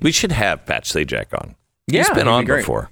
We 0.00 0.12
should 0.12 0.32
have 0.32 0.64
Pat 0.66 0.84
Sajak 0.84 1.26
on. 1.32 1.56
Yeah, 1.86 2.00
he's 2.00 2.08
been 2.10 2.18
he'd 2.18 2.24
be 2.24 2.28
on 2.28 2.44
before. 2.46 2.90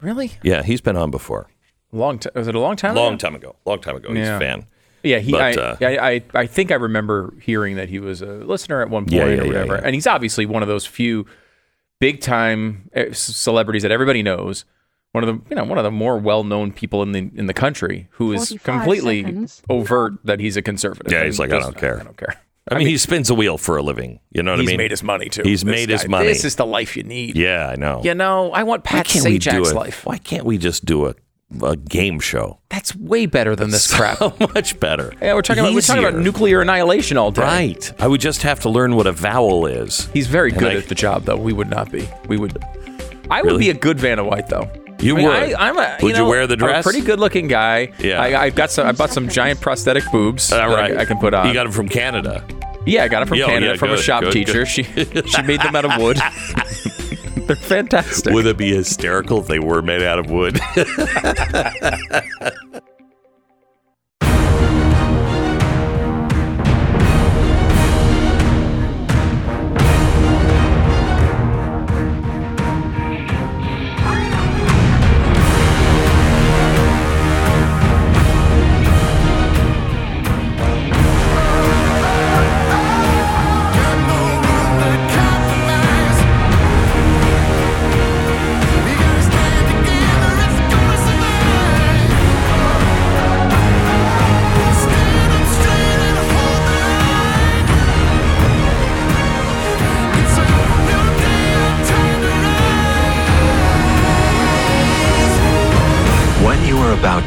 Really? 0.00 0.32
Yeah, 0.42 0.62
he's 0.62 0.80
been 0.80 0.96
on 0.96 1.10
before. 1.10 1.48
Long 1.92 2.18
time? 2.18 2.32
Was 2.34 2.48
it 2.48 2.54
a 2.54 2.60
long 2.60 2.76
time? 2.76 2.94
Long 2.94 3.14
ago? 3.14 3.18
time 3.18 3.34
ago. 3.34 3.56
Long 3.64 3.80
time 3.80 3.96
ago. 3.96 4.08
He's 4.08 4.18
Yeah. 4.18 4.36
a 4.36 4.40
fan. 4.40 4.66
Yeah, 5.02 5.18
he. 5.18 5.32
But, 5.32 5.58
I, 5.58 5.62
uh, 5.62 5.76
I, 5.80 6.10
I, 6.12 6.22
I 6.34 6.46
think 6.46 6.70
I 6.70 6.74
remember 6.74 7.34
hearing 7.40 7.76
that 7.76 7.88
he 7.88 7.98
was 7.98 8.20
a 8.22 8.26
listener 8.26 8.82
at 8.82 8.90
one 8.90 9.04
point 9.04 9.12
Yeah, 9.14 9.26
yeah, 9.28 9.40
or 9.42 9.46
whatever, 9.46 9.74
yeah. 9.76 9.80
and 9.84 9.94
he's 9.94 10.06
obviously 10.06 10.44
one 10.46 10.62
of 10.62 10.68
those 10.68 10.84
few 10.86 11.24
big 12.00 12.20
time 12.20 12.90
eh, 12.92 13.06
celebrities 13.12 13.82
that 13.82 13.90
everybody 13.92 14.22
knows. 14.22 14.64
One 15.12 15.24
of 15.24 15.28
the, 15.28 15.42
you 15.50 15.56
know, 15.56 15.64
one 15.64 15.78
of 15.78 15.84
the 15.84 15.90
more 15.90 16.18
well 16.18 16.44
known 16.44 16.70
people 16.70 17.02
in 17.02 17.12
the 17.12 17.30
in 17.34 17.46
the 17.46 17.54
country 17.54 18.08
who 18.12 18.32
is 18.32 18.56
completely 18.62 19.22
seconds. 19.22 19.62
overt 19.70 20.14
that 20.24 20.38
he's 20.38 20.56
a 20.56 20.62
conservative. 20.62 21.10
Yeah, 21.10 21.24
he's 21.24 21.40
And 21.40 21.50
like, 21.50 21.58
I 21.58 21.64
don't 21.64 21.76
care. 21.76 21.98
I 22.00 22.04
don't 22.04 22.16
care. 22.16 22.34
I, 22.70 22.78
mean, 22.78 22.86
he 22.86 22.98
spins 22.98 23.30
a 23.30 23.34
wheel 23.34 23.58
for 23.58 23.76
a 23.76 23.82
living. 23.82 24.20
You 24.30 24.42
know 24.42 24.52
what 24.52 24.60
I 24.60 24.62
mean? 24.62 24.68
He's 24.70 24.78
made 24.78 24.90
his 24.90 25.02
money 25.02 25.28
too. 25.28 25.42
He's 25.42 25.62
This 25.62 25.70
made 25.72 25.88
his 25.88 26.06
money. 26.08 26.28
This 26.28 26.44
is 26.44 26.56
the 26.56 26.66
life 26.66 26.96
you 26.96 27.02
need. 27.02 27.36
yeah, 27.36 27.68
I 27.68 27.76
know. 27.76 28.00
You 28.04 28.14
know, 28.14 28.52
I 28.52 28.62
want 28.62 28.84
Pat 28.84 29.06
Sajak's 29.06 29.72
life. 29.72 30.06
Why 30.06 30.18
can't 30.18 30.44
we 30.44 30.56
just 30.58 30.84
do 30.84 31.06
a, 31.06 31.14
a 31.62 31.76
game 31.76 32.20
show? 32.20 32.60
That's 32.68 32.94
way 32.94 33.26
better 33.26 33.56
than 33.56 33.70
this 33.70 33.92
crap. 33.94 34.18
So 34.18 34.34
much 34.54 34.78
better. 34.78 35.12
Yeah, 35.20 35.34
we're 35.34 35.42
talking 35.42 35.62
about 35.64 35.74
we're 35.74 35.80
talking 35.80 36.04
about 36.04 36.20
nuclear 36.20 36.60
annihilation 36.60 37.16
all 37.16 37.30
day. 37.32 37.42
Right. 37.42 37.92
I 38.00 38.06
would 38.06 38.20
just 38.20 38.42
have 38.42 38.60
to 38.60 38.68
learn 38.68 38.94
what 38.94 39.06
a 39.06 39.12
vowel 39.12 39.66
is. 39.66 40.06
He's 40.12 40.26
very 40.28 40.52
good 40.52 40.72
I- 40.72 40.76
at 40.76 40.88
the 40.88 40.94
job, 40.94 41.24
though. 41.24 41.36
We 41.36 41.52
would 41.52 41.68
not 41.70 41.90
be. 41.90 42.08
We 42.28 42.36
would. 42.36 42.56
I 43.30 43.42
would 43.42 43.58
be 43.58 43.70
a 43.70 43.74
good 43.74 43.98
Vanna 44.00 44.24
White, 44.24 44.48
though. 44.48 44.68
You 45.00 45.14
I 45.14 45.18
mean, 45.18 45.26
would. 45.26 45.54
I, 45.54 45.68
I'm 45.68 45.78
a, 45.78 45.96
Would 46.02 46.10
you 46.12 46.18
know, 46.18 46.28
wear 46.28 46.46
the 46.46 46.56
dress? 46.56 46.74
I'm 46.74 46.80
a 46.80 46.82
pretty 46.82 47.00
good-looking 47.00 47.48
guy. 47.48 47.92
Yeah. 47.98 48.20
I, 48.20 48.42
I've 48.44 48.54
got 48.54 48.70
some. 48.70 48.86
I 48.86 48.92
bought 48.92 49.10
some 49.10 49.28
giant 49.28 49.60
prosthetic 49.60 50.04
boobs. 50.12 50.52
All 50.52 50.68
right. 50.68 50.90
that 50.90 50.98
I- 50.98 51.02
I, 51.02 51.04
can 51.06 51.18
put 51.18 51.34
on. 51.34 51.48
You 51.48 51.54
got 51.54 51.64
them 51.64 51.72
from 51.72 51.88
Canada. 51.88 52.44
yeah, 52.86 53.04
I 53.04 53.08
got 53.08 53.20
them 53.20 53.28
from 53.28 53.38
Yeah, 53.38 53.46
Canada 53.46 53.72
yeah, 53.72 53.76
from 53.78 53.90
a 53.90 53.96
shop 53.96 54.22
good, 54.22 54.32
teacher. 54.32 54.52
good. 54.64 54.68
She 54.68 54.82
she 54.84 55.42
made 55.42 55.60
them 55.62 55.74
out 55.76 55.84
of 55.84 56.00
wood. 56.00 56.16
They're 57.46 57.56
fantastic. 57.56 58.32
Would 58.32 58.46
it 58.46 58.56
be 58.56 58.74
hysterical 58.74 59.40
if 59.40 59.48
they 59.48 59.58
were 59.58 59.82
made 59.82 60.02
out 60.02 60.18
of 60.20 60.30
wood? 60.30 60.60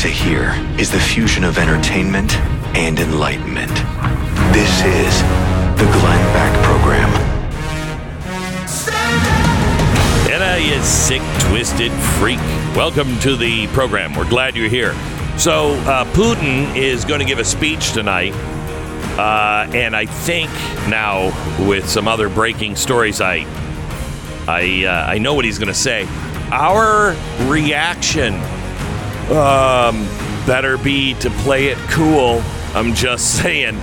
to 0.04 0.10
hear 0.10 0.52
is 0.78 0.92
the 0.92 1.00
fusion 1.00 1.46
of 1.46 1.58
entertainment 1.58 2.36
and 2.76 3.00
enlightenment. 3.00 3.72
This 4.52 4.84
is 4.84 5.22
the 5.80 5.90
Glenn 5.94 6.34
Beck 6.34 6.66
Program. 6.66 7.10
Anna, 10.30 10.62
you 10.62 10.84
sick, 10.84 11.22
twisted 11.48 11.94
freak. 12.20 12.42
Welcome 12.76 13.18
to 13.22 13.38
the 13.38 13.68
program. 13.68 14.14
We're 14.14 14.28
glad 14.28 14.58
you're 14.58 14.68
here. 14.68 14.94
So, 15.38 15.72
uh, 15.86 16.04
Putin 16.12 16.76
is 16.76 17.06
going 17.06 17.22
to 17.22 17.26
give 17.26 17.40
a 17.40 17.46
speech 17.46 17.94
tonight. 17.94 18.34
Uh, 19.18 19.72
and 19.74 19.96
I 19.96 20.06
think 20.06 20.52
now, 20.90 21.28
with 21.66 21.88
some 21.88 22.10
other 22.10 22.28
breaking 22.28 22.76
stories, 22.76 23.22
I, 23.22 23.46
I, 24.50 24.84
uh, 24.84 25.12
I 25.12 25.18
know 25.20 25.34
what 25.34 25.46
he's 25.46 25.60
going 25.60 25.70
to 25.70 25.74
say. 25.74 26.10
Our 26.52 27.16
reaction 27.48 28.34
um, 29.32 30.04
better 30.46 30.78
be 30.78 31.14
to 31.16 31.30
play 31.30 31.68
it 31.68 31.78
cool. 31.90 32.42
I'm 32.74 32.94
just 32.94 33.38
saying. 33.42 33.80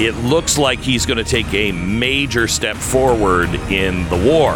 It 0.00 0.14
looks 0.24 0.56
like 0.56 0.78
he's 0.78 1.04
going 1.04 1.18
to 1.18 1.24
take 1.24 1.52
a 1.52 1.72
major 1.72 2.48
step 2.48 2.76
forward 2.76 3.52
in 3.70 4.08
the 4.08 4.16
war. 4.16 4.54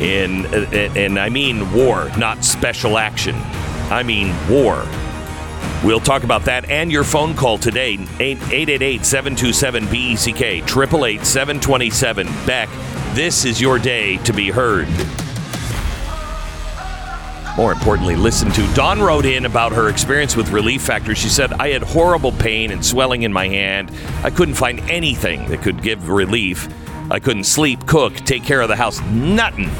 In 0.00 0.46
and, 0.46 0.96
and 0.96 1.18
I 1.18 1.30
mean 1.30 1.72
war, 1.72 2.10
not 2.18 2.44
special 2.44 2.98
action. 2.98 3.34
I 3.90 4.02
mean 4.02 4.34
war. 4.50 4.86
We'll 5.84 6.00
talk 6.00 6.22
about 6.22 6.44
that 6.44 6.68
and 6.68 6.92
your 6.92 7.04
phone 7.04 7.34
call 7.34 7.56
today 7.58 7.94
888 8.20 9.04
727 9.04 9.84
BECK 9.86 10.42
888 10.42 11.24
727 11.24 12.26
Beck. 12.46 12.68
This 13.14 13.44
is 13.44 13.60
your 13.60 13.78
day 13.78 14.18
to 14.18 14.32
be 14.32 14.50
heard. 14.50 14.88
More 17.56 17.72
importantly, 17.72 18.16
listen 18.16 18.50
to. 18.52 18.74
Dawn 18.74 19.00
wrote 19.00 19.26
in 19.26 19.44
about 19.44 19.72
her 19.72 19.88
experience 19.90 20.36
with 20.36 20.50
Relief 20.50 20.80
Factor. 20.82 21.14
She 21.14 21.28
said, 21.28 21.52
I 21.54 21.68
had 21.68 21.82
horrible 21.82 22.32
pain 22.32 22.70
and 22.70 22.84
swelling 22.84 23.22
in 23.22 23.32
my 23.32 23.46
hand. 23.46 23.90
I 24.24 24.30
couldn't 24.30 24.54
find 24.54 24.80
anything 24.90 25.46
that 25.48 25.60
could 25.60 25.82
give 25.82 26.08
relief. 26.08 26.68
I 27.10 27.18
couldn't 27.18 27.44
sleep, 27.44 27.86
cook, 27.86 28.14
take 28.14 28.42
care 28.42 28.62
of 28.62 28.68
the 28.68 28.76
house. 28.76 29.02
Nothing. 29.02 29.70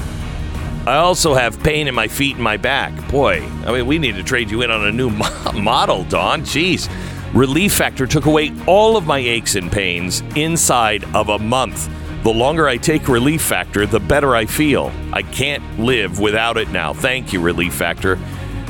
I 0.87 0.97
also 0.97 1.33
have 1.33 1.63
pain 1.63 1.89
in 1.89 1.95
my 1.95 2.09
feet 2.09 2.35
and 2.35 2.45
my 2.45 2.59
back. 2.59 2.93
Boy, 3.11 3.43
I 3.65 3.73
mean, 3.73 3.87
we 3.87 3.99
need 3.99 4.17
to 4.17 4.23
trade 4.23 4.51
you 4.51 4.63
in 4.63 4.71
on 4.71 4.87
a 4.87 4.93
new 4.93 5.09
mo- 5.11 5.53
model, 5.55 6.05
Dawn. 6.05 6.43
Jeez. 6.43 6.91
Relief 7.33 7.73
Factor 7.73 8.07
took 8.07 8.27
away 8.27 8.53
all 8.67 8.99
of 8.99 9.07
my 9.07 9.19
aches 9.19 9.55
and 9.55 9.73
pains 9.73 10.21
inside 10.37 11.05
of 11.15 11.31
a 11.31 11.39
month. 11.39 11.89
The 12.23 12.33
longer 12.33 12.69
I 12.69 12.77
take 12.77 13.09
Relief 13.09 13.43
Factor, 13.43 13.85
the 13.85 13.99
better 13.99 14.37
I 14.37 14.47
feel. 14.47 14.93
I 15.13 15.23
can't 15.23 15.81
live 15.81 16.21
without 16.21 16.57
it 16.57 16.69
now. 16.71 16.93
Thank 16.93 17.33
you, 17.33 17.41
Relief 17.41 17.75
Factor. 17.75 18.17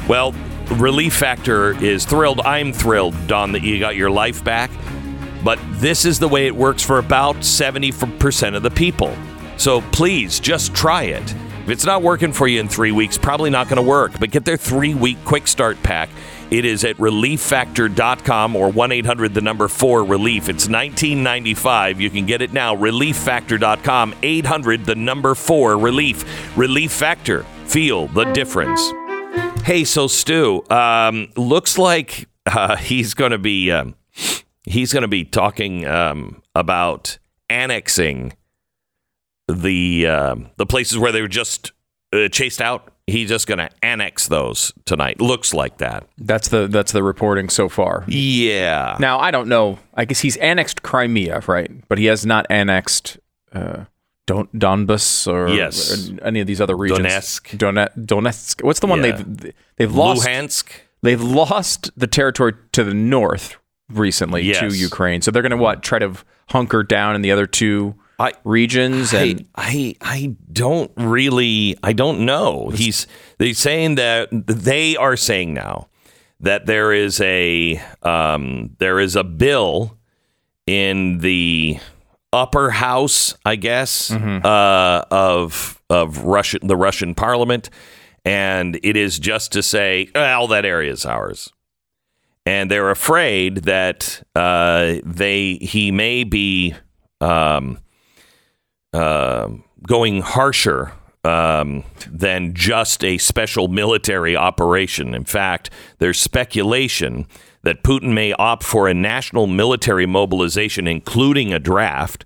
Well, 0.08 0.32
Relief 0.70 1.12
Factor 1.12 1.72
is 1.84 2.06
thrilled. 2.06 2.40
I'm 2.40 2.72
thrilled, 2.72 3.14
Dawn, 3.26 3.52
that 3.52 3.62
you 3.62 3.78
got 3.78 3.94
your 3.94 4.10
life 4.10 4.42
back. 4.42 4.70
But 5.44 5.58
this 5.72 6.06
is 6.06 6.18
the 6.18 6.28
way 6.28 6.46
it 6.46 6.56
works 6.56 6.82
for 6.82 6.98
about 6.98 7.36
70% 7.36 8.56
of 8.56 8.62
the 8.62 8.70
people. 8.70 9.14
So 9.58 9.82
please 9.92 10.40
just 10.40 10.74
try 10.74 11.02
it. 11.02 11.34
If 11.64 11.68
it's 11.68 11.84
not 11.84 12.00
working 12.00 12.32
for 12.32 12.48
you 12.48 12.58
in 12.58 12.68
three 12.68 12.90
weeks, 12.90 13.18
probably 13.18 13.50
not 13.50 13.68
going 13.68 13.76
to 13.76 13.88
work. 13.88 14.12
But 14.18 14.30
get 14.30 14.46
their 14.46 14.56
three 14.56 14.94
week 14.94 15.18
quick 15.26 15.46
start 15.46 15.80
pack. 15.82 16.08
It 16.52 16.66
is 16.66 16.84
at 16.84 16.98
relieffactor.com 16.98 18.56
or 18.56 18.68
1 18.68 18.92
800 18.92 19.32
the 19.32 19.40
number 19.40 19.68
4 19.68 20.04
relief. 20.04 20.50
It's 20.50 20.68
1995. 20.68 21.98
You 21.98 22.10
can 22.10 22.26
get 22.26 22.42
it 22.42 22.52
now. 22.52 22.76
Relieffactor.com, 22.76 24.14
800 24.22 24.84
the 24.84 24.94
number 24.94 25.34
4 25.34 25.78
relief. 25.78 26.54
Relief 26.54 26.92
Factor. 26.92 27.44
Feel 27.64 28.08
the 28.08 28.24
difference. 28.32 28.92
Hey, 29.64 29.84
so 29.84 30.06
Stu, 30.06 30.62
um, 30.68 31.32
looks 31.38 31.78
like 31.78 32.28
uh, 32.44 32.76
he's 32.76 33.14
going 33.14 33.32
to 33.32 33.38
be 33.38 33.70
um, 33.70 33.94
he's 34.64 34.92
going 34.92 35.02
to 35.04 35.08
be 35.08 35.24
talking 35.24 35.86
um, 35.86 36.42
about 36.54 37.18
annexing 37.48 38.34
the 39.48 40.06
um 40.06 40.50
the 40.56 40.66
places 40.66 40.98
where 40.98 41.12
they 41.12 41.20
were 41.22 41.28
just 41.28 41.72
uh, 42.12 42.28
chased 42.28 42.60
out. 42.60 42.88
He's 43.06 43.28
just 43.28 43.46
going 43.48 43.58
to 43.58 43.68
annex 43.82 44.28
those 44.28 44.72
tonight. 44.84 45.20
Looks 45.20 45.52
like 45.52 45.78
that. 45.78 46.06
That's 46.18 46.48
the 46.48 46.68
that's 46.68 46.92
the 46.92 47.02
reporting 47.02 47.48
so 47.48 47.68
far. 47.68 48.04
Yeah. 48.06 48.96
Now 49.00 49.18
I 49.18 49.30
don't 49.32 49.48
know. 49.48 49.78
I 49.94 50.04
guess 50.04 50.20
he's 50.20 50.36
annexed 50.36 50.82
Crimea, 50.82 51.42
right? 51.48 51.70
But 51.88 51.98
he 51.98 52.04
has 52.06 52.24
not 52.24 52.46
annexed 52.48 53.18
uh, 53.52 53.84
Don 54.26 54.46
Donbas 54.54 55.26
or, 55.30 55.48
Yes. 55.48 56.10
or 56.12 56.24
any 56.24 56.40
of 56.40 56.46
these 56.46 56.60
other 56.60 56.76
regions. 56.76 57.00
Donetsk. 57.00 57.58
Done- 57.58 57.88
Donetsk. 57.98 58.62
What's 58.64 58.78
the 58.80 58.86
one 58.86 59.02
Yeah. 59.02 59.12
they've 59.16 59.52
they've 59.76 59.94
lost? 59.94 60.26
Luhansk. 60.26 60.66
They've 61.02 61.20
lost 61.22 61.90
the 61.96 62.06
territory 62.06 62.52
to 62.70 62.84
the 62.84 62.94
north 62.94 63.56
recently 63.90 64.42
Yes. 64.42 64.60
to 64.60 64.68
Ukraine. 64.78 65.22
So 65.22 65.32
they're 65.32 65.42
going 65.42 65.50
to 65.50 65.56
what? 65.56 65.82
Try 65.82 65.98
to 65.98 66.12
hunker 66.50 66.84
down 66.84 67.16
in 67.16 67.22
the 67.22 67.32
other 67.32 67.46
two 67.46 67.96
I- 68.18 68.34
regions 68.44 69.12
and 69.30 69.48
I 69.56 69.94
I 70.00 70.36
don't 70.52 70.90
really 70.96 71.76
I 71.82 71.92
don't 71.92 72.20
know. 72.24 72.68
He's 72.70 73.06
he's 73.38 73.58
saying 73.58 73.96
that 73.96 74.28
they 74.30 74.96
are 74.96 75.16
saying 75.16 75.54
now 75.54 75.88
that 76.40 76.66
there 76.66 76.92
is 76.92 77.20
a 77.20 77.80
um, 78.02 78.70
there 78.78 78.98
is 79.00 79.16
a 79.16 79.24
bill 79.24 79.96
in 80.66 81.18
the 81.18 81.78
upper 82.32 82.70
house, 82.70 83.34
I 83.44 83.56
guess, 83.56 84.10
uh, 84.10 85.04
of 85.10 85.82
of 85.90 86.18
Russian 86.24 86.66
the 86.66 86.76
Russian 86.76 87.14
Parliament, 87.14 87.70
and 88.24 88.78
it 88.82 88.96
is 88.96 89.18
just 89.18 89.52
to 89.52 89.62
say, 89.62 90.08
well, 90.14 90.46
that 90.48 90.64
area 90.64 90.92
is 90.92 91.04
ours. 91.04 91.52
And 92.44 92.70
they're 92.70 92.90
afraid 92.90 93.58
that 93.64 94.22
uh, 94.34 94.94
they 95.04 95.54
he 95.60 95.92
may 95.92 96.24
be 96.24 96.74
um, 97.20 97.78
um, 98.92 99.64
going 99.86 100.22
harsher 100.22 100.92
um, 101.24 101.84
than 102.10 102.54
just 102.54 103.04
a 103.04 103.18
special 103.18 103.68
military 103.68 104.36
operation. 104.36 105.14
In 105.14 105.24
fact, 105.24 105.70
there's 105.98 106.20
speculation 106.20 107.26
that 107.62 107.82
Putin 107.84 108.12
may 108.12 108.32
opt 108.32 108.64
for 108.64 108.88
a 108.88 108.94
national 108.94 109.46
military 109.46 110.06
mobilization, 110.06 110.86
including 110.86 111.52
a 111.52 111.58
draft. 111.58 112.24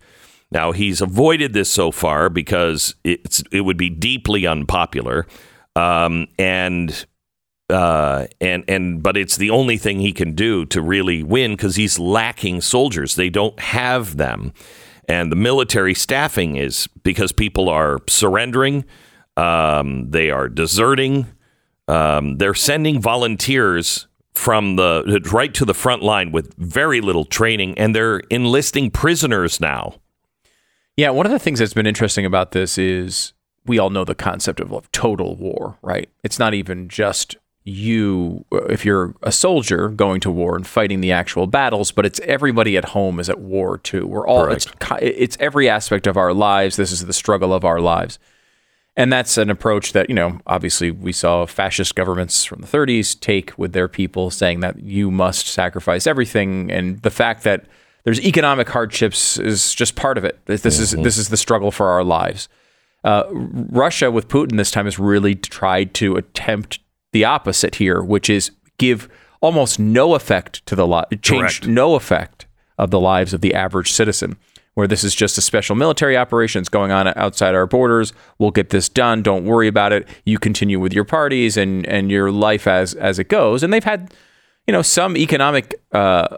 Now, 0.51 0.73
he's 0.73 1.01
avoided 1.01 1.53
this 1.53 1.71
so 1.71 1.91
far 1.91 2.31
because 2.31 2.95
it's, 3.05 3.43
it 3.53 3.63
would 3.63 3.77
be 3.77 3.91
deeply 3.91 4.47
unpopular. 4.47 5.27
Um, 5.75 6.29
and 6.39 7.07
uh, 7.69 8.27
and 8.41 8.65
and 8.69 9.03
but 9.03 9.17
it's 9.17 9.37
the 9.37 9.51
only 9.51 9.77
thing 9.77 9.99
he 9.99 10.13
can 10.13 10.35
do 10.35 10.65
to 10.67 10.81
really 10.81 11.23
win 11.23 11.53
because 11.53 11.77
he's 11.77 11.99
lacking 11.99 12.61
soldiers. 12.61 13.17
They 13.17 13.29
don't 13.29 13.59
have 13.59 14.17
them, 14.17 14.53
and 15.09 15.31
the 15.31 15.37
military 15.37 15.95
staffing 15.95 16.57
is 16.57 16.89
because 17.03 17.33
people 17.33 17.69
are 17.69 18.01
surrendering, 18.09 18.85
um, 19.37 20.11
they 20.11 20.31
are 20.31 20.49
deserting, 20.49 21.27
um, 21.89 22.39
they're 22.39 22.55
sending 22.55 23.01
volunteers 23.01 24.07
from 24.35 24.77
the 24.77 25.21
right 25.33 25.55
to 25.55 25.65
the 25.65 25.75
front 25.75 26.03
line 26.03 26.31
with 26.31 26.55
very 26.55 27.01
little 27.01 27.25
training, 27.25 27.79
and 27.79 27.95
they're 27.95 28.19
enlisting 28.31 28.91
prisoners 28.91 29.61
now. 29.61 29.95
Yeah, 30.97 31.11
one 31.11 31.27
of 31.27 31.33
the 31.33 31.39
things 31.39 31.59
that's 31.59 31.75
been 31.75 31.87
interesting 31.87 32.27
about 32.27 32.53
this 32.53 32.79
is 32.79 33.33
we 33.67 33.79
all 33.79 33.91
know 33.91 34.05
the 34.05 34.15
concept 34.15 34.61
of, 34.61 34.73
of 34.73 34.91
total 34.93 35.37
war, 35.37 35.79
right? 35.83 36.09
It's 36.23 36.39
not 36.39 36.55
even 36.55 36.89
just 36.89 37.37
you 37.67 38.45
if 38.53 38.85
you're 38.85 39.13
a 39.23 39.33
soldier 39.33 39.89
going 39.89 40.21
to 40.21 40.31
war 40.31 40.55
and 40.55 40.65
fighting 40.65 41.01
the 41.01 41.11
actual 41.11 41.49
battles 41.49 41.91
but 41.91 42.07
it's 42.07 42.21
everybody 42.21 42.77
at 42.77 42.87
home 42.87 43.19
is 43.19 43.29
at 43.29 43.41
war 43.41 43.77
too. 43.79 44.07
We're 44.07 44.27
all 44.27 44.51
it's 44.53 44.69
it's 45.03 45.37
every 45.41 45.69
aspect 45.69 46.07
of 46.07 46.17
our 46.17 46.33
lives. 46.33 46.77
This 46.77 46.93
is 46.93 47.05
the 47.05 47.13
struggle 47.13 47.53
of 47.53 47.65
our 47.65 47.81
lives. 47.81 48.21
And 48.97 49.13
that's 49.13 49.37
an 49.37 49.51
approach 49.51 49.93
that 49.95 50.09
you 50.09 50.15
know 50.15 50.41
obviously 50.47 50.93
we 50.93 51.13
saw 51.13 51.45
fascist 51.45 51.97
governments 51.97 52.45
from 52.45 52.61
the 52.61 52.69
30s 52.69 53.19
take 53.19 53.53
with 53.59 53.73
their 53.73 53.89
people 53.89 54.31
saying 54.31 54.61
that 54.61 54.79
you 54.79 55.11
must 55.11 55.49
sacrifice 55.49 56.07
everything. 56.07 56.71
And 56.71 57.03
the 57.03 57.11
fact 57.11 57.43
that 57.43 57.67
there's 58.05 58.21
economic 58.21 58.69
hardships 58.69 59.41
is 59.41 59.75
just 59.75 59.97
part 59.97 60.17
of 60.17 60.25
it. 60.25 60.39
This 60.47 60.61
mm-hmm. 60.61 60.83
is 60.83 60.91
this 60.93 61.19
is 61.19 61.31
the 61.31 61.37
struggle 61.37 61.73
for 61.73 61.89
our 61.89 62.05
lives. 62.05 62.49
Uh, 63.03 63.25
Russia 63.33 64.13
with 64.13 64.29
Putin 64.29 64.57
this 64.57 64.71
time 64.71 64.85
has 64.85 65.01
really 65.01 65.35
tried 65.35 65.95
to 65.95 66.17
attempt 66.17 66.79
the 67.13 67.25
opposite 67.25 67.77
here, 67.77 68.03
which 68.03 68.29
is 68.31 68.51
give 68.79 69.09
almost 69.41 69.79
no 69.79 70.15
effect 70.15 70.65
to 70.67 70.75
the 70.75 70.87
li- 70.87 71.05
change 71.23 71.61
Correct. 71.61 71.67
no 71.67 71.95
effect 71.95 72.47
of 72.79 72.91
the 72.91 73.01
lives 73.01 73.33
of 73.33 73.41
the 73.41 73.55
average 73.55 73.93
citizen. 73.93 74.37
Where 74.75 74.87
this 74.87 75.05
is 75.05 75.15
just 75.15 75.39
a 75.39 75.41
special 75.41 75.75
military 75.75 76.19
operations 76.19 76.69
going 76.69 76.91
on 76.91 77.09
outside 77.17 77.55
our 77.55 77.67
borders. 77.67 78.13
We'll 78.39 78.51
get 78.51 78.69
this 78.69 78.91
done. 78.91 79.23
Don't 79.23 79.47
worry 79.47 79.69
about 79.69 79.95
it. 79.95 80.07
You 80.27 80.39
continue 80.39 80.79
with 80.79 80.93
your 80.93 81.05
parties 81.05 81.57
and 81.57 81.87
and 81.87 82.11
your 82.11 82.31
life 82.31 82.67
as 82.67 82.93
as 82.93 83.19
it 83.19 83.31
goes. 83.31 83.63
And 83.63 83.73
they've 83.73 83.83
had, 83.83 84.13
you 84.67 84.73
know, 84.73 84.83
some 84.83 85.17
economic 85.17 85.81
uh, 85.93 86.37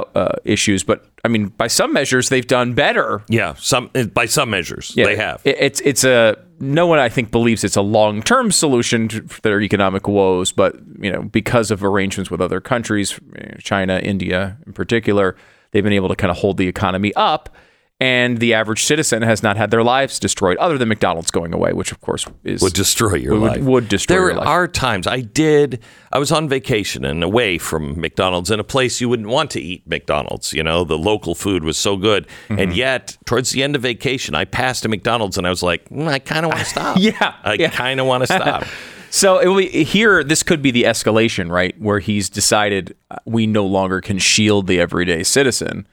uh, 0.00 0.36
issues, 0.44 0.82
but 0.84 1.06
I 1.24 1.28
mean, 1.28 1.48
by 1.48 1.68
some 1.68 1.92
measures, 1.92 2.28
they've 2.28 2.46
done 2.46 2.74
better. 2.74 3.22
Yeah, 3.28 3.54
some 3.54 3.90
by 4.12 4.26
some 4.26 4.50
measures, 4.50 4.92
yeah, 4.96 5.04
they 5.04 5.16
have. 5.16 5.40
It's 5.44 5.80
it's 5.80 6.04
a 6.04 6.36
no 6.58 6.86
one 6.86 6.98
I 6.98 7.08
think 7.08 7.30
believes 7.30 7.64
it's 7.64 7.76
a 7.76 7.82
long 7.82 8.22
term 8.22 8.52
solution 8.52 9.08
to 9.08 9.20
their 9.42 9.60
economic 9.60 10.08
woes, 10.08 10.52
but 10.52 10.76
you 11.00 11.10
know, 11.10 11.22
because 11.22 11.70
of 11.70 11.84
arrangements 11.84 12.30
with 12.30 12.40
other 12.40 12.60
countries, 12.60 13.18
China, 13.58 13.98
India 13.98 14.58
in 14.66 14.72
particular, 14.72 15.36
they've 15.70 15.84
been 15.84 15.92
able 15.92 16.08
to 16.08 16.16
kind 16.16 16.30
of 16.30 16.38
hold 16.38 16.56
the 16.56 16.68
economy 16.68 17.12
up 17.14 17.54
and 18.02 18.38
the 18.38 18.52
average 18.52 18.82
citizen 18.82 19.22
has 19.22 19.44
not 19.44 19.56
had 19.56 19.70
their 19.70 19.84
lives 19.84 20.18
destroyed, 20.18 20.56
other 20.56 20.76
than 20.76 20.88
McDonald's 20.88 21.30
going 21.30 21.54
away, 21.54 21.72
which 21.72 21.92
of 21.92 22.00
course 22.00 22.26
is 22.42 22.60
would 22.60 22.72
destroy 22.72 23.14
your 23.14 23.38
would, 23.38 23.52
life. 23.52 23.62
Would 23.62 23.88
destroy. 23.88 24.16
There 24.16 24.26
your 24.30 24.38
life. 24.38 24.48
are 24.48 24.66
times 24.66 25.06
I 25.06 25.20
did. 25.20 25.78
I 26.10 26.18
was 26.18 26.32
on 26.32 26.48
vacation 26.48 27.04
and 27.04 27.22
away 27.22 27.58
from 27.58 28.00
McDonald's 28.00 28.50
in 28.50 28.58
a 28.58 28.64
place 28.64 29.00
you 29.00 29.08
wouldn't 29.08 29.28
want 29.28 29.52
to 29.52 29.60
eat 29.60 29.86
McDonald's. 29.86 30.52
You 30.52 30.64
know, 30.64 30.82
the 30.82 30.98
local 30.98 31.36
food 31.36 31.62
was 31.62 31.78
so 31.78 31.96
good, 31.96 32.26
mm-hmm. 32.48 32.58
and 32.58 32.74
yet 32.74 33.16
towards 33.24 33.50
the 33.50 33.62
end 33.62 33.76
of 33.76 33.82
vacation, 33.82 34.34
I 34.34 34.46
passed 34.46 34.84
a 34.84 34.88
McDonald's 34.88 35.38
and 35.38 35.46
I 35.46 35.50
was 35.50 35.62
like, 35.62 35.88
mm, 35.88 36.08
I 36.08 36.18
kind 36.18 36.44
of 36.44 36.50
want 36.50 36.64
to 36.64 36.66
stop. 36.70 36.96
yeah, 36.98 37.36
I 37.44 37.54
yeah. 37.54 37.70
kind 37.70 38.00
of 38.00 38.06
want 38.06 38.22
to 38.22 38.26
stop. 38.26 38.64
So 39.14 39.58
be, 39.58 39.84
here, 39.84 40.24
this 40.24 40.42
could 40.42 40.62
be 40.62 40.70
the 40.70 40.84
escalation, 40.84 41.50
right? 41.50 41.78
Where 41.78 41.98
he's 41.98 42.30
decided 42.30 42.96
uh, 43.10 43.16
we 43.26 43.46
no 43.46 43.66
longer 43.66 44.00
can 44.00 44.18
shield 44.18 44.66
the 44.68 44.80
everyday 44.80 45.22
citizen 45.22 45.86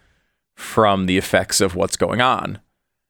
from 0.59 1.05
the 1.05 1.17
effects 1.17 1.61
of 1.61 1.75
what's 1.75 1.97
going 1.97 2.21
on 2.21 2.59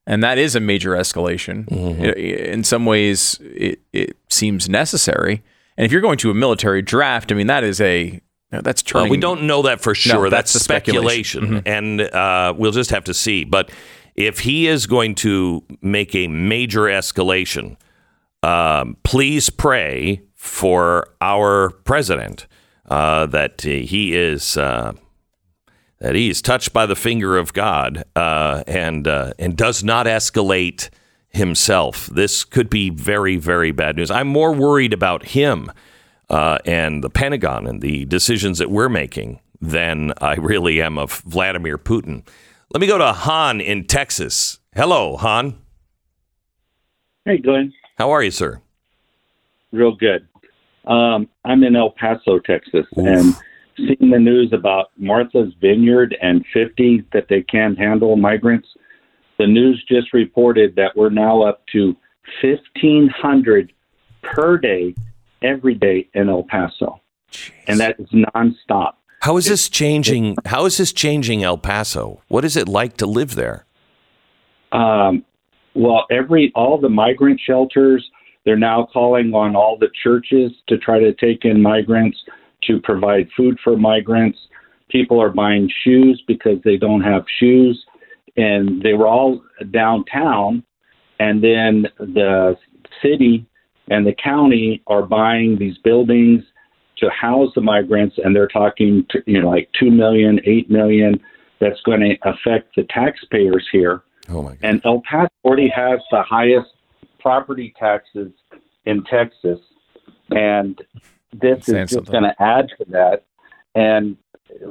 and 0.09 0.23
that 0.23 0.39
is 0.39 0.55
a 0.55 0.59
major 0.59 0.91
escalation. 0.93 1.65
Mm-hmm. 1.65 2.03
In 2.03 2.63
some 2.63 2.87
ways, 2.87 3.39
it, 3.41 3.79
it 3.93 4.17
seems 4.27 4.67
necessary. 4.67 5.43
And 5.77 5.85
if 5.85 5.91
you're 5.91 6.01
going 6.01 6.17
to 6.17 6.31
a 6.31 6.33
military 6.33 6.81
draft, 6.81 7.31
I 7.31 7.35
mean, 7.35 7.45
that 7.45 7.63
is 7.63 7.79
a 7.79 8.19
that's 8.49 8.81
turning. 8.81 9.03
Well, 9.03 9.11
we 9.11 9.17
don't 9.17 9.43
know 9.43 9.61
that 9.61 9.81
for 9.81 9.93
sure. 9.93 10.23
No, 10.23 10.29
that's, 10.31 10.51
that's 10.51 10.63
speculation, 10.63 11.45
mm-hmm. 11.45 11.67
and 11.67 12.01
uh, 12.01 12.55
we'll 12.57 12.71
just 12.71 12.89
have 12.89 13.03
to 13.03 13.13
see. 13.13 13.43
But 13.43 13.69
if 14.15 14.39
he 14.39 14.67
is 14.67 14.87
going 14.87 15.13
to 15.15 15.63
make 15.83 16.15
a 16.15 16.27
major 16.27 16.81
escalation, 16.81 17.77
um, 18.41 18.97
please 19.03 19.51
pray 19.51 20.23
for 20.33 21.07
our 21.21 21.69
president 21.69 22.47
uh, 22.87 23.27
that 23.27 23.61
he 23.61 24.15
is. 24.15 24.57
Uh, 24.57 24.93
that 25.99 26.15
he 26.15 26.29
is 26.29 26.41
touched 26.41 26.73
by 26.73 26.85
the 26.85 26.95
finger 26.95 27.37
of 27.37 27.53
God 27.53 28.03
uh, 28.15 28.63
and 28.67 29.07
uh, 29.07 29.33
and 29.37 29.55
does 29.55 29.83
not 29.83 30.05
escalate 30.05 30.89
himself. 31.29 32.07
This 32.07 32.43
could 32.43 32.69
be 32.69 32.89
very 32.89 33.35
very 33.35 33.71
bad 33.71 33.97
news. 33.97 34.11
I'm 34.11 34.27
more 34.27 34.53
worried 34.53 34.93
about 34.93 35.27
him 35.27 35.71
uh, 36.29 36.59
and 36.65 37.03
the 37.03 37.09
Pentagon 37.09 37.67
and 37.67 37.81
the 37.81 38.05
decisions 38.05 38.57
that 38.59 38.69
we're 38.69 38.89
making 38.89 39.39
than 39.61 40.13
I 40.21 40.35
really 40.35 40.81
am 40.81 40.97
of 40.97 41.21
Vladimir 41.21 41.77
Putin. 41.77 42.25
Let 42.73 42.81
me 42.81 42.87
go 42.87 42.97
to 42.97 43.11
Han 43.11 43.59
in 43.61 43.85
Texas. 43.85 44.59
Hello, 44.75 45.17
Han. 45.17 45.57
Hey, 47.25 47.37
Glenn. 47.39 47.73
How 47.97 48.11
are 48.11 48.23
you, 48.23 48.31
sir? 48.31 48.61
Real 49.71 49.95
good. 49.95 50.27
Um, 50.85 51.27
I'm 51.43 51.63
in 51.63 51.75
El 51.75 51.91
Paso, 51.91 52.39
Texas, 52.39 52.85
Oof. 52.97 53.05
and 53.05 53.35
seen 53.87 54.11
the 54.11 54.19
news 54.19 54.51
about 54.53 54.91
Martha's 54.97 55.53
Vineyard 55.61 56.15
and 56.21 56.45
50 56.53 57.05
that 57.13 57.27
they 57.29 57.41
can't 57.41 57.77
handle 57.77 58.15
migrants. 58.15 58.67
The 59.37 59.47
news 59.47 59.83
just 59.87 60.13
reported 60.13 60.75
that 60.75 60.95
we're 60.95 61.09
now 61.09 61.41
up 61.43 61.63
to 61.73 61.95
1,500 62.41 63.73
per 64.21 64.57
day, 64.57 64.93
every 65.41 65.75
day 65.75 66.07
in 66.13 66.29
El 66.29 66.43
Paso. 66.43 67.01
Jeez. 67.31 67.51
And 67.67 67.79
that 67.79 67.99
is 67.99 68.09
nonstop. 68.09 68.93
How 69.21 69.37
is 69.37 69.45
this 69.45 69.69
changing? 69.69 70.37
How 70.45 70.65
is 70.65 70.77
this 70.77 70.93
changing 70.93 71.43
El 71.43 71.57
Paso? 71.57 72.21
What 72.27 72.45
is 72.45 72.55
it 72.55 72.67
like 72.67 72.97
to 72.97 73.05
live 73.05 73.35
there? 73.35 73.65
Um, 74.71 75.25
well, 75.73 76.05
every 76.09 76.51
all 76.55 76.79
the 76.79 76.89
migrant 76.89 77.39
shelters, 77.45 78.07
they're 78.45 78.57
now 78.57 78.87
calling 78.91 79.33
on 79.33 79.55
all 79.55 79.77
the 79.77 79.89
churches 80.03 80.51
to 80.67 80.77
try 80.77 80.99
to 80.99 81.13
take 81.13 81.43
in 81.43 81.61
migrants 81.61 82.17
to 82.63 82.79
provide 82.81 83.29
food 83.35 83.57
for 83.63 83.77
migrants. 83.77 84.37
People 84.89 85.21
are 85.21 85.29
buying 85.29 85.69
shoes 85.83 86.21
because 86.27 86.57
they 86.63 86.77
don't 86.77 87.01
have 87.01 87.23
shoes. 87.39 87.83
And 88.37 88.81
they 88.81 88.93
were 88.93 89.07
all 89.07 89.41
downtown. 89.71 90.63
And 91.19 91.43
then 91.43 91.87
the 91.97 92.57
city 93.01 93.45
and 93.89 94.05
the 94.05 94.13
county 94.13 94.81
are 94.87 95.03
buying 95.03 95.57
these 95.57 95.77
buildings 95.79 96.43
to 96.97 97.09
house 97.09 97.49
the 97.55 97.61
migrants. 97.61 98.17
And 98.23 98.35
they're 98.35 98.47
talking, 98.47 99.05
to, 99.09 99.23
you 99.25 99.41
know, 99.41 99.49
like 99.49 99.69
two 99.79 99.91
million, 99.91 100.39
eight 100.45 100.69
million. 100.69 101.19
That's 101.59 101.81
going 101.81 101.99
to 101.99 102.15
affect 102.23 102.75
the 102.77 102.83
taxpayers 102.89 103.67
here. 103.69 104.03
Oh 104.29 104.43
my 104.43 104.51
God. 104.51 104.59
And 104.61 104.81
El 104.85 105.01
Paso 105.01 105.29
already 105.43 105.69
has 105.75 105.99
the 106.09 106.23
highest 106.23 106.69
property 107.19 107.73
taxes 107.77 108.31
in 108.85 109.03
Texas. 109.03 109.59
And 110.29 110.81
this 111.33 111.67
is 111.69 111.91
just 111.91 112.11
going 112.11 112.23
to 112.23 112.35
add 112.39 112.69
to 112.77 112.85
that. 112.89 113.23
And, 113.75 114.17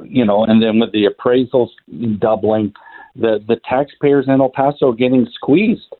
you 0.03 0.25
know, 0.25 0.43
and 0.43 0.61
then 0.61 0.79
with 0.79 0.91
the 0.91 1.07
appraisals 1.07 1.69
doubling, 2.19 2.73
the, 3.15 3.43
the 3.47 3.59
taxpayers 3.67 4.25
in 4.27 4.41
El 4.41 4.49
Paso 4.49 4.91
are 4.91 4.93
getting 4.93 5.27
squeezed. 5.33 5.93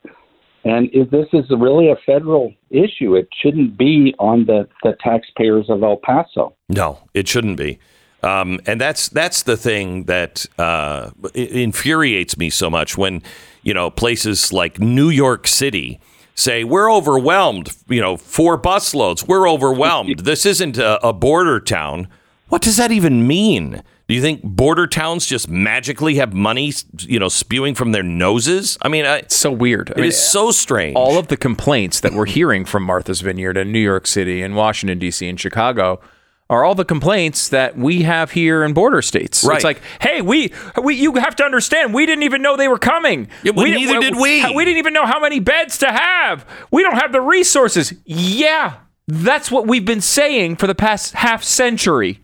And 0.66 0.89
if 0.92 1.10
this 1.10 1.28
is 1.32 1.46
really 1.50 1.89
a 1.89 1.96
federal 2.06 2.54
issue, 2.70 3.16
it 3.16 3.30
shouldn't 3.42 3.78
be 3.78 4.13
on 4.20 4.46
the, 4.46 4.68
the 4.84 4.96
taxpayers 5.01 5.70
of 5.70 5.82
El 5.84 5.98
Paso. 5.98 6.54
No, 6.68 7.00
it 7.13 7.28
shouldn't 7.28 7.58
be. 7.58 7.80
Um, 8.22 8.60
and 8.66 8.82
that's 8.82 9.08
that's 9.08 9.44
the 9.44 9.56
thing 9.56 10.04
that 10.04 10.46
uh, 10.58 11.12
infuriates 11.34 12.38
me 12.38 12.50
so 12.50 12.70
much 12.70 12.98
when 12.98 13.24
you 13.63 13.74
know 13.74 13.89
places 13.89 14.51
like 14.51 14.78
New 14.78 15.10
York 15.10 15.48
City 15.48 16.01
say 16.39 16.63
we're 16.63 16.91
overwhelmed. 16.91 17.69
You 17.88 18.01
know, 18.01 18.17
four 18.17 18.60
busloads. 18.60 19.27
We're 19.27 19.50
overwhelmed. 19.50 20.19
this 20.25 20.46
isn't 20.46 20.77
a, 20.77 21.05
a 21.05 21.13
border 21.13 21.60
town. 21.60 22.08
What 22.48 22.62
does 22.63 22.77
that 22.77 22.91
even 22.91 23.27
mean? 23.27 23.84
Do 24.08 24.15
you 24.15 24.22
think 24.24 24.41
border 24.41 24.88
towns 24.88 25.27
just 25.27 25.48
magically 25.50 26.15
have 26.15 26.34
money, 26.34 26.74
you 27.01 27.19
know, 27.19 27.27
spewing 27.29 27.75
from 27.75 27.91
their 27.91 28.01
noses? 28.01 28.75
I 28.81 28.88
mean, 28.88 29.05
I, 29.05 29.17
It's 29.17 29.36
so 29.36 29.51
weird. 29.51 29.89
I 29.91 29.93
it 29.93 29.98
mean, 29.98 30.05
is 30.08 30.19
so 30.19 30.50
strange. 30.50 30.96
all 30.96 31.19
of 31.19 31.27
the 31.27 31.38
complaints 31.38 32.00
that 32.00 32.13
we're 32.13 32.25
hearing 32.25 32.65
from 32.65 32.81
Martha's 32.84 33.22
Vineyard 33.22 33.55
and 33.55 33.72
New 33.72 33.77
York 33.79 34.08
City 34.08 34.41
and 34.41 34.55
Washington 34.55 34.98
D.C. 34.98 35.29
and 35.29 35.39
Chicago 35.39 36.01
are 36.50 36.63
all 36.63 36.74
the 36.74 36.86
complaints 36.86 37.50
that 37.50 37.77
we 37.77 38.01
have 38.03 38.32
here 38.32 38.63
in 38.63 38.74
border 38.74 39.01
states. 39.03 39.44
Right. 39.44 39.56
It's 39.56 39.63
like, 39.63 39.82
hey, 40.01 40.22
we 40.22 40.51
we 40.82 40.96
you 40.96 41.13
have 41.15 41.36
to 41.38 41.44
understand, 41.44 41.94
we 41.94 42.06
didn't 42.06 42.24
even 42.24 42.41
know 42.41 42.58
they 42.58 42.68
were 42.68 42.79
coming. 42.79 43.27
Yeah, 43.44 43.51
didn't- 43.51 43.74
neither 43.74 44.00
did 44.00 44.15
we. 44.15 44.44
We 44.56 44.65
didn't 44.65 44.79
even 44.79 44.94
know 44.94 45.06
how 45.06 45.20
many 45.20 45.39
beds 45.39 45.77
to 45.79 45.88
have. 45.91 46.46
We 46.72 46.82
don't 46.82 46.96
have 46.98 47.12
the 47.12 47.22
resources. 47.22 47.94
Yeah, 48.06 48.74
that's 49.08 49.51
what 49.51 49.68
we've 49.68 49.86
been 49.86 50.01
saying 50.01 50.56
for 50.56 50.65
the 50.68 50.74
past 50.75 51.13
half 51.13 51.44
century 51.44 52.20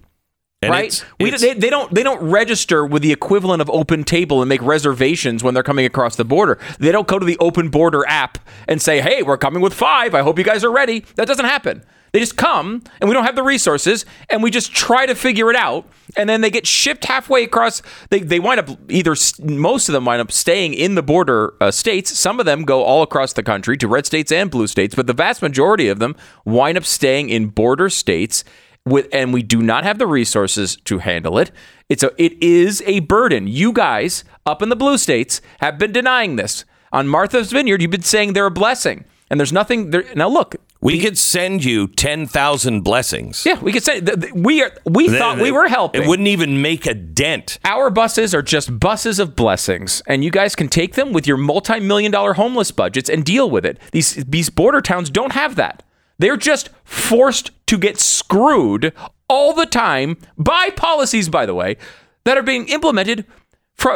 And 0.61 0.71
right? 0.71 0.85
it's- 0.85 1.05
we, 1.19 1.27
it's- 1.27 1.41
they, 1.41 1.53
they 1.53 1.69
don't 1.69 1.93
they 1.93 2.01
don't 2.01 2.21
register 2.27 2.83
with 2.83 3.03
the 3.03 3.11
equivalent 3.11 3.61
of 3.61 3.69
Open 3.69 4.03
Table 4.03 4.41
and 4.41 4.49
make 4.49 4.61
reservations 4.63 5.43
when 5.43 5.53
they're 5.53 5.61
coming 5.61 5.85
across 5.85 6.15
the 6.15 6.25
border. 6.25 6.57
They 6.79 6.91
don't 6.91 7.07
go 7.07 7.19
to 7.19 7.25
the 7.25 7.37
Open 7.39 7.69
Border 7.69 8.03
app 8.07 8.39
and 8.67 8.81
say, 8.81 9.01
"Hey, 9.01 9.21
we're 9.21 9.37
coming 9.37 9.61
with 9.61 9.75
five. 9.75 10.15
I 10.15 10.21
hope 10.23 10.39
you 10.39 10.43
guys 10.45 10.63
are 10.63 10.71
ready." 10.71 11.05
That 11.15 11.27
doesn't 11.27 11.45
happen. 11.45 11.83
They 12.15 12.21
just 12.21 12.37
come, 12.37 12.81
and 13.01 13.09
we 13.09 13.13
don't 13.13 13.25
have 13.25 13.35
the 13.35 13.43
resources, 13.43 14.05
and 14.29 14.41
we 14.41 14.49
just 14.49 14.71
try 14.71 15.05
to 15.05 15.15
figure 15.15 15.49
it 15.49 15.55
out, 15.57 15.85
and 16.15 16.29
then 16.29 16.39
they 16.39 16.49
get 16.49 16.65
shipped 16.65 17.03
halfway 17.03 17.43
across. 17.43 17.81
They, 18.09 18.21
they 18.21 18.39
wind 18.39 18.61
up 18.61 18.69
either 18.89 19.17
most 19.43 19.89
of 19.89 19.93
them 19.93 20.05
wind 20.05 20.21
up 20.21 20.31
staying 20.31 20.75
in 20.75 20.95
the 20.95 21.03
border 21.03 21.55
uh, 21.59 21.71
states. 21.71 22.17
Some 22.17 22.39
of 22.39 22.45
them 22.45 22.63
go 22.63 22.85
all 22.85 23.03
across 23.03 23.33
the 23.33 23.43
country 23.43 23.75
to 23.75 23.89
red 23.89 24.05
states 24.05 24.31
and 24.31 24.49
blue 24.49 24.67
states, 24.67 24.95
but 24.95 25.07
the 25.07 25.13
vast 25.13 25.41
majority 25.41 25.89
of 25.89 25.99
them 25.99 26.15
wind 26.45 26.77
up 26.77 26.85
staying 26.85 27.27
in 27.27 27.47
border 27.47 27.89
states 27.89 28.45
with 28.85 29.09
and 29.11 29.33
we 29.33 29.43
do 29.43 29.61
not 29.61 29.83
have 29.83 29.97
the 29.97 30.07
resources 30.07 30.77
to 30.85 30.99
handle 30.99 31.37
it. 31.37 31.51
It's 31.89 32.01
a 32.01 32.13
it 32.17 32.41
is 32.41 32.81
a 32.85 33.01
burden. 33.01 33.45
You 33.45 33.73
guys 33.73 34.23
up 34.45 34.61
in 34.61 34.69
the 34.69 34.77
blue 34.77 34.97
states 34.97 35.41
have 35.59 35.77
been 35.77 35.91
denying 35.91 36.37
this. 36.37 36.63
On 36.93 37.09
Martha's 37.09 37.51
Vineyard, 37.51 37.81
you've 37.81 37.91
been 37.91 38.03
saying 38.03 38.31
they're 38.31 38.45
a 38.45 38.51
blessing. 38.51 39.03
And 39.29 39.39
there's 39.39 39.51
nothing 39.51 39.89
there 39.89 40.05
now 40.15 40.29
look, 40.29 40.55
we 40.85 40.99
could 40.99 41.17
send 41.17 41.65
you 41.65 41.87
10,000 41.87 42.81
blessings. 42.81 43.45
yeah, 43.45 43.59
we 43.59 43.71
could 43.73 43.83
say 43.83 43.99
th- 44.01 44.19
th- 44.19 44.33
we 44.33 44.63
are 44.63 44.71
we 44.85 45.09
thought 45.09 45.39
we 45.39 45.51
were 45.51 45.67
helping. 45.67 46.03
It 46.03 46.07
wouldn't 46.07 46.27
even 46.27 46.61
make 46.61 46.85
a 46.85 46.93
dent. 46.93 47.59
Our 47.65 47.89
buses 47.89 48.33
are 48.33 48.41
just 48.41 48.79
buses 48.79 49.19
of 49.19 49.35
blessings, 49.35 50.01
and 50.07 50.23
you 50.23 50.31
guys 50.31 50.55
can 50.55 50.67
take 50.67 50.93
them 50.93 51.11
with 51.11 51.27
your 51.27 51.37
multi-million 51.37 52.11
dollar 52.11 52.33
homeless 52.33 52.71
budgets 52.71 53.09
and 53.09 53.25
deal 53.25 53.49
with 53.49 53.65
it. 53.65 53.79
These 53.91 54.23
these 54.25 54.49
border 54.49 54.81
towns 54.81 55.09
don't 55.09 55.33
have 55.33 55.55
that. 55.55 55.83
They're 56.17 56.37
just 56.37 56.69
forced 56.83 57.51
to 57.67 57.77
get 57.77 57.99
screwed 57.99 58.93
all 59.27 59.53
the 59.53 59.65
time 59.65 60.17
by 60.37 60.69
policies, 60.69 61.27
by 61.29 61.45
the 61.45 61.53
way, 61.55 61.77
that 62.23 62.37
are 62.37 62.43
being 62.43 62.67
implemented 62.69 63.25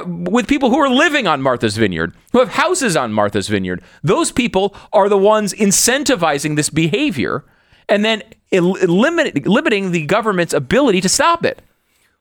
with 0.05 0.47
people 0.47 0.69
who 0.69 0.77
are 0.77 0.89
living 0.89 1.25
on 1.27 1.41
Martha's 1.41 1.77
Vineyard, 1.77 2.13
who 2.31 2.39
have 2.39 2.49
houses 2.49 2.95
on 2.95 3.11
Martha's 3.11 3.47
Vineyard. 3.47 3.81
Those 4.03 4.31
people 4.31 4.75
are 4.93 5.09
the 5.09 5.17
ones 5.17 5.53
incentivizing 5.53 6.55
this 6.55 6.69
behavior 6.69 7.43
and 7.87 8.05
then 8.05 8.21
el- 8.51 8.71
limit- 8.73 9.47
limiting 9.47 9.91
the 9.91 10.05
government's 10.05 10.53
ability 10.53 11.01
to 11.01 11.09
stop 11.09 11.43
it. 11.43 11.61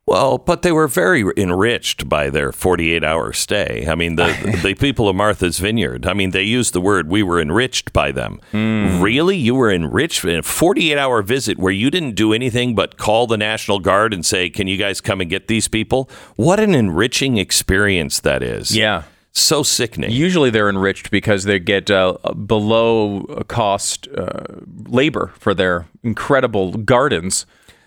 Well, 0.09 0.39
but 0.39 0.63
they 0.63 0.71
were 0.71 0.87
very 0.87 1.23
enriched 1.37 2.09
by 2.09 2.31
their 2.31 2.51
48 2.51 3.03
hour 3.03 3.31
stay. 3.31 3.85
I 3.87 3.93
mean, 3.93 4.15
the, 4.15 4.59
the 4.63 4.73
people 4.73 5.07
of 5.07 5.15
Martha's 5.15 5.59
Vineyard, 5.59 6.07
I 6.07 6.13
mean, 6.13 6.31
they 6.31 6.41
used 6.41 6.73
the 6.73 6.81
word, 6.81 7.09
we 7.09 7.21
were 7.21 7.39
enriched 7.39 7.93
by 7.93 8.11
them. 8.11 8.41
Hmm. 8.49 9.01
Really? 9.01 9.37
You 9.37 9.53
were 9.53 9.71
enriched 9.71 10.25
in 10.25 10.39
a 10.39 10.41
48 10.41 10.97
hour 10.97 11.21
visit 11.21 11.59
where 11.59 11.71
you 11.71 11.91
didn't 11.91 12.15
do 12.15 12.33
anything 12.33 12.73
but 12.73 12.97
call 12.97 13.27
the 13.27 13.37
National 13.37 13.77
Guard 13.77 14.11
and 14.11 14.25
say, 14.25 14.49
can 14.49 14.67
you 14.67 14.77
guys 14.77 14.99
come 14.99 15.21
and 15.21 15.29
get 15.29 15.47
these 15.47 15.67
people? 15.67 16.09
What 16.35 16.59
an 16.59 16.73
enriching 16.73 17.37
experience 17.37 18.19
that 18.21 18.41
is. 18.41 18.75
Yeah. 18.75 19.03
So 19.31 19.61
sickening. 19.61 20.09
Usually 20.09 20.49
they're 20.49 20.69
enriched 20.69 21.11
because 21.11 21.43
they 21.43 21.59
get 21.59 21.91
uh, 21.91 22.17
below 22.33 23.43
cost 23.47 24.07
uh, 24.07 24.43
labor 24.87 25.33
for 25.37 25.53
their 25.53 25.87
incredible 26.01 26.71
gardens. 26.73 27.45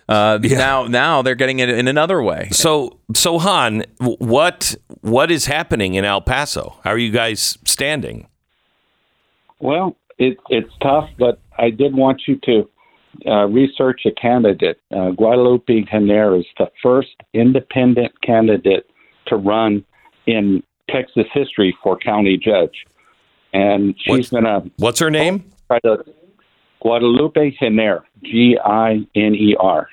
Uh, 0.09 0.37
Now, 0.41 0.85
now 0.87 1.21
they're 1.21 1.35
getting 1.35 1.59
it 1.59 1.69
in 1.69 1.87
another 1.87 2.21
way. 2.21 2.49
So, 2.51 2.99
so 3.13 3.39
Han, 3.39 3.83
what 3.99 4.75
what 5.01 5.31
is 5.31 5.45
happening 5.45 5.93
in 5.95 6.05
El 6.05 6.21
Paso? 6.21 6.77
How 6.83 6.91
are 6.91 6.97
you 6.97 7.11
guys 7.11 7.57
standing? 7.65 8.27
Well, 9.59 9.95
it, 10.17 10.37
it's 10.49 10.71
tough, 10.81 11.09
but 11.17 11.39
I 11.57 11.69
did 11.69 11.95
want 11.95 12.23
you 12.27 12.37
to 12.43 12.69
uh, 13.25 13.45
research 13.47 14.01
a 14.05 14.11
candidate. 14.11 14.79
Uh, 14.95 15.11
Guadalupe 15.11 15.83
Giner 15.83 16.35
is 16.37 16.45
the 16.57 16.69
first 16.81 17.15
independent 17.33 18.11
candidate 18.21 18.85
to 19.27 19.35
run 19.37 19.85
in 20.25 20.63
Texas 20.89 21.25
history 21.33 21.75
for 21.81 21.97
county 21.97 22.37
judge. 22.37 22.85
And 23.53 23.95
she's 23.99 24.29
going 24.29 24.43
to 24.45 24.69
What's 24.77 24.99
her 24.99 25.11
name? 25.11 25.45
try 25.67 25.79
to 25.81 26.03
Guadalupe 26.83 27.55
Giner, 27.59 28.03
G 28.23 28.57
I 28.63 29.07
N 29.15 29.35
E 29.35 29.55
R. 29.59 29.87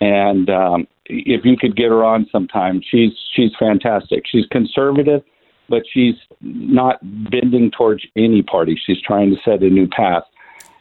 And 0.00 0.50
um, 0.50 0.88
if 1.06 1.44
you 1.44 1.56
could 1.56 1.76
get 1.76 1.90
her 1.90 2.04
on 2.04 2.26
sometime, 2.30 2.82
she's 2.90 3.12
she's 3.34 3.52
fantastic. 3.58 4.24
She's 4.26 4.44
conservative, 4.50 5.22
but 5.68 5.84
she's 5.92 6.16
not 6.40 6.98
bending 7.30 7.70
towards 7.70 8.04
any 8.16 8.42
party. 8.42 8.78
She's 8.84 9.00
trying 9.00 9.30
to 9.30 9.36
set 9.44 9.62
a 9.62 9.70
new 9.70 9.86
path, 9.86 10.24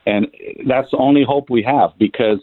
and 0.08 0.28
that's 0.68 0.90
the 0.92 0.98
only 0.98 1.24
hope 1.24 1.50
we 1.52 1.62
have 1.64 1.92
because 2.00 2.40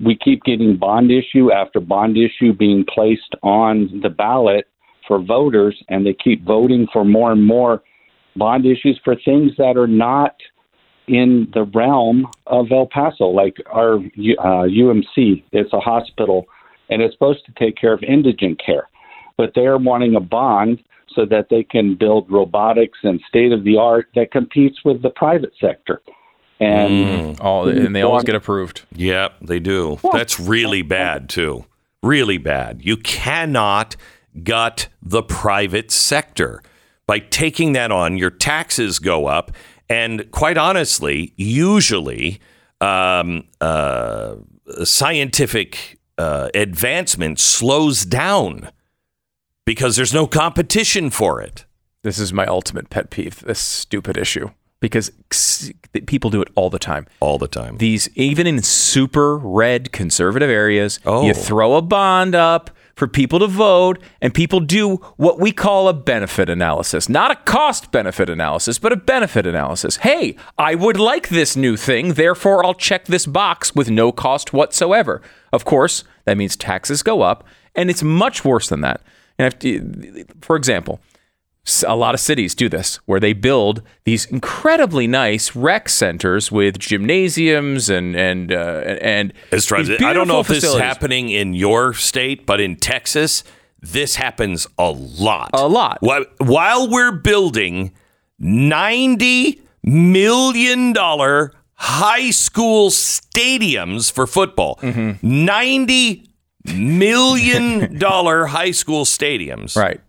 we 0.00 0.16
keep 0.16 0.42
getting 0.44 0.78
bond 0.78 1.10
issue 1.10 1.52
after 1.52 1.78
bond 1.78 2.16
issue 2.16 2.54
being 2.54 2.86
placed 2.86 3.34
on 3.42 4.00
the 4.02 4.08
ballot 4.08 4.66
for 5.06 5.22
voters, 5.22 5.76
and 5.90 6.06
they 6.06 6.14
keep 6.14 6.42
voting 6.44 6.86
for 6.90 7.04
more 7.04 7.32
and 7.32 7.44
more 7.44 7.82
bond 8.36 8.64
issues 8.64 8.98
for 9.04 9.14
things 9.24 9.52
that 9.58 9.76
are 9.76 9.86
not 9.86 10.36
in 11.10 11.48
the 11.52 11.64
realm 11.64 12.28
of 12.46 12.70
El 12.70 12.86
Paso, 12.86 13.26
like 13.26 13.56
our 13.66 13.96
uh, 13.96 14.66
UMC. 14.68 15.42
It's 15.50 15.72
a 15.72 15.80
hospital, 15.80 16.46
and 16.88 17.02
it's 17.02 17.14
supposed 17.14 17.44
to 17.46 17.52
take 17.58 17.76
care 17.76 17.92
of 17.92 18.02
indigent 18.04 18.62
care, 18.64 18.88
but 19.36 19.52
they're 19.54 19.76
wanting 19.76 20.14
a 20.14 20.20
bond 20.20 20.82
so 21.12 21.26
that 21.26 21.48
they 21.50 21.64
can 21.64 21.96
build 21.96 22.30
robotics 22.30 22.98
and 23.02 23.20
state 23.28 23.50
of 23.50 23.64
the 23.64 23.76
art 23.76 24.08
that 24.14 24.30
competes 24.30 24.84
with 24.84 25.02
the 25.02 25.10
private 25.10 25.52
sector. 25.60 26.00
And 26.60 27.40
All, 27.40 27.68
and 27.68 27.96
they 27.96 28.02
always 28.02 28.22
get 28.22 28.36
approved. 28.36 28.82
Yeah, 28.94 29.30
they 29.40 29.58
do. 29.58 29.98
That's 30.12 30.38
really 30.38 30.82
bad 30.82 31.28
too. 31.28 31.64
Really 32.02 32.38
bad. 32.38 32.84
You 32.84 32.96
cannot 32.96 33.96
gut 34.44 34.88
the 35.02 35.22
private 35.22 35.90
sector. 35.90 36.62
By 37.06 37.18
taking 37.18 37.72
that 37.72 37.90
on, 37.90 38.16
your 38.18 38.30
taxes 38.30 39.00
go 39.00 39.26
up, 39.26 39.50
and 39.90 40.30
quite 40.30 40.56
honestly, 40.56 41.34
usually 41.36 42.40
um, 42.80 43.44
uh, 43.60 44.36
scientific 44.84 45.98
uh, 46.16 46.48
advancement 46.54 47.38
slows 47.40 48.04
down 48.06 48.70
because 49.66 49.96
there's 49.96 50.14
no 50.14 50.26
competition 50.26 51.10
for 51.10 51.40
it. 51.42 51.66
This 52.02 52.18
is 52.18 52.32
my 52.32 52.46
ultimate 52.46 52.88
pet 52.88 53.10
peeve. 53.10 53.40
This 53.40 53.58
stupid 53.58 54.16
issue 54.16 54.50
because 54.80 55.10
people 56.06 56.30
do 56.30 56.40
it 56.40 56.48
all 56.54 56.70
the 56.70 56.78
time. 56.78 57.06
All 57.20 57.36
the 57.36 57.48
time. 57.48 57.76
These 57.76 58.08
even 58.14 58.46
in 58.46 58.62
super 58.62 59.36
red 59.36 59.92
conservative 59.92 60.48
areas, 60.48 61.00
Oh. 61.04 61.26
you 61.26 61.34
throw 61.34 61.74
a 61.74 61.82
bond 61.82 62.34
up 62.34 62.70
for 63.00 63.08
people 63.08 63.38
to 63.38 63.46
vote, 63.46 63.98
and 64.20 64.34
people 64.34 64.60
do 64.60 64.96
what 65.16 65.40
we 65.40 65.52
call 65.52 65.88
a 65.88 65.94
benefit 65.94 66.50
analysis. 66.50 67.08
Not 67.08 67.30
a 67.30 67.34
cost 67.34 67.90
benefit 67.90 68.28
analysis, 68.28 68.78
but 68.78 68.92
a 68.92 68.96
benefit 68.96 69.46
analysis. 69.46 69.96
Hey, 69.96 70.36
I 70.58 70.74
would 70.74 71.00
like 71.00 71.30
this 71.30 71.56
new 71.56 71.78
thing, 71.78 72.12
therefore 72.12 72.62
I'll 72.62 72.74
check 72.74 73.06
this 73.06 73.24
box 73.24 73.74
with 73.74 73.88
no 73.88 74.12
cost 74.12 74.52
whatsoever. 74.52 75.22
Of 75.50 75.64
course, 75.64 76.04
that 76.26 76.36
means 76.36 76.56
taxes 76.56 77.02
go 77.02 77.22
up, 77.22 77.42
and 77.74 77.88
it's 77.88 78.02
much 78.02 78.44
worse 78.44 78.68
than 78.68 78.82
that. 78.82 79.00
And 79.38 79.54
if, 79.64 80.26
for 80.42 80.54
example, 80.54 81.00
a 81.86 81.94
lot 81.94 82.14
of 82.14 82.20
cities 82.20 82.54
do 82.54 82.68
this 82.68 82.96
where 83.06 83.20
they 83.20 83.32
build 83.32 83.82
these 84.04 84.26
incredibly 84.26 85.06
nice 85.06 85.54
rec 85.56 85.88
centers 85.88 86.50
with 86.52 86.78
gymnasiums 86.78 87.88
and 87.90 88.14
and 88.16 88.52
uh, 88.52 88.82
and 89.00 89.32
I 90.06 90.12
don't 90.12 90.28
know 90.28 90.40
if 90.40 90.48
this 90.48 90.64
is 90.64 90.70
happening 90.80 91.30
in 91.30 91.54
your 91.54 91.94
state, 91.94 92.46
but 92.46 92.60
in 92.60 92.76
Texas, 92.76 93.44
this 93.80 94.16
happens 94.16 94.66
a 94.78 94.90
lot. 94.90 95.50
A 95.54 95.66
lot. 95.66 95.98
While, 96.00 96.88
we're 96.90 97.12
building 97.12 97.92
$90 98.42 99.60
million 99.82 100.94
high 101.74 102.30
school 102.30 102.90
stadiums 102.90 104.12
for 104.12 104.26
football, 104.26 104.78
Mm-hmm. 104.82 105.46
$90 105.48 106.26
million 106.76 107.96
high 108.00 108.70
school 108.70 109.04
stadiums. 109.04 109.76
Right. 109.76 110.00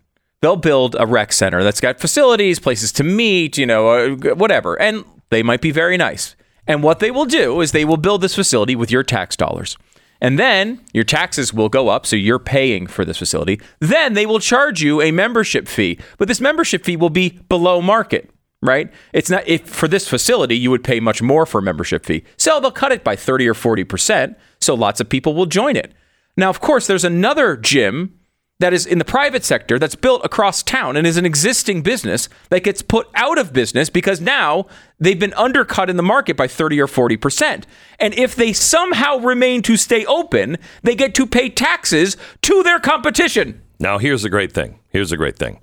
They'll 0.42 0.56
build 0.56 0.96
a 0.98 1.06
rec 1.06 1.32
center 1.32 1.62
that's 1.62 1.80
got 1.80 2.00
facilities, 2.00 2.58
places 2.58 2.92
to 2.92 3.04
meet, 3.04 3.56
you 3.56 3.64
know, 3.64 3.88
uh, 3.88 4.34
whatever. 4.34 4.78
And 4.78 5.04
they 5.30 5.42
might 5.42 5.60
be 5.60 5.70
very 5.70 5.96
nice. 5.96 6.36
And 6.66 6.82
what 6.82 6.98
they 6.98 7.10
will 7.10 7.24
do 7.24 7.60
is 7.60 7.72
they 7.72 7.84
will 7.84 7.96
build 7.96 8.20
this 8.20 8.34
facility 8.34 8.76
with 8.76 8.90
your 8.90 9.04
tax 9.04 9.36
dollars. 9.36 9.76
And 10.20 10.38
then 10.38 10.80
your 10.92 11.04
taxes 11.04 11.52
will 11.52 11.68
go 11.68 11.88
up, 11.88 12.06
so 12.06 12.14
you're 12.14 12.38
paying 12.38 12.86
for 12.86 13.04
this 13.04 13.18
facility. 13.18 13.60
Then 13.80 14.14
they 14.14 14.26
will 14.26 14.38
charge 14.38 14.80
you 14.82 15.00
a 15.00 15.10
membership 15.10 15.66
fee, 15.66 15.98
but 16.18 16.28
this 16.28 16.40
membership 16.40 16.84
fee 16.84 16.96
will 16.96 17.10
be 17.10 17.40
below 17.48 17.80
market, 17.80 18.30
right? 18.62 18.92
It's 19.12 19.30
not 19.30 19.46
if 19.48 19.68
for 19.68 19.88
this 19.88 20.08
facility 20.08 20.56
you 20.56 20.70
would 20.70 20.84
pay 20.84 21.00
much 21.00 21.22
more 21.22 21.44
for 21.44 21.58
a 21.58 21.62
membership 21.62 22.04
fee. 22.04 22.22
So 22.36 22.60
they'll 22.60 22.70
cut 22.70 22.92
it 22.92 23.02
by 23.02 23.16
30 23.16 23.48
or 23.48 23.54
40%, 23.54 24.36
so 24.60 24.74
lots 24.74 25.00
of 25.00 25.08
people 25.08 25.34
will 25.34 25.46
join 25.46 25.74
it. 25.74 25.92
Now, 26.36 26.50
of 26.50 26.60
course, 26.60 26.86
there's 26.86 27.04
another 27.04 27.56
gym 27.56 28.16
that 28.62 28.72
is 28.72 28.86
in 28.86 28.98
the 28.98 29.04
private 29.04 29.42
sector 29.42 29.76
that's 29.76 29.96
built 29.96 30.24
across 30.24 30.62
town 30.62 30.96
and 30.96 31.04
is 31.04 31.16
an 31.16 31.26
existing 31.26 31.82
business 31.82 32.28
that 32.48 32.62
gets 32.62 32.80
put 32.80 33.08
out 33.16 33.36
of 33.36 33.52
business 33.52 33.90
because 33.90 34.20
now 34.20 34.66
they've 35.00 35.18
been 35.18 35.34
undercut 35.34 35.90
in 35.90 35.96
the 35.96 36.02
market 36.02 36.36
by 36.36 36.46
30 36.46 36.80
or 36.80 36.86
40%. 36.86 37.64
And 37.98 38.14
if 38.14 38.36
they 38.36 38.52
somehow 38.52 39.18
remain 39.18 39.62
to 39.62 39.76
stay 39.76 40.06
open, 40.06 40.58
they 40.84 40.94
get 40.94 41.12
to 41.16 41.26
pay 41.26 41.48
taxes 41.48 42.16
to 42.42 42.62
their 42.62 42.78
competition. 42.78 43.60
Now, 43.80 43.98
here's 43.98 44.22
the 44.22 44.30
great 44.30 44.52
thing. 44.52 44.78
Here's 44.90 45.10
the 45.10 45.16
great 45.16 45.36
thing. 45.36 45.58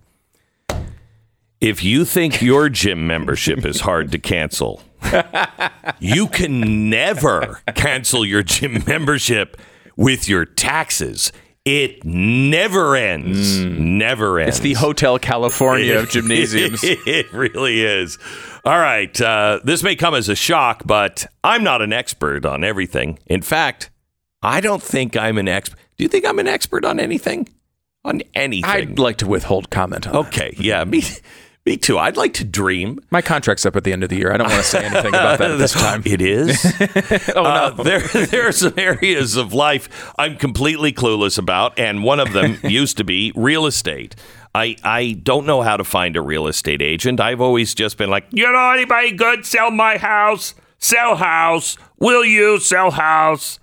If 1.62 1.82
you 1.82 2.04
think 2.04 2.42
your 2.42 2.68
gym 2.68 3.08
membership 3.08 3.64
is 3.64 3.80
hard 3.80 4.12
to 4.12 4.20
cancel, 4.20 4.84
you 6.00 6.28
can 6.28 6.90
never 6.90 7.62
cancel 7.76 8.26
your 8.26 8.44
gym 8.44 8.84
membership 8.86 9.56
with 9.96 10.28
your 10.28 10.44
taxes. 10.44 11.32
It 11.66 12.04
never 12.04 12.96
ends. 12.96 13.60
Never 13.60 14.40
ends. 14.40 14.58
It's 14.58 14.64
the 14.64 14.74
Hotel 14.74 15.20
California 15.20 16.00
of 16.00 16.10
gymnasiums. 16.12 16.80
it 16.84 17.32
really 17.34 17.82
is. 17.84 18.18
All 18.66 18.80
right. 18.80 19.20
Uh, 19.20 19.60
this 19.64 19.84
may 19.84 19.96
come 19.96 20.16
as 20.16 20.30
a 20.30 20.36
shock, 20.36 20.84
but 20.86 21.28
I'm 21.44 21.64
not 21.64 21.82
an 21.82 21.94
expert 21.94 22.46
on 22.46 22.64
everything. 22.64 23.20
In 23.28 23.42
fact, 23.42 23.92
I 24.42 24.62
don't 24.62 24.82
think 24.82 25.16
I'm 25.18 25.38
an 25.38 25.48
expert. 25.48 25.78
Do 25.98 26.04
you 26.04 26.08
think 26.08 26.26
I'm 26.26 26.40
an 26.40 26.48
expert 26.48 26.86
on 26.86 27.00
anything? 27.00 27.50
On 28.06 28.22
anything? 28.34 28.70
I'd 28.70 28.98
like 28.98 29.18
to 29.18 29.28
withhold 29.28 29.70
comment 29.70 30.08
on 30.08 30.14
that. 30.14 30.20
okay. 30.30 30.56
Yeah. 30.58 30.86
Me. 30.86 31.04
Me 31.66 31.78
too. 31.78 32.00
I'd 32.00 32.18
like 32.18 32.34
to 32.36 32.44
dream. 32.44 33.00
My 33.12 33.22
contract's 33.22 33.66
up 33.66 33.76
at 33.76 33.84
the 33.84 33.92
end 33.94 34.02
of 34.04 34.10
the 34.10 34.16
year. 34.16 34.32
I 34.32 34.38
don't 34.38 34.48
want 34.50 34.64
to 34.64 34.68
say 34.68 34.84
anything 34.86 35.10
about 35.10 35.38
that 35.40 35.52
at 35.52 35.58
this 35.60 35.74
time. 35.80 36.02
It 36.06 36.22
is. 36.22 36.66
Oh, 37.36 37.44
no. 37.44 37.50
Uh, 37.50 37.84
there, 37.84 38.00
there 38.00 38.48
are 38.48 38.52
some 38.52 38.74
areas 38.78 39.36
of 39.36 39.54
life 39.54 40.12
I'm 40.18 40.36
completely 40.38 40.92
clueless 40.92 41.38
about, 41.38 41.78
and 41.78 42.04
one 42.04 42.20
of 42.20 42.34
them 42.34 42.58
used 42.64 42.98
to 42.98 43.04
be 43.04 43.32
real 43.36 43.66
estate. 43.66 44.16
I, 44.56 44.78
I 44.84 45.20
don't 45.22 45.46
know 45.46 45.62
how 45.62 45.78
to 45.78 45.84
find 45.84 46.16
a 46.18 46.22
real 46.22 46.48
estate 46.48 46.82
agent. 46.82 47.20
I've 47.20 47.40
always 47.42 47.76
just 47.76 47.98
been 47.98 48.10
like, 48.10 48.26
you 48.32 48.52
know 48.52 48.72
anybody 48.72 49.12
good? 49.12 49.46
Sell 49.46 49.70
my 49.70 49.98
house. 49.98 50.56
Sell 50.80 51.16
house. 51.18 51.78
Will 52.00 52.26
you 52.26 52.60
sell 52.60 52.92
house? 52.92 53.60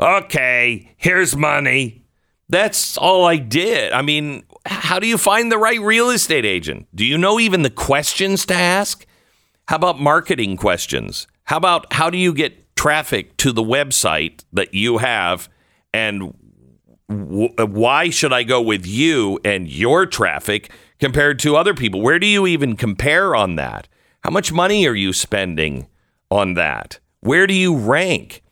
Okay, 0.00 0.94
here's 0.96 1.36
money. 1.36 2.04
That's 2.48 2.98
all 2.98 3.24
I 3.24 3.36
did. 3.36 3.92
I 3.92 4.02
mean, 4.02 4.44
how 4.66 4.98
do 4.98 5.06
you 5.06 5.18
find 5.18 5.50
the 5.50 5.58
right 5.58 5.80
real 5.80 6.10
estate 6.10 6.44
agent? 6.44 6.86
Do 6.94 7.04
you 7.04 7.18
know 7.18 7.38
even 7.38 7.62
the 7.62 7.70
questions 7.70 8.46
to 8.46 8.54
ask? 8.54 9.06
How 9.68 9.76
about 9.76 10.00
marketing 10.00 10.56
questions? 10.56 11.26
How 11.44 11.56
about 11.56 11.92
how 11.92 12.10
do 12.10 12.18
you 12.18 12.32
get 12.32 12.76
traffic 12.76 13.36
to 13.38 13.52
the 13.52 13.62
website 13.62 14.44
that 14.52 14.74
you 14.74 14.98
have 14.98 15.48
and 15.92 16.34
w- 17.08 17.54
why 17.56 18.10
should 18.10 18.32
I 18.32 18.42
go 18.42 18.60
with 18.60 18.86
you 18.86 19.38
and 19.44 19.68
your 19.68 20.06
traffic 20.06 20.70
compared 20.98 21.38
to 21.40 21.56
other 21.56 21.74
people? 21.74 22.00
Where 22.00 22.18
do 22.18 22.26
you 22.26 22.46
even 22.46 22.76
compare 22.76 23.34
on 23.34 23.56
that? 23.56 23.88
How 24.22 24.30
much 24.30 24.52
money 24.52 24.86
are 24.86 24.94
you 24.94 25.12
spending 25.12 25.86
on 26.30 26.54
that? 26.54 26.98
Where 27.20 27.46
do 27.46 27.54
you 27.54 27.76
rank? 27.76 28.42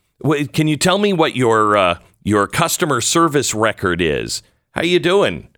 Can 0.53 0.69
you 0.69 0.77
tell 0.77 0.99
me 0.99 1.13
what 1.13 1.35
your 1.35 1.77
uh, 1.77 1.99
your 2.23 2.47
customer 2.47 3.01
service 3.01 3.55
record 3.55 4.01
is? 4.01 4.43
How 4.73 4.83
you 4.83 4.99
doing? 4.99 5.49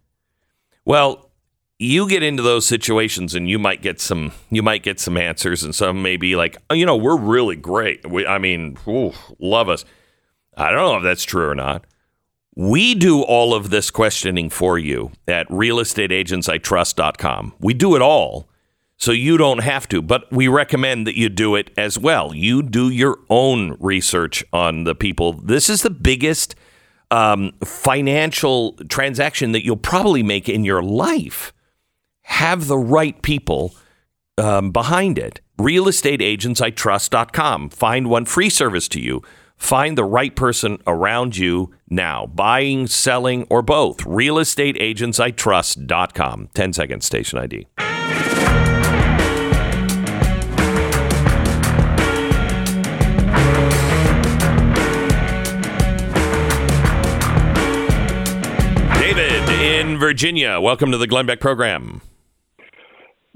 Well, 0.84 1.30
you 1.78 2.08
get 2.08 2.22
into 2.22 2.42
those 2.42 2.66
situations 2.66 3.34
and 3.34 3.48
you 3.48 3.58
might 3.58 3.82
get 3.82 4.00
some 4.00 4.32
you 4.50 4.62
might 4.62 4.82
get 4.82 5.00
some 5.00 5.16
answers 5.16 5.64
and 5.64 5.74
some 5.74 6.02
may 6.02 6.16
be 6.16 6.36
like, 6.36 6.56
oh, 6.70 6.74
you 6.74 6.86
know, 6.86 6.96
we're 6.96 7.18
really 7.18 7.56
great. 7.56 8.08
We, 8.08 8.26
I 8.26 8.38
mean, 8.38 8.78
ooh, 8.86 9.12
love 9.38 9.68
us. 9.68 9.84
I 10.56 10.70
don't 10.70 10.78
know 10.78 10.96
if 10.96 11.02
that's 11.02 11.24
true 11.24 11.48
or 11.48 11.54
not. 11.54 11.84
We 12.56 12.94
do 12.94 13.22
all 13.22 13.52
of 13.52 13.70
this 13.70 13.90
questioning 13.90 14.48
for 14.48 14.78
you 14.78 15.10
at 15.26 15.48
realestateagentsitrust.com. 15.48 17.54
We 17.58 17.74
do 17.74 17.96
it 17.96 18.02
all 18.02 18.48
so 18.96 19.10
you 19.10 19.36
don't 19.36 19.58
have 19.58 19.88
to, 19.88 20.00
but 20.00 20.30
we 20.30 20.46
recommend 20.46 21.04
that 21.06 21.18
you 21.18 21.28
do 21.28 21.56
it 21.56 21.70
as 21.76 21.98
well. 21.98 22.34
You 22.34 22.62
do 22.62 22.88
your 22.88 23.18
own 23.28 23.76
research 23.80 24.44
on 24.52 24.84
the 24.84 24.94
people. 24.94 25.32
This 25.32 25.68
is 25.68 25.82
the 25.82 25.90
biggest 25.90 26.54
um, 27.10 27.52
financial 27.64 28.72
transaction 28.88 29.52
that 29.52 29.64
you'll 29.64 29.76
probably 29.76 30.22
make 30.22 30.48
in 30.48 30.64
your 30.64 30.82
life. 30.82 31.52
Have 32.22 32.66
the 32.66 32.78
right 32.78 33.20
people 33.22 33.74
um, 34.38 34.72
behind 34.72 35.18
it. 35.18 35.40
Realestateagentsitrust.com. 35.58 37.68
Find 37.70 38.08
one 38.08 38.24
free 38.24 38.50
service 38.50 38.88
to 38.88 39.00
you. 39.00 39.22
Find 39.56 39.96
the 39.96 40.02
right 40.04 40.34
person 40.34 40.78
around 40.86 41.36
you 41.36 41.72
now. 41.88 42.26
Buying, 42.26 42.88
selling, 42.88 43.46
or 43.48 43.62
both. 43.62 43.98
Realestateagentsitrust.com. 43.98 46.48
10 46.54 46.72
seconds, 46.72 47.06
station 47.06 47.38
ID. 47.38 47.68
In 59.94 60.00
Virginia. 60.00 60.60
Welcome 60.60 60.90
to 60.90 60.98
the 60.98 61.06
Glenn 61.06 61.26
Beck 61.26 61.40
program. 61.40 62.02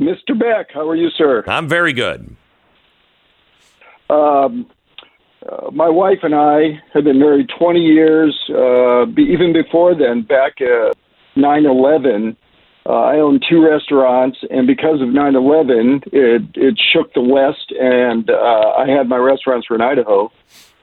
Mr. 0.01 0.39
Beck, 0.39 0.69
how 0.75 0.89
are 0.89 0.97
you, 0.97 1.09
sir? 1.17 1.45
I'm 1.47 1.69
very 1.69 1.93
good. 1.93 2.37
Um, 4.11 4.69
uh, 5.49 5.71
my 5.71 5.89
wife 5.89 6.19
and 6.23 6.35
I 6.35 6.81
have 6.93 7.05
been 7.05 7.19
married 7.21 7.49
20 7.59 7.81
years. 7.81 8.37
Uh, 8.49 9.07
be, 9.07 9.23
even 9.23 9.53
before 9.53 9.95
then, 9.95 10.23
back 10.23 10.61
at 10.61 10.97
9 11.37 11.67
11, 11.67 12.37
uh, 12.87 12.93
I 12.93 13.17
owned 13.17 13.45
two 13.49 13.65
restaurants, 13.65 14.39
and 14.51 14.67
because 14.67 15.01
of 15.01 15.09
9 15.09 15.37
11, 15.37 16.03
it, 16.07 16.43
it 16.55 16.81
shook 16.93 17.13
the 17.15 17.21
West, 17.21 17.73
and 17.79 18.31
uh, 18.31 18.73
I 18.79 18.89
had 18.89 19.09
my 19.09 19.19
restaurants 19.19 19.71
were 19.71 19.77
in 19.77 19.83
Idaho, 19.83 20.33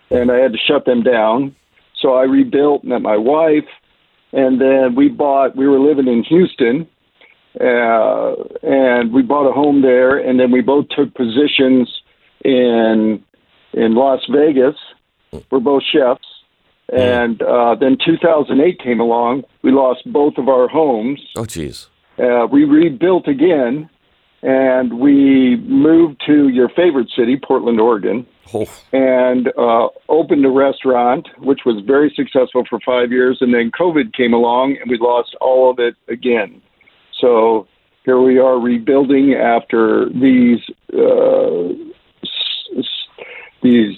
and 0.09 0.31
I 0.31 0.37
had 0.37 0.53
to 0.53 0.57
shut 0.57 0.85
them 0.85 1.03
down. 1.03 1.55
So 2.01 2.13
I 2.13 2.23
rebuilt, 2.23 2.83
met 2.83 3.01
my 3.01 3.17
wife, 3.17 3.65
and 4.35 4.59
then 4.59 4.95
we 4.95 5.07
bought, 5.07 5.55
we 5.55 5.65
were 5.65 5.79
living 5.79 6.07
in 6.07 6.21
Houston, 6.23 6.87
uh, 7.59 8.35
and 8.61 9.13
we 9.13 9.21
bought 9.21 9.49
a 9.49 9.53
home 9.53 9.81
there, 9.81 10.17
and 10.17 10.37
then 10.37 10.51
we 10.51 10.59
both 10.59 10.89
took 10.89 11.13
positions 11.15 11.89
in 12.43 13.23
in 13.73 13.95
Las 13.95 14.19
Vegas. 14.29 14.75
We're 15.49 15.59
both 15.59 15.83
chefs, 15.83 16.27
and 16.91 17.41
uh, 17.41 17.75
then 17.75 17.97
2008 18.05 18.79
came 18.79 18.99
along. 18.99 19.43
We 19.63 19.71
lost 19.71 20.01
both 20.05 20.37
of 20.37 20.49
our 20.49 20.67
homes. 20.67 21.21
Oh, 21.37 21.43
jeez. 21.43 21.87
Uh, 22.17 22.47
we 22.47 22.65
rebuilt 22.65 23.27
again, 23.27 23.89
and 24.41 24.99
we 24.99 25.55
moved 25.57 26.21
to 26.25 26.49
your 26.49 26.69
favorite 26.69 27.09
city, 27.15 27.39
Portland, 27.41 27.79
Oregon, 27.79 28.25
Oh, 28.53 28.67
and 28.93 29.47
uh, 29.57 29.87
opened 30.07 30.45
a 30.45 30.49
restaurant, 30.49 31.27
which 31.39 31.61
was 31.65 31.83
very 31.85 32.13
successful 32.15 32.63
for 32.69 32.79
five 32.85 33.11
years. 33.11 33.39
And 33.41 33.53
then 33.53 33.71
COVID 33.71 34.13
came 34.13 34.33
along, 34.33 34.77
and 34.79 34.89
we 34.89 34.97
lost 34.99 35.35
all 35.41 35.71
of 35.71 35.79
it 35.79 35.95
again. 36.07 36.61
So 37.19 37.67
here 38.03 38.21
we 38.21 38.37
are 38.37 38.59
rebuilding 38.59 39.33
after 39.33 40.09
these 40.09 40.59
uh, 40.93 41.69
s- 42.23 42.77
s- 42.77 42.85
these 43.63 43.97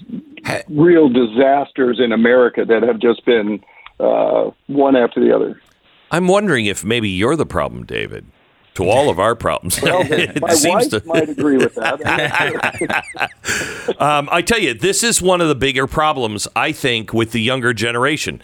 real 0.70 1.10
disasters 1.10 2.00
in 2.00 2.14
America 2.14 2.64
that 2.66 2.84
have 2.84 3.00
just 3.00 3.26
been 3.26 3.60
uh, 4.00 4.50
one 4.68 4.96
after 4.96 5.20
the 5.20 5.36
other. 5.36 5.60
I'm 6.10 6.28
wondering 6.30 6.68
if 6.68 6.86
maybe 6.86 7.10
you're 7.10 7.36
the 7.36 7.46
problem, 7.46 7.86
David, 7.86 8.26
to 8.78 8.88
all 8.90 9.10
of 9.10 9.20
our 9.20 9.36
problems. 9.36 9.82
Well, 9.82 10.02
It 10.12 10.40
my 10.40 10.54
seems 10.54 10.92
wife 10.94 11.02
to- 11.02 11.08
might 11.08 11.30
agree 11.30 11.58
with 11.58 11.76
that. 11.76 13.04
Um, 14.00 14.28
I 14.32 14.42
tell 14.42 14.60
you, 14.60 14.74
this 14.74 15.04
is 15.04 15.22
one 15.22 15.42
of 15.42 15.48
the 15.48 15.56
bigger 15.56 15.88
problems, 15.88 16.48
I 16.56 16.72
think, 16.72 17.14
with 17.14 17.32
the 17.32 17.42
younger 17.42 17.74
generation. 17.74 18.42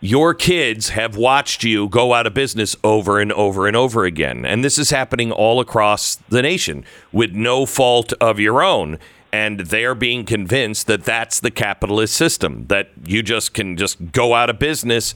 Your 0.00 0.34
kids 0.34 0.90
have 0.90 1.16
watched 1.16 1.64
you 1.64 1.88
go 1.88 2.14
out 2.14 2.26
of 2.26 2.32
business 2.34 2.76
over 2.84 3.18
and 3.20 3.32
over 3.32 3.66
and 3.66 3.76
over 3.76 4.04
again. 4.04 4.44
And 4.46 4.62
this 4.64 4.78
is 4.78 4.90
happening 4.90 5.32
all 5.32 5.60
across 5.60 6.16
the 6.28 6.42
nation 6.42 6.84
with 7.12 7.32
no 7.32 7.66
fault 7.66 8.12
of 8.20 8.38
your 8.38 8.62
own. 8.62 8.98
And 9.32 9.60
they're 9.60 9.94
being 9.96 10.24
convinced 10.24 10.86
that 10.86 11.04
that's 11.04 11.40
the 11.40 11.50
capitalist 11.50 12.14
system, 12.14 12.66
that 12.68 12.90
you 13.04 13.22
just 13.22 13.52
can 13.52 13.76
just 13.76 14.12
go 14.12 14.34
out 14.34 14.48
of 14.48 14.58
business 14.58 15.14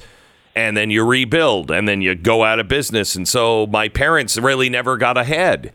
and 0.59 0.77
then 0.77 0.91
you 0.91 1.05
rebuild 1.05 1.71
and 1.71 1.89
then 1.89 2.03
you 2.03 2.15
go 2.15 2.45
out 2.45 2.59
of 2.59 2.69
business. 2.69 3.15
And 3.15 3.29
so 3.29 3.67
my 3.67 3.89
parents 3.89 4.37
really 4.37 4.69
never 4.69 4.97
got 4.97 5.17
ahead 5.17 5.73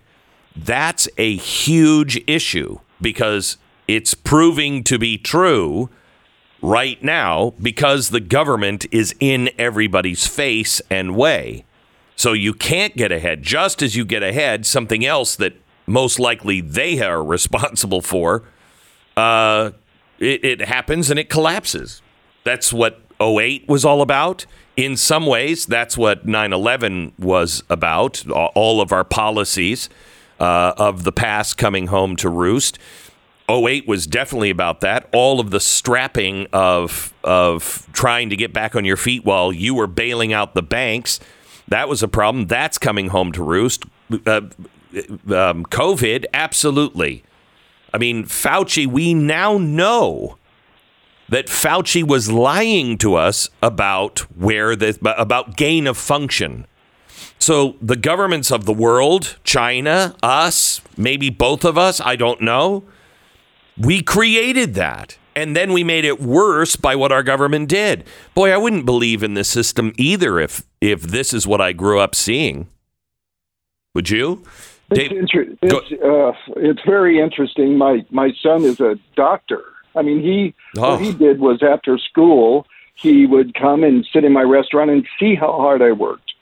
that's 0.55 1.07
a 1.17 1.35
huge 1.35 2.21
issue 2.27 2.79
because 3.01 3.57
it's 3.87 4.13
proving 4.13 4.83
to 4.83 4.97
be 4.97 5.17
true 5.17 5.89
right 6.61 7.01
now 7.03 7.53
because 7.61 8.09
the 8.09 8.19
government 8.19 8.85
is 8.91 9.15
in 9.19 9.49
everybody's 9.57 10.27
face 10.27 10.81
and 10.89 11.15
way. 11.15 11.65
So 12.15 12.33
you 12.33 12.53
can't 12.53 12.95
get 12.95 13.11
ahead. 13.11 13.41
Just 13.41 13.81
as 13.81 13.95
you 13.95 14.05
get 14.05 14.23
ahead, 14.23 14.65
something 14.65 15.05
else 15.05 15.35
that 15.37 15.53
most 15.87 16.19
likely 16.19 16.61
they 16.61 17.01
are 17.01 17.23
responsible 17.23 18.01
for, 18.01 18.43
uh, 19.17 19.71
it, 20.19 20.45
it 20.45 20.61
happens 20.61 21.09
and 21.09 21.19
it 21.19 21.29
collapses. 21.29 22.01
That's 22.43 22.71
what 22.71 23.02
08 23.21 23.67
was 23.67 23.85
all 23.85 24.01
about. 24.01 24.45
In 24.75 24.97
some 24.97 25.25
ways, 25.25 25.65
that's 25.65 25.97
what 25.97 26.25
9 26.25 26.51
11 26.51 27.13
was 27.19 27.63
about, 27.69 28.27
all 28.29 28.81
of 28.81 28.91
our 28.91 29.03
policies 29.03 29.87
uh, 30.39 30.73
of 30.77 31.03
the 31.03 31.11
past 31.11 31.57
coming 31.57 31.87
home 31.87 32.15
to 32.17 32.29
roost. 32.29 32.79
08 33.49 33.87
was 33.87 34.07
definitely 34.07 34.49
about 34.49 34.81
that. 34.81 35.07
All 35.11 35.39
of 35.39 35.51
the 35.51 35.59
strapping 35.59 36.47
of 36.53 37.13
of 37.23 37.87
trying 37.93 38.29
to 38.29 38.35
get 38.35 38.53
back 38.53 38.75
on 38.75 38.85
your 38.85 38.97
feet 38.97 39.25
while 39.25 39.51
you 39.51 39.75
were 39.75 39.87
bailing 39.87 40.33
out 40.33 40.55
the 40.55 40.63
banks, 40.63 41.19
that 41.67 41.87
was 41.87 42.01
a 42.01 42.07
problem. 42.07 42.47
That's 42.47 42.77
coming 42.77 43.09
home 43.09 43.31
to 43.33 43.43
roost. 43.43 43.85
Uh, 44.25 44.41
um, 44.95 45.65
COVID, 45.65 46.25
absolutely. 46.33 47.23
I 47.93 47.97
mean, 47.97 48.25
Fauci, 48.25 48.87
we 48.87 49.13
now 49.13 49.57
know 49.57 50.37
that 51.29 51.47
Fauci 51.47 52.05
was 52.05 52.31
lying 52.31 52.97
to 52.99 53.15
us 53.15 53.49
about 53.61 54.19
where 54.37 54.75
the 54.75 54.97
about 55.17 55.55
gain 55.57 55.87
of 55.87 55.97
function. 55.97 56.67
So 57.39 57.75
the 57.81 57.95
governments 57.95 58.51
of 58.51 58.65
the 58.65 58.73
world, 58.73 59.37
China, 59.43 60.15
us, 60.23 60.81
maybe 60.95 61.29
both 61.29 61.65
of 61.65 61.77
us, 61.77 61.99
I 61.99 62.15
don't 62.15 62.41
know, 62.41 62.83
we 63.77 64.01
created 64.01 64.75
that. 64.75 65.17
And 65.35 65.55
then 65.55 65.73
we 65.73 65.83
made 65.83 66.05
it 66.05 66.21
worse 66.21 66.75
by 66.75 66.95
what 66.95 67.11
our 67.11 67.23
government 67.23 67.67
did. 67.67 68.05
Boy, 68.35 68.51
I 68.51 68.57
wouldn't 68.57 68.85
believe 68.85 69.23
in 69.23 69.33
this 69.33 69.49
system 69.49 69.91
either 69.97 70.39
if 70.39 70.63
if 70.79 71.01
this 71.01 71.33
is 71.33 71.47
what 71.47 71.59
I 71.59 71.73
grew 71.73 71.99
up 71.99 72.13
seeing. 72.13 72.67
Would 73.95 74.09
you? 74.09 74.43
It's, 74.91 75.11
inter- 75.11 75.55
it's, 75.61 75.91
uh, 76.03 76.53
it's 76.57 76.81
very 76.85 77.19
interesting. 77.19 77.77
My 77.77 78.05
my 78.11 78.31
son 78.43 78.63
is 78.63 78.79
a 78.79 78.99
doctor. 79.15 79.63
I 79.95 80.01
mean, 80.01 80.21
he 80.21 80.53
oh. 80.77 80.91
what 80.91 81.01
he 81.01 81.13
did 81.13 81.39
was 81.39 81.61
after 81.63 81.97
school 81.97 82.65
he 82.95 83.25
would 83.25 83.55
come 83.55 83.83
and 83.83 84.05
sit 84.13 84.23
in 84.23 84.31
my 84.31 84.43
restaurant 84.43 84.91
and 84.91 85.05
see 85.19 85.35
how 85.35 85.51
hard 85.53 85.81
I 85.81 85.91
worked, 85.91 86.33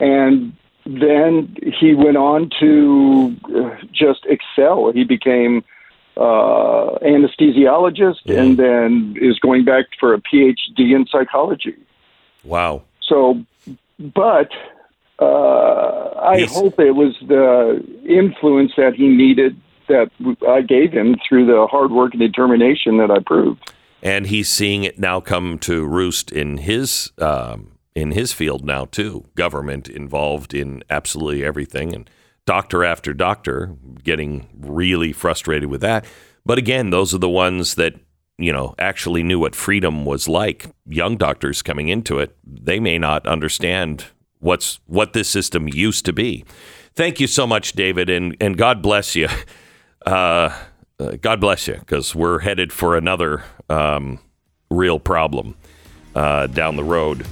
and 0.00 0.54
then 0.86 1.56
he 1.80 1.94
went 1.94 2.16
on 2.16 2.50
to 2.60 3.36
uh, 3.56 3.76
just 3.92 4.26
excel. 4.26 4.92
He 4.92 5.04
became 5.04 5.64
uh, 6.16 6.98
anesthesiologist 7.02 8.26
and 8.26 8.56
then 8.56 9.16
is 9.20 9.38
going 9.38 9.64
back 9.64 9.86
for 9.98 10.14
a 10.14 10.20
PhD 10.20 10.94
in 10.94 11.06
psychology. 11.10 11.76
Wow. 12.44 12.82
So, 13.00 13.42
but 13.98 14.50
uh, 15.18 16.10
I 16.20 16.40
He's, 16.40 16.54
hope 16.54 16.78
it 16.78 16.92
was 16.92 17.16
the 17.26 17.84
influence 18.06 18.72
that 18.76 18.94
he 18.94 19.08
needed 19.08 19.56
that 19.88 20.10
I 20.48 20.62
gave 20.62 20.92
him 20.92 21.16
through 21.26 21.46
the 21.46 21.66
hard 21.70 21.90
work 21.90 22.12
and 22.12 22.20
determination 22.20 22.98
that 22.98 23.10
I 23.10 23.18
proved. 23.24 23.72
And 24.02 24.26
he's 24.26 24.48
seeing 24.48 24.84
it 24.84 24.98
now 24.98 25.20
come 25.20 25.58
to 25.60 25.86
roost 25.86 26.30
in 26.30 26.58
his 26.58 27.10
um, 27.18 27.72
in 27.94 28.10
his 28.10 28.32
field 28.32 28.64
now 28.64 28.84
too. 28.86 29.24
Government 29.34 29.88
involved 29.88 30.52
in 30.52 30.82
absolutely 30.90 31.44
everything, 31.44 31.94
and 31.94 32.10
doctor 32.44 32.84
after 32.84 33.14
doctor 33.14 33.76
getting 34.02 34.48
really 34.58 35.12
frustrated 35.12 35.70
with 35.70 35.80
that. 35.80 36.04
But 36.44 36.58
again, 36.58 36.90
those 36.90 37.14
are 37.14 37.18
the 37.18 37.30
ones 37.30 37.76
that 37.76 37.94
you 38.36 38.52
know 38.52 38.74
actually 38.78 39.22
knew 39.22 39.38
what 39.38 39.54
freedom 39.54 40.04
was 40.04 40.28
like. 40.28 40.66
Young 40.86 41.16
doctors 41.16 41.62
coming 41.62 41.88
into 41.88 42.18
it, 42.18 42.36
they 42.44 42.78
may 42.80 42.98
not 42.98 43.26
understand 43.26 44.06
what's 44.40 44.80
what 44.86 45.14
this 45.14 45.28
system 45.28 45.68
used 45.68 46.04
to 46.04 46.12
be. 46.12 46.44
Thank 46.94 47.18
you 47.20 47.26
so 47.26 47.46
much, 47.46 47.72
David, 47.72 48.10
and 48.10 48.36
and 48.40 48.58
God 48.58 48.82
bless 48.82 49.16
you. 49.16 49.28
Uh, 50.04 50.56
uh, 51.00 51.16
God 51.20 51.40
bless 51.40 51.66
you, 51.66 51.74
because 51.74 52.14
we're 52.14 52.40
headed 52.40 52.72
for 52.72 52.96
another 52.96 53.42
um, 53.68 54.18
real 54.70 55.00
problem 55.00 55.56
uh, 56.14 56.46
down 56.46 56.76
the 56.76 56.84
road. 56.84 57.26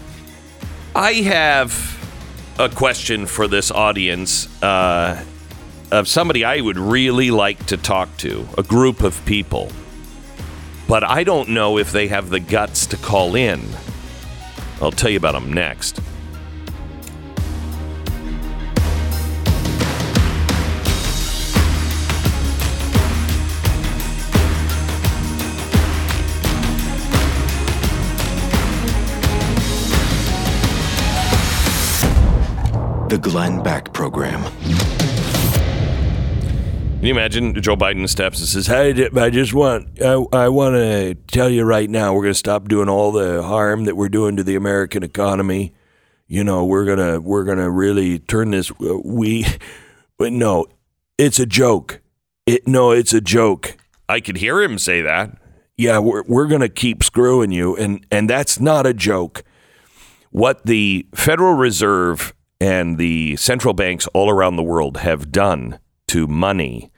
I 0.94 1.12
have 1.12 1.98
a 2.58 2.68
question 2.68 3.26
for 3.26 3.48
this 3.48 3.70
audience 3.70 4.46
uh, 4.62 5.22
of 5.90 6.08
somebody 6.08 6.44
I 6.44 6.61
would 6.61 6.78
really 6.78 7.30
like 7.30 7.66
to 7.66 7.76
talk 7.76 8.16
to, 8.18 8.48
a 8.58 8.62
group 8.62 9.02
of 9.02 9.22
people, 9.24 9.70
but 10.88 11.04
I 11.04 11.24
don't 11.24 11.50
know 11.50 11.78
if 11.78 11.92
they 11.92 12.08
have 12.08 12.30
the 12.30 12.40
guts 12.40 12.87
to 12.87 12.96
call 12.96 13.35
in. 13.35 13.62
I'll 14.80 14.90
tell 14.90 15.11
you 15.11 15.18
about 15.18 15.32
them 15.32 15.52
next. 15.52 16.00
The 33.12 33.18
Glenn 33.18 33.62
Beck 33.62 33.92
Program. 33.92 34.42
Can 36.94 37.05
you 37.05 37.11
imagine 37.11 37.61
Joe 37.61 37.77
Biden 37.77 38.09
steps 38.09 38.38
and 38.38 38.48
says, 38.48 38.66
"Hey, 38.66 39.11
I 39.14 39.29
just 39.29 39.53
want 39.53 40.01
I, 40.01 40.12
I 40.33 40.48
want 40.48 40.77
to 40.77 41.14
tell 41.27 41.51
you 41.51 41.64
right 41.64 41.90
now, 41.90 42.14
we're 42.14 42.22
going 42.22 42.33
to 42.33 42.38
stop 42.38 42.68
doing 42.68 42.88
all 42.88 43.12
the 43.12 43.42
harm 43.42 43.85
that 43.85 43.98
we're 43.98 44.09
doing 44.09 44.37
to 44.37 44.42
the 44.42 44.57
American 44.57 45.03
economy. 45.03 45.75
You 46.27 46.42
know, 46.42 46.64
we're 46.64 46.87
gonna 46.87 47.20
we're 47.20 47.44
gonna 47.44 47.68
really 47.68 48.18
turn 48.18 48.51
this. 48.51 48.70
Uh, 48.81 48.96
we, 49.05 49.44
but 50.16 50.33
no, 50.33 50.64
it's 51.18 51.38
a 51.38 51.44
joke. 51.44 52.01
It 52.46 52.66
no, 52.66 52.92
it's 52.92 53.12
a 53.12 53.20
joke. 53.20 53.77
I 54.09 54.20
could 54.20 54.38
hear 54.38 54.62
him 54.62 54.79
say 54.79 55.03
that. 55.03 55.37
Yeah, 55.77 55.98
we're 55.98 56.22
we're 56.27 56.46
gonna 56.46 56.70
keep 56.70 57.05
screwing 57.05 57.53
you, 57.53 57.77
and 57.77 58.07
and 58.11 58.31
that's 58.31 58.59
not 58.59 58.87
a 58.87 58.94
joke. 58.94 59.44
What 60.31 60.64
the 60.64 61.07
Federal 61.14 61.53
Reserve 61.53 62.33
and 62.62 62.96
the 62.96 63.35
central 63.35 63.75
banks 63.75 64.07
all 64.14 64.31
around 64.31 64.55
the 64.55 64.62
world 64.62 64.98
have 64.98 65.33
done 65.33 65.81
to 66.07 66.29
money 66.29 66.92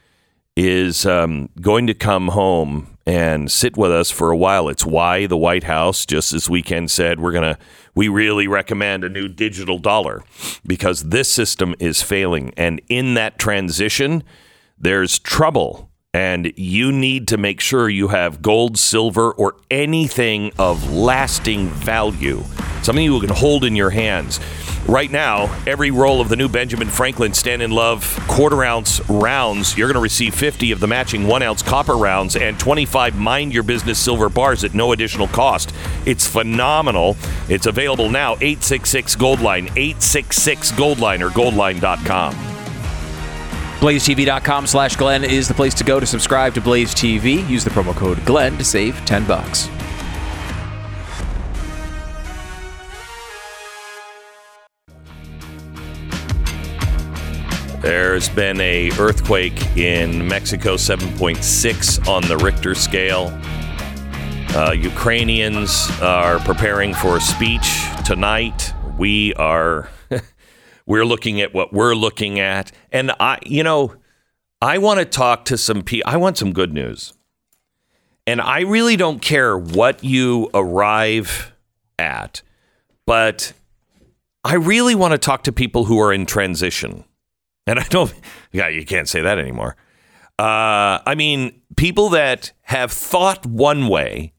is 0.59 1.07
um, 1.07 1.49
going 1.59 1.87
to 1.87 1.95
come 1.95 2.29
home 2.29 2.99
and 3.07 3.51
sit 3.51 3.75
with 3.75 3.91
us 3.91 4.11
for 4.11 4.31
a 4.31 4.37
while. 4.37 4.69
It's 4.69 4.85
why 4.85 5.25
the 5.25 5.39
White 5.39 5.65
House 5.65 6.05
just 6.05 6.33
this 6.33 6.51
weekend 6.51 6.91
said 6.91 7.19
we're 7.19 7.33
gonna 7.33 7.59
we 7.95 8.09
really 8.09 8.47
recommend 8.47 9.05
a 9.05 9.09
new 9.09 9.27
digital 9.27 9.79
dollar 9.79 10.23
because 10.67 11.05
this 11.05 11.33
system 11.33 11.75
is 11.79 12.03
failing, 12.03 12.53
and 12.59 12.83
in 12.91 13.15
that 13.15 13.39
transition, 13.39 14.23
there's 14.79 15.19
trouble. 15.19 15.91
And 16.15 16.53
you 16.57 16.93
need 16.93 17.29
to 17.29 17.37
make 17.37 17.61
sure 17.61 17.89
you 17.89 18.09
have 18.09 18.41
gold, 18.41 18.79
silver, 18.79 19.33
or 19.33 19.57
anything 19.71 20.53
of 20.59 20.91
lasting 20.93 21.69
value, 21.69 22.43
something 22.83 23.05
you 23.05 23.21
can 23.21 23.31
hold 23.31 23.65
in 23.65 23.75
your 23.75 23.91
hands. 23.91 24.39
Right 24.87 25.11
now, 25.11 25.45
every 25.67 25.91
roll 25.91 26.21
of 26.21 26.29
the 26.29 26.37
new 26.37 26.49
Benjamin 26.49 26.89
Franklin 26.89 27.33
Stand 27.33 27.63
in 27.63 27.71
Love 27.71 28.05
quarter 28.29 28.63
ounce 28.63 29.01
rounds, 29.09 29.79
you're 29.79 29.89
going 29.89 29.95
to 29.95 30.01
receive 30.01 30.35
50 30.35 30.73
of 30.73 30.81
the 30.81 30.87
matching 30.87 31.27
one 31.27 31.43
ounce 31.43 31.63
copper 31.63 31.97
rounds 31.97 32.37
and 32.37 32.61
25 32.61 33.17
Mind 33.17 33.55
Your 33.55 33.63
Business 33.63 33.99
silver 33.99 34.29
bars 34.29 34.63
at 34.63 34.75
no 34.75 34.93
additional 34.93 35.27
cost. 35.29 35.75
It's 36.05 36.29
phenomenal. 36.29 37.17
It's 37.49 37.67
available 37.67 38.11
now. 38.11 38.35
866 38.35 39.17
Goldline, 39.17 39.65
866 39.75 40.73
Goldline 40.73 41.27
or 41.27 41.31
goldline.com. 41.31 42.64
BlazeTV.com 43.85 44.67
slash 44.67 44.97
Glenn 44.97 45.25
is 45.25 45.47
the 45.47 45.53
place 45.53 45.75
to 45.75 45.85
go 45.85 46.01
to 46.01 46.07
subscribe 46.07 46.55
to 46.55 46.63
Blaze 46.63 46.95
TV. 46.95 47.47
Use 47.51 47.65
the 47.65 47.69
promo 47.69 47.95
code 47.95 48.25
Glenn 48.25 48.57
to 48.57 48.65
save 48.65 48.97
10 49.05 49.27
bucks. 49.27 49.69
There's 57.83 58.31
been 58.31 58.59
a 58.63 58.91
earthquake 58.93 59.77
in 59.77 60.27
Mexico, 60.27 60.77
7.6 60.77 62.09
on 62.09 62.23
the 62.23 62.39
Richter 62.39 62.75
scale. 62.75 63.39
Uh, 64.57 64.73
Ukrainians 64.73 65.91
are 66.01 66.39
preparing 66.39 66.95
for 66.95 67.19
a 67.19 67.21
speech 67.21 67.83
tonight. 68.07 68.73
We 68.97 69.35
are 69.35 69.91
we're 70.87 71.05
looking 71.05 71.41
at 71.41 71.55
what 71.55 71.73
we're 71.73 71.95
looking 71.95 72.39
at, 72.39 72.73
and 72.93 73.13
I, 73.21 73.39
you 73.45 73.63
know, 73.63 73.95
I 74.61 74.79
want 74.79 75.01
to 75.01 75.05
talk 75.05 75.45
to 75.47 75.59
some 75.59 75.83
people. 75.83 76.11
I 76.11 76.17
want 76.17 76.39
some 76.39 76.53
good 76.53 76.73
news, 76.73 77.13
and 78.27 78.41
I 78.41 78.61
really 78.61 78.97
don't 78.97 79.21
care 79.21 79.57
what 79.57 80.03
you 80.05 80.51
arrive 80.55 81.53
at, 81.99 82.43
but 83.07 83.53
I 84.45 84.55
really 84.55 84.95
want 84.95 85.13
to 85.13 85.19
talk 85.19 85.45
to 85.45 85.53
people 85.53 85.85
who 85.85 85.99
are 86.01 86.13
in 86.13 86.27
transition 86.27 87.05
and 87.67 87.79
I 87.79 87.85
don't, 87.85 88.13
yeah, 88.53 88.69
you 88.69 88.85
can't 88.85 89.09
say 89.09 89.23
that 89.23 89.39
anymore. 89.39 89.77
Uh, 90.39 90.99
I 91.07 91.15
mean, 91.17 91.61
people 91.77 92.11
that 92.11 92.53
have 92.63 92.91
thought 92.93 93.47
one 93.47 93.89
way 93.89 94.33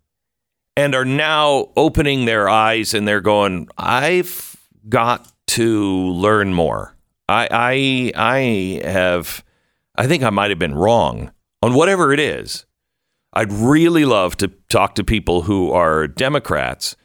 and 0.76 0.94
are 0.94 1.06
now 1.06 1.72
opening 1.78 2.26
their 2.26 2.50
eyes 2.50 2.94
and 2.94 3.08
they're 3.08 3.22
going, 3.22 3.70
I've 3.78 4.58
got 4.90 5.32
to 5.48 6.12
learn 6.12 6.54
more. 6.54 6.96
I 7.28 7.48
I 7.52 8.12
I 8.16 8.88
have 8.88 9.44
I 9.96 10.08
think 10.08 10.24
I 10.24 10.30
might 10.30 10.52
have 10.52 10.60
been 10.60 10.76
wrong 10.76 11.32
on 11.62 11.74
whatever 11.74 12.14
it 12.14 12.20
is. 12.20 12.66
I'd 13.34 13.52
really 13.52 14.06
love 14.06 14.38
to 14.38 14.48
talk 14.70 14.96
to 14.96 15.04
people 15.04 15.44
who 15.44 15.72
are 15.72 16.08
Democrats 16.08 16.96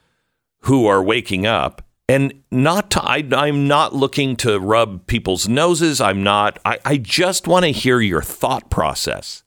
who 0.61 0.87
are 0.87 1.03
waking 1.03 1.47
up 1.47 1.83
and 2.09 2.43
not 2.51 2.91
to, 2.91 3.03
I, 3.03 3.25
I'm 3.33 3.69
not 3.69 3.95
looking 3.95 4.35
to 4.37 4.59
rub 4.59 5.07
people's 5.07 5.49
noses. 5.49 6.01
I'm 6.01 6.25
not, 6.25 6.59
I, 6.65 6.79
I 6.85 6.97
just 6.97 7.47
want 7.47 7.65
to 7.67 7.71
hear 7.71 8.01
your 8.01 8.21
thought 8.21 8.69
process. 8.69 9.45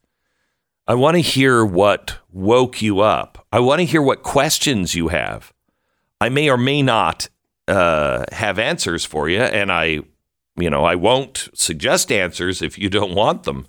I 0.87 0.95
want 0.95 1.15
to 1.15 1.21
hear 1.21 1.65
what 1.65 2.19
woke 2.31 2.81
you 2.81 3.01
up. 3.01 3.45
I 3.51 3.59
want 3.59 3.79
to 3.79 3.85
hear 3.85 4.01
what 4.01 4.23
questions 4.23 4.95
you 4.95 5.09
have. 5.09 5.53
I 6.21 6.29
may 6.29 6.49
or 6.49 6.57
may 6.57 6.81
not 6.81 7.27
uh, 7.67 8.25
have 8.31 8.59
answers 8.59 9.05
for 9.05 9.29
you, 9.29 9.39
and 9.39 9.71
I, 9.71 9.99
you 10.57 10.69
know, 10.69 10.83
I 10.83 10.95
won't 10.95 11.49
suggest 11.53 12.11
answers 12.11 12.61
if 12.61 12.77
you 12.77 12.89
don't 12.89 13.15
want 13.15 13.43
them. 13.43 13.65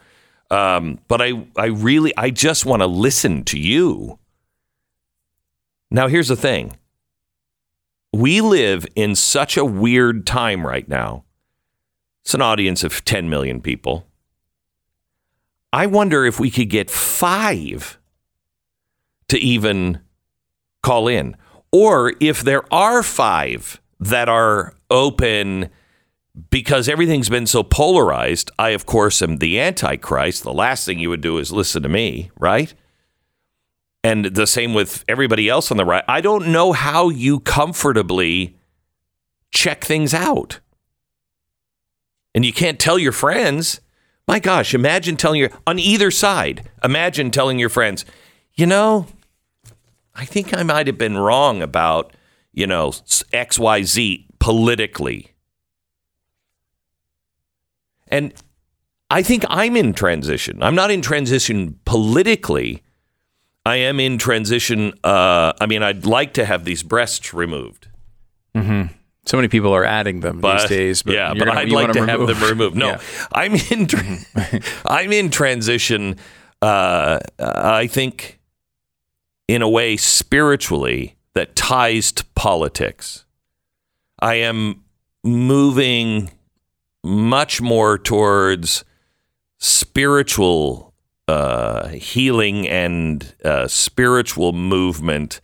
Um, 0.51 1.01
but 1.09 1.23
I, 1.23 1.47
I 1.57 1.67
really, 1.67 2.13
I 2.17 2.31
just 2.31 2.67
want 2.67 2.83
to 2.83 2.87
listen 2.87 3.45
to 3.45 3.59
you. 3.59 4.19
Now, 5.91 6.09
here's 6.09 6.29
the 6.29 6.37
thing 6.37 6.77
we 8.13 8.41
live 8.41 8.87
in 8.95 9.15
such 9.15 9.57
a 9.57 9.65
weird 9.65 10.27
time 10.27 10.67
right 10.67 10.89
now. 10.89 11.25
It's 12.23 12.35
an 12.35 12.43
audience 12.43 12.85
of 12.85 13.05
10 13.05 13.29
million 13.29 13.61
people. 13.61 14.07
I 15.73 15.87
wonder 15.87 16.25
if 16.25 16.39
we 16.39 16.51
could 16.51 16.71
get 16.71 16.91
five 16.91 17.99
to 19.29 19.39
even 19.39 20.01
call 20.83 21.09
in, 21.09 21.37
or 21.73 22.15
if 22.21 22.43
there 22.43 22.63
are 22.73 23.03
five 23.03 23.81
that 24.05 24.29
are 24.29 24.75
open 24.91 25.71
because 26.51 26.89
everything's 26.89 27.29
been 27.29 27.47
so 27.47 27.63
polarized. 27.63 28.51
I, 28.59 28.71
of 28.71 28.87
course, 28.87 29.23
am 29.23 29.39
the 29.39 29.61
Antichrist. 29.61 30.43
The 30.43 30.53
last 30.53 30.85
thing 30.85 30.99
you 30.99 31.11
would 31.11 31.21
do 31.21 31.39
is 31.39 31.53
listen 31.53 31.83
to 31.83 31.89
me, 31.89 32.31
right? 32.39 32.75
And 34.03 34.27
the 34.27 34.47
same 34.47 34.75
with 34.75 35.05
everybody 35.09 35.49
else 35.49 35.71
on 35.71 35.77
the 35.77 35.85
right. 35.85 36.05
I 36.09 36.21
don't 36.21 36.49
know 36.49 36.73
how 36.73 37.09
you 37.09 37.41
comfortably 37.41 38.57
check 39.51 39.85
things 39.85 40.13
out. 40.13 40.61
And 42.35 42.45
you 42.45 42.53
can't 42.53 42.81
tell 42.81 42.99
your 42.99 43.13
friends 43.13 43.81
my 44.27 44.39
gosh, 44.39 44.75
imagine 44.75 45.17
telling 45.17 45.41
your 45.41 45.51
on 45.67 45.79
either 45.79 46.11
side. 46.11 46.69
Imagine 46.83 47.31
telling 47.31 47.59
your 47.59 47.69
friends, 47.69 48.05
you 48.55 48.67
know, 48.67 49.07
I 50.15 50.25
think 50.25 50.57
I 50.57 50.63
might 50.63 50.87
have 50.87 50.99
been 50.99 51.19
wrong 51.19 51.61
about, 51.61 52.15
you 52.55 52.67
know, 52.67 52.91
XYZ 52.91 54.27
politically. 54.39 55.33
And 58.09 58.33
I 59.11 59.23
think 59.23 59.45
I'm 59.49 59.77
in 59.77 59.93
transition. 59.93 60.63
I'm 60.63 60.75
not 60.75 60.91
in 60.91 61.03
transition 61.03 61.79
politically. 61.85 62.83
I 63.67 63.77
am 63.77 63.99
in 63.99 64.19
transition. 64.19 64.93
Uh, 65.03 65.53
I 65.61 65.67
mean, 65.67 65.83
I'd 65.83 66.07
like 66.07 66.35
to 66.35 66.45
have 66.45 66.65
these 66.65 66.83
breasts 66.83 67.35
removed. 67.35 67.89
Mm-hmm. 68.55 68.93
So 69.27 69.37
many 69.39 69.49
people 69.49 69.75
are 69.75 69.85
adding 69.85 70.21
them 70.21 70.41
but, 70.41 70.61
these 70.61 70.69
days. 70.69 71.03
But 71.03 71.15
yeah, 71.15 71.33
but 71.33 71.47
gonna, 71.47 71.61
I'd 71.61 71.73
like 71.73 71.93
to 71.93 72.01
remove. 72.03 72.29
have 72.29 72.41
them 72.41 72.49
removed. 72.51 72.77
No, 72.77 72.89
yeah. 72.89 73.01
I'm 73.33 73.55
in. 73.55 73.89
I'm 74.87 75.13
in 75.13 75.31
transition. 75.31 76.17
Uh, 76.61 77.19
I 77.39 77.87
think, 77.87 78.39
in 79.49 79.63
a 79.63 79.69
way, 79.69 79.97
spiritually, 79.97 81.17
that 81.35 81.57
ties 81.57 82.13
to 82.13 82.25
politics. 82.45 83.25
I 84.21 84.35
am 84.35 84.85
moving 85.25 86.31
much 87.03 87.63
more 87.63 87.97
towards 87.97 88.85
spiritual 89.57 90.93
uh, 91.27 91.89
healing 91.89 92.69
and 92.69 93.35
uh, 93.43 93.67
spiritual 93.67 94.53
movement 94.53 95.41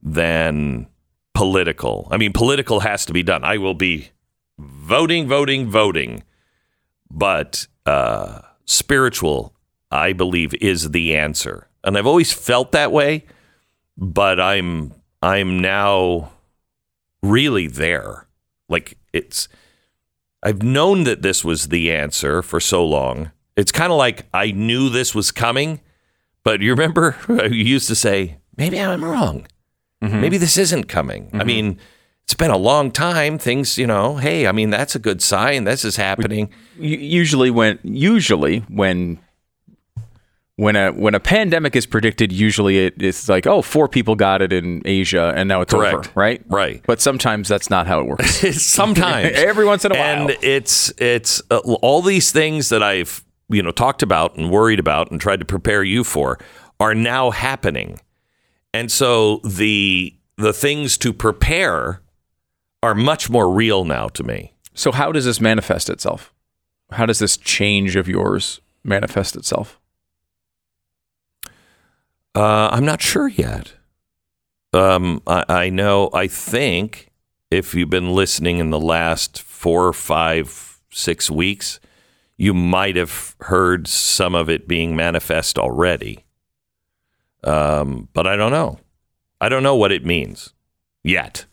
than 0.00 0.86
political. 1.34 2.06
I 2.12 2.18
mean, 2.18 2.32
political 2.32 2.78
has 2.78 3.04
to 3.06 3.12
be 3.12 3.24
done. 3.24 3.42
I 3.42 3.58
will 3.58 3.74
be 3.74 4.10
voting, 4.56 5.26
voting, 5.26 5.68
voting, 5.68 6.22
but 7.10 7.66
uh, 7.84 8.42
spiritual, 8.64 9.56
I 9.90 10.12
believe, 10.12 10.54
is 10.60 10.92
the 10.92 11.16
answer. 11.16 11.66
And 11.82 11.98
I've 11.98 12.06
always 12.06 12.32
felt 12.32 12.70
that 12.70 12.92
way, 12.92 13.24
but 13.96 14.38
I'm 14.38 14.94
I'm 15.20 15.58
now 15.58 16.30
really 17.24 17.66
there. 17.66 18.26
Like 18.68 18.98
it's 19.12 19.48
I've 20.42 20.62
known 20.62 21.04
that 21.04 21.22
this 21.22 21.44
was 21.44 21.68
the 21.68 21.90
answer 21.90 22.42
for 22.42 22.60
so 22.60 22.84
long. 22.84 23.32
It's 23.56 23.72
kind 23.72 23.92
of 23.92 23.98
like 23.98 24.26
I 24.34 24.50
knew 24.50 24.90
this 24.90 25.14
was 25.14 25.30
coming, 25.30 25.80
but 26.42 26.60
you 26.60 26.70
remember 26.70 27.16
you 27.28 27.64
used 27.64 27.88
to 27.88 27.94
say, 27.94 28.38
maybe 28.56 28.80
I'm 28.80 29.04
wrong. 29.04 29.46
Mm-hmm. 30.02 30.20
Maybe 30.20 30.38
this 30.38 30.58
isn't 30.58 30.84
coming. 30.84 31.26
Mm-hmm. 31.26 31.40
I 31.40 31.44
mean, 31.44 31.78
it's 32.24 32.34
been 32.34 32.50
a 32.50 32.58
long 32.58 32.90
time. 32.90 33.38
Things, 33.38 33.78
you 33.78 33.86
know, 33.86 34.16
hey, 34.16 34.46
I 34.46 34.52
mean, 34.52 34.70
that's 34.70 34.94
a 34.94 34.98
good 34.98 35.22
sign. 35.22 35.64
This 35.64 35.84
is 35.84 35.96
happening. 35.96 36.50
Usually, 36.78 37.50
when 37.50 37.78
usually 37.82 38.60
when 38.60 39.18
when 40.56 40.76
a 40.76 40.92
when 40.92 41.14
a 41.14 41.20
pandemic 41.20 41.74
is 41.74 41.84
predicted, 41.84 42.30
usually 42.32 42.86
it, 42.86 43.02
it's 43.02 43.28
like, 43.28 43.46
oh, 43.46 43.60
four 43.60 43.88
people 43.88 44.14
got 44.14 44.40
it 44.40 44.52
in 44.52 44.82
Asia, 44.84 45.32
and 45.34 45.48
now 45.48 45.60
it's 45.60 45.74
Correct. 45.74 45.94
over, 45.94 46.10
right? 46.14 46.42
Right. 46.48 46.82
But 46.86 47.00
sometimes 47.00 47.48
that's 47.48 47.70
not 47.70 47.86
how 47.86 48.00
it 48.00 48.06
works. 48.06 48.36
sometimes, 48.62 49.32
every 49.34 49.64
once 49.64 49.84
in 49.84 49.92
a 49.92 49.96
while, 49.96 50.22
and 50.22 50.36
it's 50.42 50.92
it's 50.98 51.42
uh, 51.50 51.58
all 51.58 52.02
these 52.02 52.30
things 52.30 52.68
that 52.68 52.82
I've 52.82 53.24
you 53.48 53.62
know 53.62 53.72
talked 53.72 54.02
about 54.02 54.36
and 54.36 54.50
worried 54.50 54.78
about 54.78 55.10
and 55.10 55.20
tried 55.20 55.40
to 55.40 55.46
prepare 55.46 55.82
you 55.82 56.04
for 56.04 56.38
are 56.78 56.94
now 56.94 57.30
happening. 57.30 58.00
And 58.72 58.92
so 58.92 59.38
the 59.44 60.14
the 60.36 60.52
things 60.52 60.96
to 60.98 61.12
prepare 61.12 62.00
are 62.82 62.94
much 62.94 63.28
more 63.28 63.50
real 63.50 63.84
now 63.84 64.06
to 64.08 64.22
me. 64.22 64.52
So 64.74 64.92
how 64.92 65.10
does 65.10 65.24
this 65.24 65.40
manifest 65.40 65.90
itself? 65.90 66.32
How 66.92 67.06
does 67.06 67.18
this 67.18 67.36
change 67.36 67.96
of 67.96 68.08
yours 68.08 68.60
manifest 68.84 69.34
itself? 69.36 69.80
Uh, 72.34 72.68
I'm 72.72 72.84
not 72.84 73.00
sure 73.00 73.28
yet. 73.28 73.74
Um, 74.72 75.22
I, 75.26 75.44
I 75.48 75.70
know. 75.70 76.10
I 76.12 76.26
think 76.26 77.10
if 77.50 77.74
you've 77.74 77.90
been 77.90 78.12
listening 78.12 78.58
in 78.58 78.70
the 78.70 78.80
last 78.80 79.40
four, 79.40 79.92
five, 79.92 80.80
six 80.90 81.30
weeks, 81.30 81.78
you 82.36 82.52
might 82.52 82.96
have 82.96 83.36
heard 83.42 83.86
some 83.86 84.34
of 84.34 84.50
it 84.50 84.66
being 84.66 84.96
manifest 84.96 85.58
already. 85.58 86.24
Um, 87.44 88.08
but 88.12 88.26
I 88.26 88.34
don't 88.34 88.50
know. 88.50 88.80
I 89.40 89.48
don't 89.48 89.62
know 89.62 89.76
what 89.76 89.92
it 89.92 90.04
means 90.04 90.52
yet. 91.04 91.44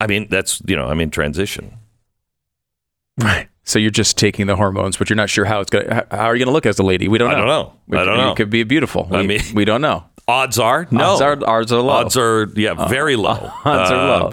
I 0.00 0.08
mean, 0.08 0.26
that's, 0.28 0.60
you 0.66 0.74
know, 0.74 0.86
I'm 0.88 1.00
in 1.00 1.10
transition. 1.10 1.78
Right. 3.18 3.48
So 3.64 3.78
you're 3.78 3.90
just 3.90 4.18
taking 4.18 4.46
the 4.46 4.56
hormones, 4.56 4.96
but 4.96 5.08
you're 5.08 5.16
not 5.16 5.30
sure 5.30 5.44
how 5.44 5.60
it's 5.60 5.70
going 5.70 5.86
to, 5.86 6.06
how 6.10 6.26
are 6.26 6.34
you 6.34 6.40
going 6.40 6.50
to 6.50 6.52
look 6.52 6.66
as 6.66 6.78
a 6.78 6.82
lady? 6.82 7.06
We 7.06 7.18
don't 7.18 7.30
know. 7.30 7.34
I 7.34 7.38
don't 7.38 7.46
know. 7.46 7.74
We, 7.86 7.98
I 7.98 8.04
don't 8.04 8.16
know. 8.16 8.32
It 8.32 8.36
could 8.36 8.50
be 8.50 8.64
beautiful. 8.64 9.06
We, 9.10 9.18
I 9.18 9.22
mean, 9.22 9.40
we 9.54 9.64
don't 9.64 9.80
know. 9.80 10.04
Odds 10.28 10.58
are 10.58 10.86
no. 10.90 11.04
Odds 11.04 11.20
are, 11.20 11.48
odds 11.48 11.72
are 11.72 11.80
low. 11.80 11.92
Odds 11.92 12.16
are, 12.16 12.48
yeah, 12.54 12.72
uh, 12.72 12.88
very 12.88 13.16
low. 13.16 13.50
odds 13.64 13.90
uh, 13.90 13.94
are 13.94 14.20
low. 14.20 14.32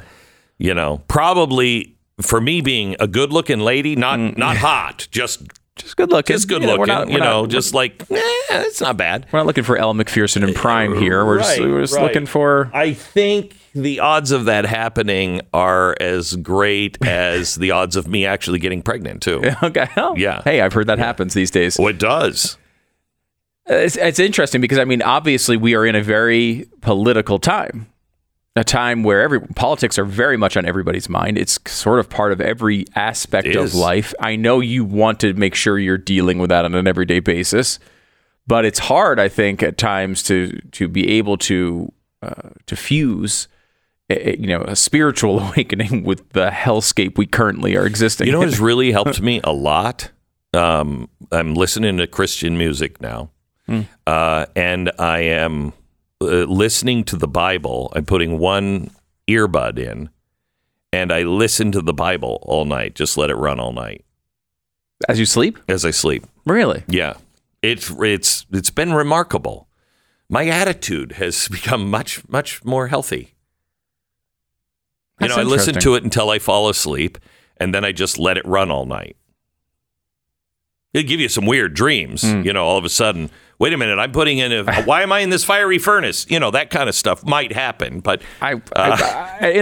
You 0.58 0.74
know, 0.74 1.02
probably 1.08 1.96
for 2.22 2.42
me 2.42 2.62
being 2.62 2.96
a 3.00 3.08
good 3.08 3.32
looking 3.32 3.60
lady, 3.60 3.96
not, 3.96 4.20
mm. 4.20 4.38
not 4.38 4.58
hot, 4.58 5.08
just 5.10 5.42
just 5.80 5.96
good 5.98 6.12
looking. 6.12 6.36
Just 6.36 6.48
good 6.48 6.62
you 6.62 6.68
know, 6.68 6.76
looking. 6.76 6.94
Not, 6.94 7.10
you 7.10 7.20
know, 7.20 7.42
not, 7.42 7.50
just 7.50 7.74
like, 7.74 8.02
eh, 8.12 8.18
it's 8.50 8.82
not 8.82 8.98
bad. 8.98 9.26
We're 9.32 9.40
not 9.40 9.46
looking 9.46 9.64
for 9.64 9.78
Elle 9.78 9.94
Macpherson 9.94 10.44
in 10.44 10.54
prime 10.54 10.96
here. 10.98 11.26
We're 11.26 11.38
right, 11.38 11.58
just, 11.58 11.60
we're 11.62 11.82
just 11.82 11.96
right. 11.96 12.04
looking 12.04 12.26
for. 12.26 12.70
I 12.74 12.94
think 12.94 13.56
the 13.82 14.00
odds 14.00 14.32
of 14.32 14.46
that 14.46 14.66
happening 14.66 15.42
are 15.54 15.96
as 16.00 16.36
great 16.38 16.98
as 17.06 17.56
the 17.56 17.72
odds 17.72 17.96
of 17.96 18.08
me 18.08 18.26
actually 18.26 18.60
getting 18.60 18.82
pregnant, 18.82 19.22
too. 19.22 19.42
okay. 19.64 19.88
Oh, 19.98 20.16
yeah. 20.16 20.42
Hey, 20.44 20.62
I've 20.62 20.74
heard 20.74 20.88
that 20.88 20.98
yeah. 20.98 21.06
happens 21.06 21.34
these 21.34 21.52
days. 21.52 21.78
Well, 21.78 21.90
it 21.90 22.00
does. 22.00 22.58
It's, 23.66 23.98
it's 23.98 24.20
interesting 24.20 24.62
because, 24.62 24.80
I 24.80 24.86
mean, 24.86 25.02
obviously, 25.02 25.58
we 25.58 25.76
are 25.76 25.86
in 25.86 25.96
a 25.96 26.02
very 26.02 26.68
political 26.82 27.40
time 27.40 27.88
a 28.56 28.64
time 28.64 29.04
where 29.04 29.22
every 29.22 29.40
politics 29.40 29.98
are 29.98 30.06
very 30.06 30.36
much 30.36 30.58
on 30.58 30.66
everybody's 30.66 31.08
mind. 31.08 31.38
It's 31.38 31.60
sort 31.66 32.00
of 32.00 32.10
part 32.10 32.32
of 32.32 32.42
every 32.42 32.86
aspect 32.96 33.56
of 33.56 33.74
life. 33.74 34.14
I 34.20 34.36
know 34.36 34.60
you 34.60 34.84
want 34.84 35.20
to 35.22 35.34
make 35.34 35.56
sure 35.56 35.80
you're 35.80 35.98
dealing 35.98 36.40
with 36.40 36.50
that 36.50 36.66
on 36.66 36.76
an 36.76 36.88
everyday 36.88 37.20
basis, 37.20 37.80
but 38.48 38.66
it's 38.66 38.80
hard, 38.80 39.20
I 39.20 39.30
think, 39.30 39.64
at 39.64 39.78
times 39.78 40.24
to 40.24 40.60
to 40.72 40.88
be 40.88 41.08
able 41.10 41.38
to 41.38 41.92
uh, 42.22 42.50
to 42.66 42.76
fuse. 42.76 43.48
You 44.10 44.48
know, 44.48 44.62
a 44.62 44.76
spiritual 44.76 45.40
awakening 45.50 46.04
with 46.04 46.30
the 46.30 46.50
hellscape 46.50 47.18
we 47.18 47.28
currently 47.28 47.76
are 47.78 47.86
existing. 47.86 48.28
You 48.28 48.34
know, 48.34 48.42
it's 48.42 48.60
really 48.60 48.92
helped 49.00 49.22
me 49.22 49.40
a 49.44 49.54
lot. 49.54 50.12
Um, 50.54 51.10
I'm 51.32 51.54
listening 51.54 51.98
to 51.98 52.08
Christian 52.08 52.58
music 52.58 53.00
now, 53.02 53.30
mm. 53.68 53.88
uh, 54.08 54.48
and 54.56 54.92
I 54.98 55.20
am 55.20 55.74
uh, 56.22 56.26
listening 56.26 57.04
to 57.06 57.16
the 57.16 57.28
Bible. 57.28 57.94
I'm 57.96 58.06
putting 58.06 58.40
one 58.40 58.90
earbud 59.28 59.78
in, 59.78 60.10
and 60.92 61.14
I 61.14 61.22
listen 61.22 61.72
to 61.74 61.82
the 61.82 61.94
Bible 61.94 62.40
all 62.42 62.66
night. 62.66 62.96
Just 62.96 63.16
let 63.16 63.30
it 63.30 63.36
run 63.36 63.60
all 63.60 63.74
night 63.74 64.04
As 65.08 65.20
you 65.20 65.26
sleep? 65.26 65.60
as 65.68 65.86
I 65.86 65.92
sleep. 65.92 66.26
Really? 66.46 66.84
Yeah, 66.88 67.14
it's 67.62 67.92
it's 68.00 68.48
it's 68.52 68.72
been 68.72 68.94
remarkable. 68.94 69.68
My 70.30 70.48
attitude 70.48 71.14
has 71.14 71.48
become 71.52 71.92
much 71.92 72.28
much 72.28 72.66
more 72.66 72.88
healthy. 72.88 73.36
You 75.20 75.28
That's 75.28 75.36
know, 75.36 75.42
I 75.42 75.46
listen 75.46 75.76
to 75.76 75.96
it 75.96 76.04
until 76.04 76.30
I 76.30 76.40
fall 76.40 76.70
asleep, 76.70 77.18
and 77.58 77.74
then 77.74 77.84
I 77.84 77.92
just 77.92 78.18
let 78.18 78.38
it 78.38 78.46
run 78.46 78.72
all 78.72 78.86
night. 78.86 79.18
It'll 80.94 81.08
give 81.08 81.20
you 81.20 81.30
some 81.30 81.46
weird 81.46 81.74
dreams. 81.74 82.24
Hmm. 82.24 82.42
You 82.42 82.54
know, 82.54 82.66
all 82.66 82.78
of 82.78 82.86
a 82.86 82.90
sudden, 82.90 83.30
wait 83.60 83.74
a 83.74 83.78
minute, 83.78 84.00
I'm 84.00 84.12
putting 84.12 84.40
in 84.40 84.52
a. 84.52 84.82
why 84.86 85.04
am 85.04 85.12
I 85.12 85.20
in 85.20 85.30
this 85.30 85.44
fiery 85.44 85.78
furnace? 85.78 86.26
You 86.30 86.40
know, 86.40 86.50
that 86.52 86.70
kind 86.72 86.90
of 86.90 86.96
stuff 86.96 87.24
might 87.26 87.52
happen. 87.52 88.00
But 88.00 88.22
I, 88.42 88.56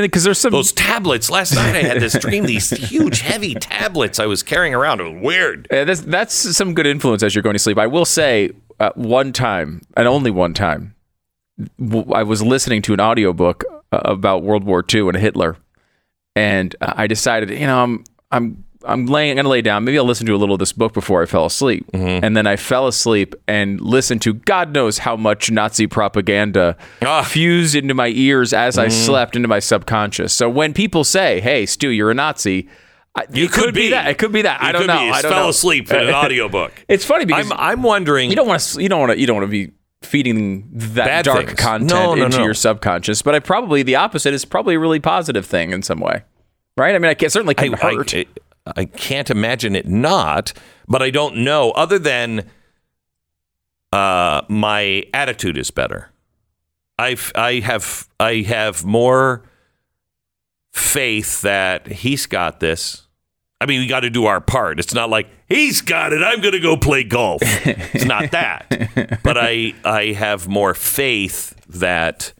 because 0.02 0.24
there's 0.24 0.38
some 0.38 0.54
Uh, 0.54 0.58
those 0.58 0.72
tablets 0.72 1.30
last 1.30 1.54
night, 1.56 1.76
I 1.76 1.82
had 1.82 2.00
this 2.00 2.18
dream. 2.18 2.46
These 2.48 2.70
huge, 2.70 3.20
heavy 3.20 3.56
tablets 3.56 4.20
I 4.20 4.26
was 4.26 4.44
carrying 4.44 4.74
around. 4.74 5.02
It 5.02 5.12
was 5.12 5.24
weird. 5.24 5.68
Uh, 5.72 5.84
that's, 5.84 6.02
that's 6.02 6.34
some 6.56 6.74
good 6.74 6.88
influence 6.88 7.24
as 7.24 7.36
you're 7.36 7.42
going 7.42 7.56
to 7.56 7.60
sleep. 7.60 7.78
I 7.78 7.88
will 7.88 8.06
say, 8.06 8.52
uh, 8.80 8.92
one 8.96 9.34
time, 9.34 9.82
and 9.98 10.08
only 10.08 10.32
one 10.32 10.54
time, 10.54 10.96
I 12.14 12.24
was 12.24 12.42
listening 12.42 12.84
to 12.84 12.94
an 12.94 13.02
audiobook 13.02 13.64
uh, 13.70 13.77
about 13.92 14.44
World 14.44 14.64
War 14.64 14.84
II 14.94 15.08
and 15.10 15.16
Hitler, 15.18 15.58
and 16.36 16.76
I 16.82 17.08
decided, 17.08 17.50
you 17.50 17.66
know, 17.68 17.84
I'm 17.84 18.04
I'm 18.32 18.64
I'm 18.86 19.06
laying, 19.08 19.32
I'm 19.32 19.38
gonna 19.38 19.50
lay 19.50 19.62
down. 19.62 19.84
Maybe 19.86 19.98
I'll 19.98 20.06
listen 20.06 20.28
to 20.28 20.36
a 20.36 20.38
little 20.38 20.54
of 20.56 20.60
this 20.60 20.72
book 20.72 20.94
before 20.94 21.22
I 21.24 21.26
fell 21.26 21.46
asleep. 21.46 21.86
And 21.94 22.38
then 22.38 22.46
I 22.48 22.56
fell 22.58 22.88
asleep 22.88 23.34
and 23.48 23.82
listened 23.82 24.22
to 24.22 24.34
God 24.34 24.72
knows 24.74 25.00
how 25.00 25.16
much 25.16 25.50
Nazi 25.52 25.88
propaganda 25.88 26.78
Ah. 27.02 27.24
fused 27.24 27.76
into 27.76 27.94
my 27.94 28.10
ears 28.10 28.54
as 28.54 28.78
I 28.78 28.88
slept 28.88 29.36
into 29.36 29.48
my 29.48 29.60
subconscious. 29.60 30.32
So 30.32 30.48
when 30.50 30.74
people 30.74 31.04
say, 31.04 31.40
"Hey, 31.42 31.66
Stu, 31.66 31.90
you're 31.90 32.12
a 32.12 32.14
Nazi," 32.14 32.68
You 33.34 33.46
it 33.46 33.52
could, 33.52 33.74
be. 33.74 33.90
that. 33.90 34.08
It 34.10 34.20
could 34.20 34.32
be 34.32 34.44
that. 34.44 34.62
I 34.62 34.72
don't 34.72 34.86
know. 34.86 34.94
I 34.94 35.24
don't 35.24 35.32
fell 35.32 35.44
know. 35.46 35.50
asleep 35.50 35.90
in 35.92 36.08
an 36.08 36.14
audiobook. 36.14 36.72
It's 36.88 37.04
funny 37.04 37.26
because 37.26 37.50
I'm 37.52 37.58
I'm 37.60 37.82
wondering. 37.82 38.30
you 38.30 38.36
don't 38.36 38.48
want 38.48 38.62
to 38.62 38.80
you 38.84 38.88
don't 38.90 39.00
want 39.00 39.14
to 39.14 39.20
you 39.20 39.26
don't 39.26 39.38
want 39.38 39.48
to 39.48 39.52
be 39.52 39.72
feeding 40.02 40.70
that 40.72 41.06
Bad 41.06 41.26
dark 41.26 41.48
things. 41.48 41.60
content 41.60 41.90
No, 41.90 42.16
no, 42.16 42.26
into 42.26 42.38
no. 42.38 42.44
your 42.46 42.54
subconscious. 42.54 43.22
But 43.22 43.36
I 43.36 43.40
probably 43.40 43.84
the 43.84 43.96
opposite 43.96 44.34
is 44.34 44.46
probably 44.46 44.76
a 44.76 44.80
really 44.80 45.00
positive 45.00 45.46
thing 45.46 45.72
in 45.72 45.82
some 45.82 46.00
way, 46.00 46.24
right? 46.78 46.96
I 46.96 47.00
mean, 47.00 47.10
I 47.10 47.14
can 47.14 47.30
certainly 47.30 47.56
I, 47.58 47.64
can 47.64 47.74
hurt. 47.74 48.14
I, 48.14 48.26
I 48.76 48.86
can't 48.86 49.30
imagine 49.30 49.76
it 49.76 49.88
not, 49.88 50.54
but 50.88 51.02
I 51.02 51.10
don't 51.10 51.38
know. 51.38 51.72
Other 51.72 51.98
than 51.98 52.50
uh, 53.92 54.42
my 54.50 55.04
attitude 55.14 55.58
is 55.58 55.72
better. 55.72 56.12
I've 57.00 57.32
I 57.36 57.60
have 57.60 58.08
I 58.20 58.42
have 58.42 58.84
more 58.86 59.44
faith 60.74 61.42
that 61.42 61.88
he's 61.88 62.26
got 62.26 62.60
this. 62.60 63.07
I 63.60 63.66
mean, 63.66 63.80
we 63.80 63.88
got 63.88 64.02
to 64.02 64.10
do 64.10 64.26
our 64.26 64.40
part. 64.40 64.80
It's 64.80 64.94
not 64.94 65.10
like 65.10 65.28
he's 65.48 65.82
got 65.82 66.14
it. 66.14 66.22
I'm 66.22 66.42
going 66.42 66.54
to 66.54 66.60
go 66.60 66.78
play 66.78 67.04
golf. 67.04 67.42
it's 67.44 68.06
not 68.06 68.32
that. 68.32 69.20
But 69.24 69.38
I 69.38 69.74
I 69.84 70.14
have 70.14 70.48
more 70.48 70.74
faith 70.74 71.56
that 71.68 72.34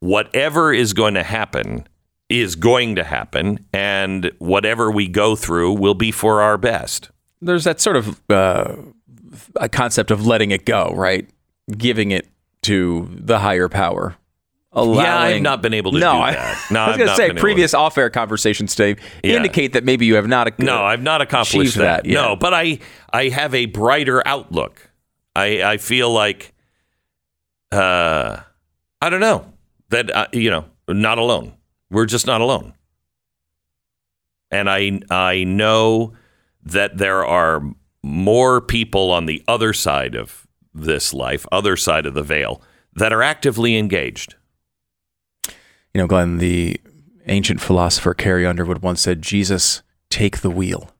whatever 0.00 0.72
is 0.72 0.92
going 0.92 1.14
to 1.14 1.22
happen 1.22 1.86
is 2.28 2.56
going 2.56 2.94
to 2.96 3.04
happen, 3.04 3.66
and 3.72 4.30
whatever 4.38 4.90
we 4.90 5.08
go 5.08 5.36
through 5.36 5.72
will 5.72 5.94
be 5.94 6.10
for 6.10 6.40
our 6.40 6.56
best. 6.56 7.10
There's 7.40 7.64
that 7.64 7.80
sort 7.80 7.96
of 7.96 8.20
uh, 8.30 8.76
a 9.56 9.68
concept 9.68 10.10
of 10.10 10.26
letting 10.26 10.50
it 10.50 10.64
go, 10.64 10.92
right? 10.94 11.28
Giving 11.76 12.12
it 12.12 12.28
to 12.62 13.08
the 13.12 13.40
higher 13.40 13.68
power. 13.68 14.16
Allowing, 14.76 15.04
Yeah, 15.04 15.18
I've 15.18 15.42
not 15.42 15.62
been 15.62 15.72
able 15.74 15.92
to 15.92 15.98
no, 16.00 16.12
do 16.12 16.18
I, 16.18 16.32
that. 16.32 16.66
No, 16.70 16.80
I 16.80 16.88
was 16.88 16.96
going 16.96 17.08
to 17.08 17.14
say 17.16 17.32
previous 17.32 17.74
off-air 17.74 18.10
conversations 18.10 18.74
today 18.74 19.00
Yeah. 19.22 19.36
indicate 19.36 19.72
that 19.74 19.84
maybe 19.84 20.04
you 20.06 20.16
have 20.16 20.26
not. 20.26 20.48
ac- 20.48 20.56
No, 20.58 20.82
I've 20.82 21.02
not 21.02 21.20
accomplished 21.22 21.76
that. 21.76 22.04
that. 22.04 22.10
No, 22.10 22.34
but 22.36 22.52
I 22.52 22.80
I 23.12 23.28
have 23.28 23.54
a 23.54 23.66
brighter 23.66 24.26
outlook. 24.26 24.90
I 25.36 25.62
I 25.62 25.76
feel 25.76 26.10
like 26.12 26.52
uh 27.72 28.38
I 29.00 29.10
don't 29.10 29.20
know 29.20 29.52
that 29.90 30.14
uh, 30.14 30.26
you 30.32 30.50
know 30.50 30.64
not 30.88 31.18
alone. 31.18 31.54
We're 31.90 32.06
just 32.06 32.26
not 32.26 32.40
alone. 32.40 32.74
And 34.50 34.68
I 34.70 35.00
I 35.10 35.44
know 35.44 36.14
that 36.64 36.98
there 36.98 37.24
are 37.24 37.62
more 38.02 38.60
people 38.60 39.10
on 39.10 39.26
the 39.26 39.42
other 39.48 39.72
side 39.72 40.14
of 40.14 40.46
this 40.74 41.14
life, 41.14 41.46
other 41.52 41.76
side 41.76 42.06
of 42.06 42.14
the 42.14 42.22
veil 42.22 42.60
that 42.94 43.12
are 43.12 43.22
actively 43.22 43.76
engaged. 43.76 44.34
You 45.94 46.00
know, 46.02 46.06
Glenn, 46.06 46.38
the 46.38 46.80
ancient 47.26 47.60
philosopher 47.60 48.12
Carrie 48.14 48.46
Underwood 48.46 48.82
once 48.82 49.00
said, 49.00 49.22
"Jesus, 49.22 49.82
take 50.10 50.40
the 50.40 50.50
wheel." 50.50 50.90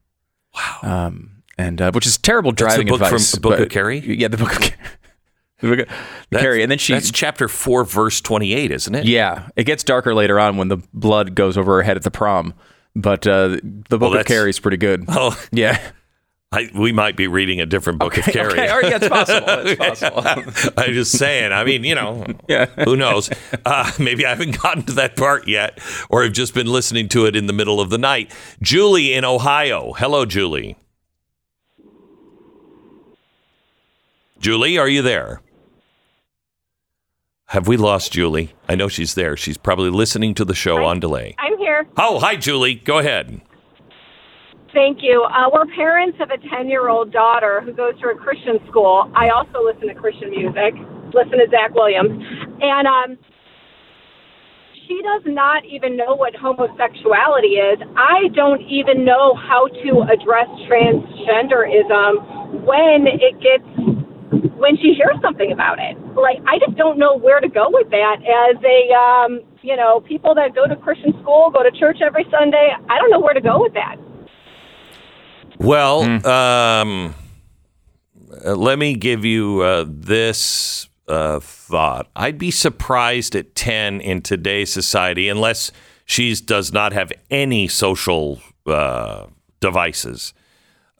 Wow. 0.55 0.79
um, 1.07 1.43
and 1.57 1.81
uh, 1.81 1.91
which 1.91 2.07
is 2.07 2.17
terrible 2.17 2.51
That's 2.51 2.61
the 2.61 2.83
driving 2.83 2.87
book 2.87 2.99
from 2.99 3.05
advice. 3.07 3.31
the 3.33 3.39
Book 3.41 3.53
of 3.53 3.59
but- 3.59 3.69
Carrie? 3.69 3.99
Yeah, 3.99 4.29
the 4.29 4.37
book 4.37 4.53
of 4.53 4.59
Carrie. 4.61 4.77
the 5.59 5.67
book 5.75 5.79
of 5.89 6.39
Carrie, 6.39 6.61
and 6.63 6.71
then 6.71 6.77
she. 6.77 6.93
That's 6.93 7.11
chapter 7.11 7.47
4 7.49 7.83
verse 7.83 8.21
28, 8.21 8.71
isn't 8.71 8.95
it? 8.95 9.05
yeah, 9.05 9.49
it 9.57 9.65
gets 9.65 9.83
darker 9.83 10.15
later 10.15 10.39
on 10.39 10.55
when 10.57 10.69
the 10.69 10.77
blood 10.93 11.35
goes 11.35 11.57
over 11.57 11.75
her 11.75 11.81
head 11.83 11.97
at 11.97 12.03
the 12.03 12.11
prom. 12.11 12.53
But 12.95 13.27
uh, 13.27 13.57
the 13.89 13.97
book 13.97 14.17
of 14.17 14.25
Carrie 14.25 14.49
is 14.49 14.59
pretty 14.59 14.77
good. 14.77 15.03
Oh, 15.09 15.37
Yeah. 15.51 15.79
I, 16.55 16.69
we 16.73 16.91
might 16.93 17.17
be 17.17 17.27
reading 17.27 17.59
a 17.59 17.65
different 17.65 17.99
book 17.99 18.17
of 18.17 18.23
Carrie. 18.23 18.53
Okay, 18.53 18.67
all 18.69 18.81
right, 18.81 18.89
yeah, 18.91 18.97
it's 19.01 19.09
possible. 19.09 19.47
It's 19.49 19.99
possible. 20.01 20.73
I'm 20.77 20.93
just 20.93 21.17
saying. 21.17 21.51
I 21.51 21.63
mean, 21.65 21.83
you 21.83 21.95
know, 21.95 22.25
Yeah. 22.47 22.67
who 22.85 22.95
knows? 22.95 23.29
Uh, 23.65 23.91
maybe 23.99 24.25
I 24.25 24.29
haven't 24.29 24.61
gotten 24.61 24.83
to 24.83 24.93
that 24.93 25.17
part 25.17 25.47
yet, 25.47 25.79
or 26.09 26.23
I've 26.23 26.33
just 26.33 26.53
been 26.53 26.67
listening 26.67 27.09
to 27.09 27.25
it 27.25 27.35
in 27.35 27.47
the 27.47 27.53
middle 27.53 27.81
of 27.81 27.89
the 27.89 27.97
night. 27.97 28.31
Julie 28.61 29.13
in 29.13 29.25
Ohio. 29.25 29.93
Hello, 29.93 30.25
Julie. 30.25 30.77
Julie, 34.39 34.77
are 34.77 34.87
you 34.87 35.01
there? 35.01 35.41
Have 37.47 37.67
we 37.67 37.77
lost 37.77 38.11
Julie? 38.11 38.53
I 38.67 38.75
know 38.75 38.87
she's 38.87 39.13
there. 39.15 39.37
She's 39.37 39.57
probably 39.57 39.89
listening 39.89 40.33
to 40.35 40.45
the 40.45 40.55
show 40.55 40.83
on 40.83 40.99
delay. 40.99 41.35
I'm 41.39 41.57
here. 41.57 41.85
Oh, 41.97 42.19
hi, 42.19 42.35
Julie. 42.35 42.75
Go 42.75 42.99
ahead. 42.99 43.41
Thank 44.75 44.99
you. 44.99 45.23
Uh, 45.23 45.47
we're 45.53 45.71
parents 45.71 46.19
of 46.19 46.31
a 46.31 46.37
10 46.51 46.67
year 46.67 46.89
old 46.89 47.13
daughter 47.13 47.61
who 47.63 47.71
goes 47.71 47.95
to 48.01 48.09
a 48.09 48.15
Christian 48.15 48.59
school. 48.67 49.09
I 49.15 49.31
also 49.31 49.63
listen 49.63 49.87
to 49.87 49.95
Christian 49.95 50.31
music, 50.31 50.75
listen 51.15 51.39
to 51.39 51.47
Zach 51.47 51.71
Williams. 51.71 52.11
And 52.59 52.83
um, 52.83 53.15
she 54.83 54.99
does 54.99 55.23
not 55.31 55.63
even 55.63 55.95
know 55.95 56.19
what 56.19 56.35
homosexuality 56.35 57.55
is. 57.55 57.79
I 57.95 58.27
don't 58.35 58.59
even 58.67 59.07
know 59.07 59.39
how 59.47 59.71
to 59.71 59.91
address 60.11 60.51
transgenderism 60.67 62.67
when 62.67 63.07
it 63.07 63.39
gets 63.39 63.63
when 64.59 64.75
she 64.75 64.91
hears 64.91 65.15
something 65.23 65.55
about 65.55 65.79
it. 65.79 65.95
Like 66.19 66.43
I 66.51 66.59
just 66.59 66.75
don't 66.75 66.99
know 66.99 67.15
where 67.15 67.39
to 67.39 67.47
go 67.47 67.71
with 67.71 67.87
that 67.95 68.19
as 68.19 68.59
a 68.59 68.91
um, 68.91 69.39
you 69.63 69.77
know, 69.77 70.01
people 70.01 70.35
that 70.35 70.53
go 70.53 70.67
to 70.67 70.75
Christian 70.75 71.15
school, 71.23 71.49
go 71.49 71.63
to 71.63 71.71
church 71.79 72.03
every 72.03 72.27
Sunday. 72.27 72.75
I 72.89 72.99
don't 72.99 73.09
know 73.09 73.23
where 73.23 73.33
to 73.33 73.41
go 73.41 73.63
with 73.63 73.73
that. 73.73 73.95
Well, 75.59 76.01
um, 76.27 77.15
uh, 78.45 78.55
let 78.55 78.77
me 78.79 78.95
give 78.95 79.23
you 79.25 79.61
uh, 79.61 79.85
this 79.87 80.89
uh, 81.07 81.39
thought. 81.39 82.07
I'd 82.15 82.37
be 82.37 82.51
surprised 82.51 83.35
at 83.35 83.55
10 83.55 84.01
in 84.01 84.21
today's 84.21 84.71
society, 84.71 85.29
unless 85.29 85.71
she 86.05 86.33
does 86.35 86.73
not 86.73 86.93
have 86.93 87.11
any 87.31 87.67
social 87.67 88.41
uh, 88.67 89.27
devices, 89.59 90.33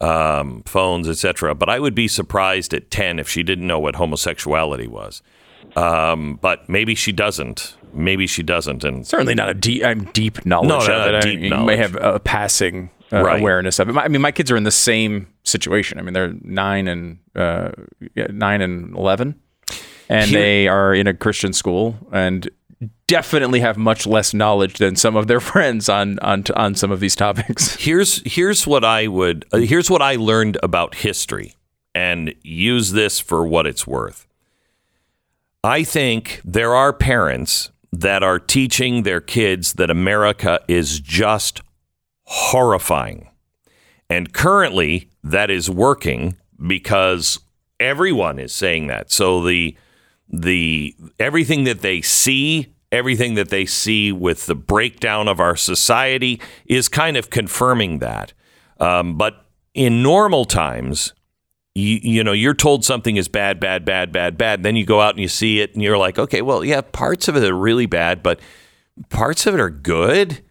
um, 0.02 0.64
phones, 0.66 1.08
etc. 1.10 1.54
But 1.56 1.70
I 1.70 1.80
would 1.80 1.96
be 1.96 2.08
surprised 2.08 2.74
at 2.74 2.90
10 2.92 3.20
if 3.20 3.30
she 3.30 3.44
didn't 3.44 3.68
know 3.68 3.80
what 3.80 3.96
homosexuality 3.96 4.88
was. 4.88 5.22
Um, 5.76 6.40
but 6.42 6.70
maybe 6.70 6.96
she 6.96 7.12
doesn't. 7.12 7.76
Maybe 7.94 8.28
she 8.28 8.44
doesn't. 8.44 8.84
And 8.84 9.06
Certainly 9.06 9.36
not 9.36 9.50
a 9.50 9.54
deep, 9.54 9.84
I'm 9.84 10.06
deep 10.06 10.46
knowledge 10.46 10.70
No, 10.70 10.78
of 10.80 10.88
not 10.88 11.08
a 11.10 11.10
it. 11.10 11.16
I- 11.18 11.22
deep 11.22 11.40
you 11.42 11.50
knowledge. 11.50 11.66
may 11.68 11.78
have 11.78 11.96
a 12.00 12.20
passing 12.20 12.90
uh, 13.16 13.24
Right. 13.24 13.40
awareness 13.40 13.80
of 13.80 13.90
it. 13.90 13.98
I 13.98 14.08
mean, 14.08 14.22
my 14.22 14.32
kids 14.32 14.52
are 14.52 14.58
in 14.58 14.64
the 14.64 14.72
same 14.72 15.28
situation. 15.44 15.98
I 16.00 16.02
mean, 16.02 16.14
they're 16.14 16.34
nine 16.42 16.88
and 16.88 17.20
uh, 17.36 17.72
nine 18.30 18.62
and 18.62 18.96
eleven, 18.96 19.36
and 20.10 20.30
Here- 20.30 20.40
they 20.40 20.68
are 20.68 20.94
in 20.94 21.08
a 21.08 21.14
Christian 21.14 21.54
school 21.54 21.96
and 22.12 22.50
definitely 23.08 23.62
have 23.62 23.78
much 23.78 24.06
less 24.06 24.34
knowledge 24.34 24.78
than 24.80 24.96
some 24.96 25.16
of 25.16 25.28
their 25.28 25.40
friends 25.52 25.88
on 25.90 26.20
on 26.20 26.44
on 26.56 26.76
some 26.76 26.92
of 26.92 27.00
these 27.00 27.16
topics. 27.16 27.76
here's 27.80 28.22
here's 28.26 28.68
what 28.68 28.84
I 28.84 29.08
would 29.08 29.46
uh, 29.52 29.58
here's 29.60 29.90
what 29.90 30.02
I 30.02 30.16
learned 30.16 30.58
about 30.62 30.96
history 30.96 31.56
and 31.94 32.34
use 32.44 32.92
this 32.92 33.20
for 33.20 33.48
what 33.48 33.66
it's 33.66 33.88
worth. 33.88 34.28
I 35.64 35.84
think 35.84 36.42
there 36.46 36.76
are 36.76 36.94
parents 36.94 37.72
that 37.92 38.22
are 38.22 38.38
teaching 38.40 39.04
their 39.04 39.22
kids 39.22 39.74
that 39.74 39.90
America 39.90 40.60
is 40.68 41.00
just 41.00 41.62
horrifying. 42.26 43.30
And 44.10 44.34
currently 44.34 45.10
that 45.24 45.50
is 45.50 45.70
working 45.70 46.38
because 46.68 47.40
everyone 47.80 48.40
is 48.40 48.54
saying 48.54 48.88
that. 48.88 49.12
So 49.12 49.42
the 49.44 49.78
the 50.28 50.96
everything 51.20 51.66
that 51.66 51.82
they 51.82 52.02
see, 52.02 52.74
everything 52.92 53.36
that 53.36 53.50
they 53.50 53.66
see 53.66 54.12
with 54.12 54.46
the 54.46 54.56
breakdown 54.56 55.28
of 55.28 55.40
our 55.40 55.56
society 55.56 56.42
is 56.66 56.88
kind 56.88 57.18
of 57.18 57.30
confirming 57.30 58.00
that. 58.00 58.34
Um, 58.80 59.18
but 59.18 59.46
in 59.74 60.02
normal 60.02 60.46
times, 60.46 61.14
you, 61.76 62.00
you 62.02 62.24
know, 62.24 62.32
you're 62.32 62.54
told 62.54 62.86
something 62.86 63.18
is 63.18 63.28
bad, 63.28 63.60
bad, 63.60 63.86
bad, 63.86 64.12
bad, 64.12 64.38
bad. 64.38 64.64
Then 64.64 64.76
you 64.76 64.86
go 64.86 65.02
out 65.02 65.12
and 65.12 65.20
you 65.20 65.28
see 65.28 65.60
it, 65.60 65.74
and 65.74 65.84
you're 65.84 65.98
like, 65.98 66.18
okay, 66.18 66.42
well, 66.42 66.64
yeah, 66.64 66.82
parts 66.82 67.28
of 67.28 67.36
it 67.36 67.44
are 67.44 67.56
really 67.56 67.86
bad, 67.86 68.24
but 68.24 68.40
parts 69.10 69.46
of 69.46 69.54
it 69.54 69.60
are 69.60 69.70
good. 69.70 70.42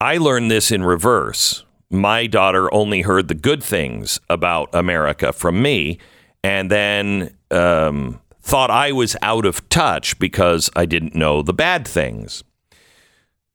I 0.00 0.18
learned 0.18 0.50
this 0.50 0.70
in 0.70 0.82
reverse. 0.82 1.64
My 1.90 2.26
daughter 2.26 2.72
only 2.72 3.02
heard 3.02 3.28
the 3.28 3.34
good 3.34 3.62
things 3.62 4.20
about 4.28 4.68
America 4.74 5.32
from 5.32 5.62
me, 5.62 5.98
and 6.44 6.70
then 6.70 7.34
um, 7.50 8.20
thought 8.42 8.70
I 8.70 8.92
was 8.92 9.16
out 9.22 9.46
of 9.46 9.68
touch 9.68 10.18
because 10.18 10.68
I 10.76 10.84
didn't 10.84 11.14
know 11.14 11.42
the 11.42 11.54
bad 11.54 11.86
things. 11.86 12.44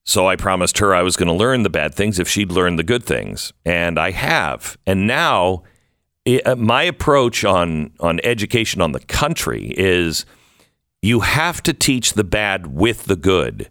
So 0.03 0.27
I 0.27 0.35
promised 0.35 0.79
her 0.79 0.95
I 0.95 1.03
was 1.03 1.15
going 1.15 1.27
to 1.27 1.33
learn 1.33 1.63
the 1.63 1.69
bad 1.69 1.93
things 1.93 2.17
if 2.17 2.27
she'd 2.27 2.51
learn 2.51 2.75
the 2.75 2.83
good 2.83 3.03
things, 3.03 3.53
and 3.65 3.99
I 3.99 4.11
have. 4.11 4.77
And 4.87 5.05
now, 5.05 5.63
it, 6.25 6.45
uh, 6.45 6.55
my 6.55 6.83
approach 6.83 7.45
on 7.45 7.91
on 7.99 8.19
education 8.23 8.81
on 8.81 8.93
the 8.93 8.99
country 8.99 9.73
is 9.77 10.25
you 11.01 11.19
have 11.19 11.61
to 11.63 11.73
teach 11.73 12.13
the 12.13 12.23
bad 12.23 12.67
with 12.67 13.05
the 13.05 13.15
good. 13.15 13.69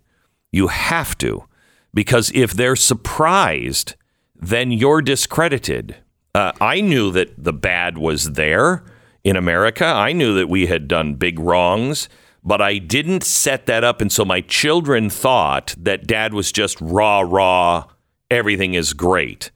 You 0.52 0.68
have 0.68 1.18
to, 1.18 1.44
because 1.92 2.30
if 2.34 2.52
they're 2.52 2.76
surprised, 2.76 3.94
then 4.34 4.72
you're 4.72 5.02
discredited. 5.02 5.96
Uh, 6.34 6.52
I 6.60 6.80
knew 6.80 7.10
that 7.12 7.42
the 7.42 7.52
bad 7.52 7.98
was 7.98 8.32
there 8.32 8.84
in 9.24 9.36
America. 9.36 9.84
I 9.84 10.12
knew 10.12 10.34
that 10.34 10.48
we 10.48 10.66
had 10.66 10.88
done 10.88 11.14
big 11.14 11.38
wrongs, 11.38 12.08
but 12.42 12.62
I 12.62 12.78
didn't 12.78 13.24
set 13.24 13.66
that 13.66 13.84
up. 13.84 14.00
And 14.00 14.10
so 14.10 14.24
my 14.24 14.40
children 14.40 15.10
thought 15.10 15.74
that 15.78 16.06
dad 16.06 16.32
was 16.32 16.52
just 16.52 16.80
raw, 16.80 17.20
raw, 17.20 17.84
everything 18.30 18.74
is 18.74 18.92
great. 18.92 19.50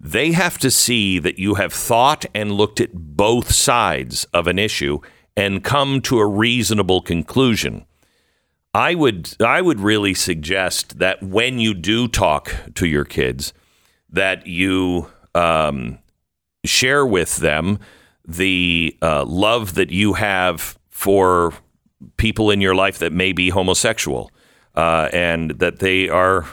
They 0.00 0.32
have 0.32 0.58
to 0.58 0.70
see 0.70 1.18
that 1.18 1.38
you 1.38 1.54
have 1.54 1.72
thought 1.72 2.24
and 2.34 2.52
looked 2.52 2.80
at 2.80 2.94
both 2.94 3.52
sides 3.52 4.24
of 4.32 4.46
an 4.46 4.58
issue 4.58 5.00
and 5.36 5.64
come 5.64 6.00
to 6.02 6.18
a 6.18 6.26
reasonable 6.26 7.00
conclusion. 7.00 7.84
I 8.78 8.94
would 8.94 9.34
I 9.40 9.60
would 9.60 9.80
really 9.80 10.14
suggest 10.14 11.00
that 11.00 11.20
when 11.20 11.58
you 11.58 11.74
do 11.74 12.06
talk 12.06 12.54
to 12.76 12.86
your 12.86 13.04
kids, 13.04 13.52
that 14.08 14.46
you 14.46 15.10
um, 15.34 15.98
share 16.64 17.04
with 17.04 17.38
them 17.38 17.80
the 18.24 18.96
uh, 19.02 19.24
love 19.24 19.74
that 19.74 19.90
you 19.90 20.12
have 20.12 20.78
for 20.90 21.54
people 22.18 22.52
in 22.52 22.60
your 22.60 22.76
life 22.76 23.00
that 23.00 23.12
may 23.12 23.32
be 23.32 23.48
homosexual, 23.48 24.30
uh, 24.76 25.08
and 25.12 25.58
that 25.58 25.80
they 25.80 26.08
are, 26.08 26.46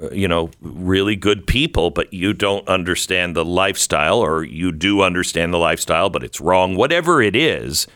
uh, 0.00 0.10
you 0.12 0.28
know, 0.28 0.50
really 0.60 1.16
good 1.16 1.48
people, 1.48 1.90
but 1.90 2.14
you 2.14 2.32
don't 2.32 2.68
understand 2.68 3.34
the 3.34 3.44
lifestyle, 3.44 4.20
or 4.20 4.44
you 4.44 4.70
do 4.70 5.02
understand 5.02 5.52
the 5.52 5.58
lifestyle, 5.58 6.10
but 6.10 6.22
it's 6.22 6.40
wrong. 6.40 6.76
Whatever 6.76 7.20
it 7.20 7.34
is, 7.34 7.88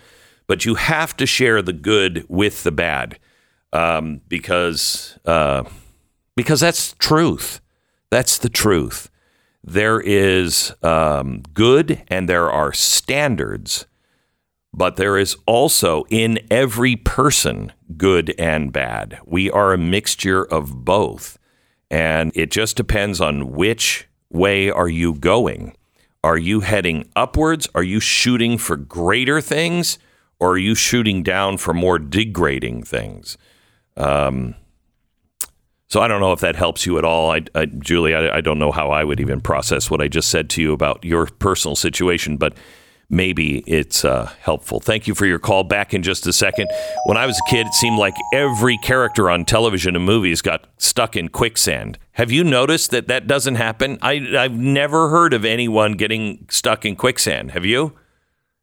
but 0.48 0.64
you 0.64 0.74
have 0.74 1.16
to 1.18 1.24
share 1.24 1.62
the 1.62 1.72
good 1.72 2.26
with 2.28 2.64
the 2.64 2.72
bad, 2.72 3.20
um, 3.72 4.20
because 4.28 5.18
uh, 5.24 5.64
because 6.34 6.60
that's 6.60 6.94
truth. 6.94 7.60
That's 8.10 8.38
the 8.38 8.48
truth 8.48 9.10
there 9.66 10.00
is 10.00 10.72
um, 10.82 11.42
good 11.52 12.02
and 12.06 12.28
there 12.28 12.50
are 12.50 12.72
standards, 12.72 13.86
but 14.72 14.96
there 14.96 15.18
is 15.18 15.36
also 15.44 16.04
in 16.08 16.38
every 16.50 16.94
person 16.94 17.72
good 17.96 18.32
and 18.38 18.72
bad. 18.72 19.18
We 19.26 19.50
are 19.50 19.72
a 19.72 19.78
mixture 19.78 20.44
of 20.44 20.84
both. 20.84 21.36
And 21.90 22.32
it 22.34 22.50
just 22.50 22.76
depends 22.76 23.20
on 23.20 23.52
which 23.52 24.06
way 24.30 24.70
are 24.70 24.88
you 24.88 25.14
going. 25.14 25.76
Are 26.22 26.38
you 26.38 26.60
heading 26.60 27.08
upwards? 27.16 27.68
Are 27.74 27.82
you 27.82 28.00
shooting 28.00 28.58
for 28.58 28.76
greater 28.76 29.40
things? 29.40 29.98
Or 30.38 30.52
are 30.52 30.58
you 30.58 30.74
shooting 30.74 31.22
down 31.22 31.56
for 31.56 31.72
more 31.72 31.98
degrading 31.98 32.84
things? 32.84 33.36
Um, 33.96 34.54
so 35.88 36.00
I 36.00 36.08
don't 36.08 36.20
know 36.20 36.32
if 36.32 36.40
that 36.40 36.56
helps 36.56 36.84
you 36.84 36.98
at 36.98 37.04
all. 37.04 37.30
I, 37.30 37.42
I 37.54 37.66
Julie, 37.66 38.14
I, 38.14 38.38
I, 38.38 38.40
don't 38.40 38.58
know 38.58 38.72
how 38.72 38.90
I 38.90 39.04
would 39.04 39.20
even 39.20 39.40
process 39.40 39.90
what 39.90 40.02
I 40.02 40.08
just 40.08 40.30
said 40.30 40.50
to 40.50 40.62
you 40.62 40.72
about 40.72 41.04
your 41.04 41.26
personal 41.26 41.76
situation, 41.76 42.36
but 42.36 42.56
maybe 43.08 43.58
it's 43.66 44.04
uh, 44.04 44.30
helpful. 44.40 44.80
Thank 44.80 45.06
you 45.06 45.14
for 45.14 45.26
your 45.26 45.38
call. 45.38 45.62
Back 45.62 45.94
in 45.94 46.02
just 46.02 46.26
a 46.26 46.32
second. 46.32 46.68
When 47.06 47.16
I 47.16 47.24
was 47.24 47.38
a 47.38 47.50
kid, 47.50 47.68
it 47.68 47.74
seemed 47.74 47.98
like 47.98 48.16
every 48.32 48.78
character 48.78 49.30
on 49.30 49.44
television 49.44 49.94
and 49.94 50.04
movies 50.04 50.42
got 50.42 50.66
stuck 50.78 51.16
in 51.16 51.28
quicksand. 51.28 51.98
Have 52.12 52.32
you 52.32 52.42
noticed 52.42 52.90
that 52.90 53.06
that 53.08 53.26
doesn't 53.26 53.54
happen? 53.54 53.98
I, 54.02 54.36
I've 54.36 54.58
never 54.58 55.08
heard 55.08 55.34
of 55.34 55.44
anyone 55.44 55.92
getting 55.92 56.46
stuck 56.50 56.84
in 56.84 56.96
quicksand. 56.96 57.52
Have 57.52 57.64
you? 57.64 57.96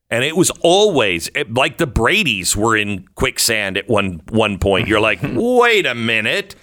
And 0.10 0.24
it 0.24 0.36
was 0.36 0.52
always 0.62 1.30
like 1.50 1.78
the 1.78 1.88
Brady's 1.88 2.56
were 2.56 2.78
in 2.78 3.08
quicksand 3.16 3.78
at 3.78 3.90
one 3.90 4.22
one 4.30 4.60
point. 4.60 4.88
You're 4.88 5.00
like, 5.00 5.20
wait 5.24 5.86
a 5.86 5.96
minute. 5.96 6.56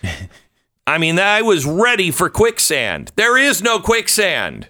I 0.87 0.99
mean, 0.99 1.19
I 1.19 1.43
was 1.43 1.67
ready 1.67 2.11
for 2.11 2.31
quicksand. 2.31 3.13
There 3.17 3.37
is 3.37 3.63
no 3.63 3.81
quicksand. 3.81 4.69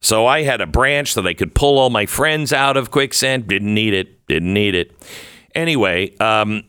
So 0.00 0.26
I 0.26 0.42
had 0.42 0.60
a 0.60 0.66
branch 0.66 1.14
that 1.14 1.26
I 1.26 1.34
could 1.34 1.54
pull 1.54 1.78
all 1.78 1.90
my 1.90 2.06
friends 2.06 2.52
out 2.52 2.76
of 2.76 2.90
quicksand. 2.90 3.48
Didn't 3.48 3.74
need 3.74 3.94
it. 3.94 4.26
Didn't 4.26 4.54
need 4.54 4.74
it. 4.74 4.92
Anyway, 5.54 6.16
um, 6.18 6.64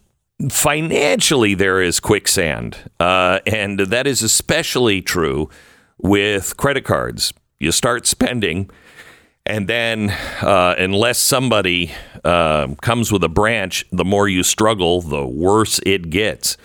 financially, 0.50 1.54
there 1.54 1.82
is 1.82 2.00
quicksand. 2.00 2.78
Uh, 3.00 3.40
and 3.46 3.80
that 3.80 4.08
is 4.08 4.22
especially 4.24 5.02
true 5.02 5.50
with 5.98 6.58
credit 6.58 6.86
cards. 6.86 7.34
You 7.60 7.72
start 7.72 8.08
spending, 8.08 8.70
and 9.50 9.68
then 9.68 10.12
uh, 10.42 10.76
unless 10.78 11.18
somebody 11.18 11.92
uh, 12.24 12.68
comes 12.82 13.12
with 13.12 13.24
a 13.24 13.30
branch, 13.30 13.84
the 13.92 14.06
more 14.06 14.28
you 14.28 14.44
struggle, 14.44 15.02
the 15.02 15.26
worse 15.26 15.80
it 15.88 16.12
gets. 16.12 16.56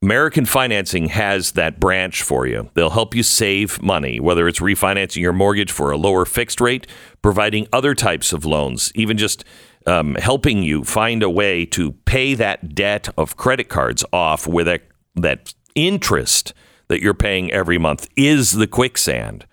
American 0.00 0.46
Financing 0.46 1.08
has 1.08 1.52
that 1.52 1.80
branch 1.80 2.22
for 2.22 2.46
you. 2.46 2.70
They'll 2.74 2.90
help 2.90 3.16
you 3.16 3.24
save 3.24 3.82
money, 3.82 4.20
whether 4.20 4.46
it's 4.46 4.60
refinancing 4.60 5.20
your 5.20 5.32
mortgage 5.32 5.72
for 5.72 5.90
a 5.90 5.96
lower 5.96 6.24
fixed 6.24 6.60
rate, 6.60 6.86
providing 7.22 7.66
other 7.72 7.92
types 7.92 8.32
of 8.32 8.44
loans, 8.44 8.92
even 8.94 9.18
just 9.18 9.44
um, 9.84 10.14
helping 10.14 10.62
you 10.62 10.84
find 10.84 11.24
a 11.24 11.30
way 11.30 11.66
to 11.66 11.92
pay 12.04 12.34
that 12.34 12.72
debt 12.72 13.08
of 13.18 13.36
credit 13.36 13.68
cards 13.68 14.04
off 14.12 14.46
with 14.46 14.66
that, 14.66 14.82
that 15.16 15.54
interest 15.74 16.54
that 16.86 17.02
you're 17.02 17.14
paying 17.14 17.50
every 17.50 17.78
month 17.78 18.08
is 18.16 18.52
the 18.52 18.68
quicksand. 18.68 19.44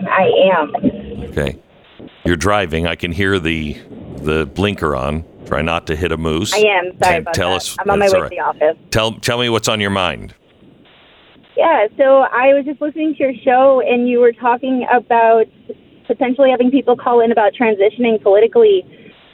I 0.07 0.29
am. 0.53 0.75
Okay. 1.31 1.59
You're 2.29 2.37
driving. 2.37 2.85
I 2.85 2.93
can 2.93 3.11
hear 3.11 3.39
the 3.39 3.73
the 4.21 4.45
blinker 4.45 4.95
on. 4.95 5.25
Try 5.47 5.63
not 5.63 5.87
to 5.87 5.95
hit 5.95 6.11
a 6.11 6.17
moose. 6.17 6.53
I 6.53 6.59
am. 6.59 6.95
Sorry 7.01 7.17
about 7.17 7.33
tell 7.33 7.49
that. 7.49 7.55
us. 7.55 7.75
I'm 7.79 7.89
on 7.89 7.97
my 7.97 8.07
way 8.07 8.19
right. 8.19 8.29
to 8.29 8.35
the 8.35 8.39
office. 8.39 8.77
Tell 8.91 9.13
tell 9.13 9.39
me 9.39 9.49
what's 9.49 9.67
on 9.67 9.81
your 9.81 9.89
mind. 9.89 10.35
Yeah, 11.57 11.87
so 11.97 12.19
I 12.19 12.53
was 12.53 12.65
just 12.65 12.79
listening 12.81 13.15
to 13.15 13.23
your 13.23 13.33
show, 13.43 13.81
and 13.81 14.07
you 14.07 14.19
were 14.19 14.31
talking 14.31 14.85
about 14.93 15.47
potentially 16.05 16.51
having 16.51 16.69
people 16.69 16.95
call 16.95 17.19
in 17.19 17.31
about 17.31 17.53
transitioning 17.59 18.21
politically. 18.21 18.85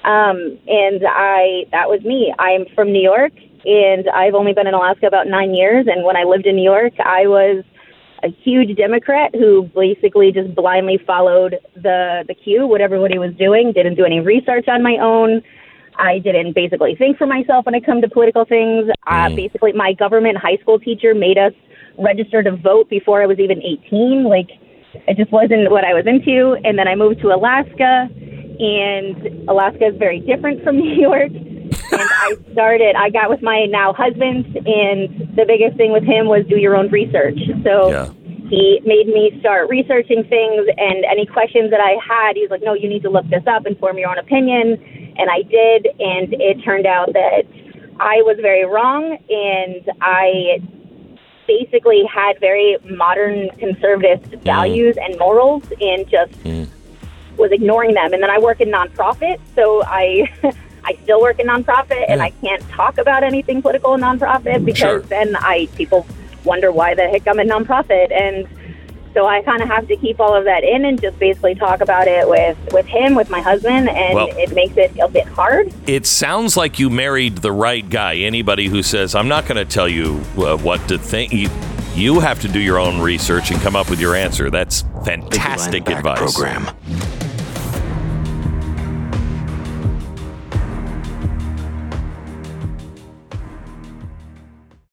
Um, 0.06 0.58
and 0.66 1.04
I, 1.06 1.66
that 1.74 1.90
was 1.90 2.02
me. 2.06 2.34
I'm 2.40 2.66
from 2.76 2.94
New 2.94 3.04
York, 3.04 3.34
and 3.66 4.08
I've 4.08 4.36
only 4.36 4.54
been 4.54 4.68
in 4.68 4.74
Alaska 4.74 5.06
about 5.06 5.28
nine 5.28 5.54
years. 5.54 5.86
And 5.86 6.06
when 6.06 6.16
I 6.16 6.24
lived 6.24 6.46
in 6.46 6.56
New 6.56 6.64
York, 6.64 6.94
I 7.04 7.28
was 7.28 7.66
a 8.26 8.30
huge 8.44 8.76
Democrat 8.76 9.34
who 9.36 9.70
basically 9.76 10.32
just 10.32 10.56
blindly 10.56 11.00
followed 11.06 11.58
the 11.76 12.24
the 12.28 12.34
cue, 12.34 12.66
what 12.66 12.82
everybody 12.82 13.18
was 13.20 13.34
doing, 13.36 13.72
didn't 13.72 13.96
do 13.96 14.04
any 14.04 14.20
research 14.20 14.68
on 14.68 14.82
my 14.82 14.98
own. 14.98 15.42
I 15.98 16.20
didn't 16.20 16.54
basically 16.54 16.96
think 16.96 17.18
for 17.18 17.28
myself 17.28 17.66
when 17.66 17.76
it 17.76 17.86
come 17.86 18.02
to 18.02 18.10
political 18.10 18.44
things. 18.44 18.90
Uh, 19.08 19.30
basically, 19.30 19.72
my 19.74 19.94
government 19.94 20.38
high 20.38 20.58
school 20.58 20.80
teacher 20.80 21.14
made 21.14 21.38
us 21.38 21.54
register 21.98 22.44
to 22.44 22.56
vote 22.58 22.90
before 22.90 23.22
I 23.22 23.28
was 23.28 23.40
even 23.40 23.62
18. 23.62 24.26
Like, 24.26 24.50
it 25.08 25.16
just 25.16 25.32
wasn't 25.32 25.72
what 25.72 25.86
I 25.86 25.94
was 25.94 26.06
into. 26.06 26.58
And 26.66 26.78
then 26.78 26.88
I 26.88 26.96
moved 26.96 27.22
to 27.22 27.30
Alaska, 27.30 28.10
and 28.60 29.48
Alaska 29.48 29.88
is 29.88 29.98
very 29.98 30.20
different 30.20 30.64
from 30.64 30.78
New 30.84 31.00
York. 31.00 31.32
And 31.92 32.02
I 32.02 32.36
started, 32.52 32.96
I 32.96 33.10
got 33.10 33.30
with 33.30 33.42
my 33.42 33.66
now 33.66 33.94
husband, 33.94 34.46
and 34.56 35.36
the 35.36 35.46
biggest 35.48 35.78
thing 35.78 35.92
with 35.92 36.04
him 36.04 36.28
was 36.28 36.46
do 36.48 36.58
your 36.58 36.76
own 36.76 36.90
research. 36.90 37.40
So 37.64 37.90
Yeah. 37.90 38.10
he 38.50 38.82
made 38.86 39.08
me 39.08 39.38
start 39.40 39.70
researching 39.70 40.24
things, 40.24 40.68
and 40.78 41.06
any 41.06 41.26
questions 41.26 41.72
that 41.72 41.82
I 41.82 41.98
had, 42.06 42.36
he's 42.36 42.50
like, 42.50 42.64
no, 42.64 42.74
you 42.74 42.90
need 42.90 43.04
to 43.04 43.10
look 43.10 43.28
this 43.30 43.46
up 43.48 43.66
and 43.66 43.78
form 43.80 43.98
your 43.98 44.10
own 44.10 44.18
opinion. 44.18 45.14
And 45.18 45.30
I 45.30 45.42
did, 45.44 45.88
and 46.00 46.34
it 46.34 46.64
turned 46.64 46.86
out 46.86 47.14
that 47.14 47.44
I 48.00 48.22
was 48.24 48.38
very 48.42 48.66
wrong, 48.66 49.18
and 49.30 49.90
I 50.02 50.60
basically 51.48 52.04
had 52.06 52.40
very 52.40 52.78
modern 52.86 53.50
conservative 53.58 54.22
mm-hmm. 54.22 54.44
values 54.44 54.98
and 55.02 55.18
morals 55.20 55.64
and 55.80 56.08
just 56.10 56.32
mm-hmm. 56.44 57.36
was 57.38 57.52
ignoring 57.52 57.94
them. 57.94 58.14
And 58.14 58.22
then 58.22 58.30
I 58.30 58.40
work 58.40 58.62
in 58.62 58.70
nonprofit, 58.70 59.40
so 59.54 59.84
I 59.84 60.28
I 60.88 60.98
still 61.04 61.20
work 61.20 61.40
in 61.40 61.48
nonprofit, 61.48 62.06
and 62.08 62.22
I 62.22 62.30
can't 62.30 62.62
talk 62.70 62.98
about 63.00 63.24
anything 63.24 63.62
political 63.62 63.96
in 63.96 64.02
nonprofit 64.02 64.64
because 64.64 64.78
Sure. 64.80 65.00
then 65.02 65.36
I 65.36 65.68
people 65.76 66.06
wonder 66.44 66.72
why 66.72 66.94
the 66.94 67.10
heck 67.10 67.28
I'm 67.28 67.40
a 67.40 67.44
nonprofit, 67.44 68.12
and 68.12 68.48
so 69.16 69.26
I 69.26 69.42
kind 69.42 69.62
of 69.64 69.68
have 69.70 69.88
to 69.88 69.96
keep 69.96 70.20
all 70.20 70.36
of 70.36 70.44
that 70.44 70.64
in 70.64 70.86
and 70.86 71.02
just 71.02 71.18
basically 71.18 71.56
talk 71.56 71.82
about 71.82 72.08
it 72.08 72.28
with 72.30 72.58
with 72.72 72.86
him, 72.86 73.16
with 73.16 73.30
my 73.30 73.42
husband, 73.42 73.90
and 73.90 74.14
Well- 74.14 74.28
it 74.38 74.54
makes 74.54 74.78
it 74.78 74.92
a 75.02 75.08
bit 75.08 75.26
hard. 75.26 75.74
It 75.88 76.06
sounds 76.06 76.56
like 76.56 76.78
you 76.80 76.90
married 76.90 77.38
the 77.38 77.52
right 77.52 77.90
guy. 77.90 78.18
Anybody 78.18 78.68
who 78.68 78.84
says, 78.84 79.16
I'm 79.16 79.28
not 79.28 79.48
going 79.48 79.58
to 79.58 79.66
tell 79.66 79.88
you 79.90 80.22
uh, 80.38 80.58
what 80.58 80.88
to 80.90 80.98
think, 81.00 81.34
you, 81.34 81.50
you 81.96 82.20
have 82.20 82.42
to 82.42 82.48
do 82.50 82.60
your 82.60 82.78
own 82.78 83.00
research 83.02 83.52
and 83.52 83.60
come 83.62 83.76
up 83.76 83.90
with 83.90 84.00
your 84.02 84.16
answer. 84.16 84.52
That's 84.52 84.84
fantastic 85.06 85.90
advice. 85.90 86.20
Program. 86.36 86.68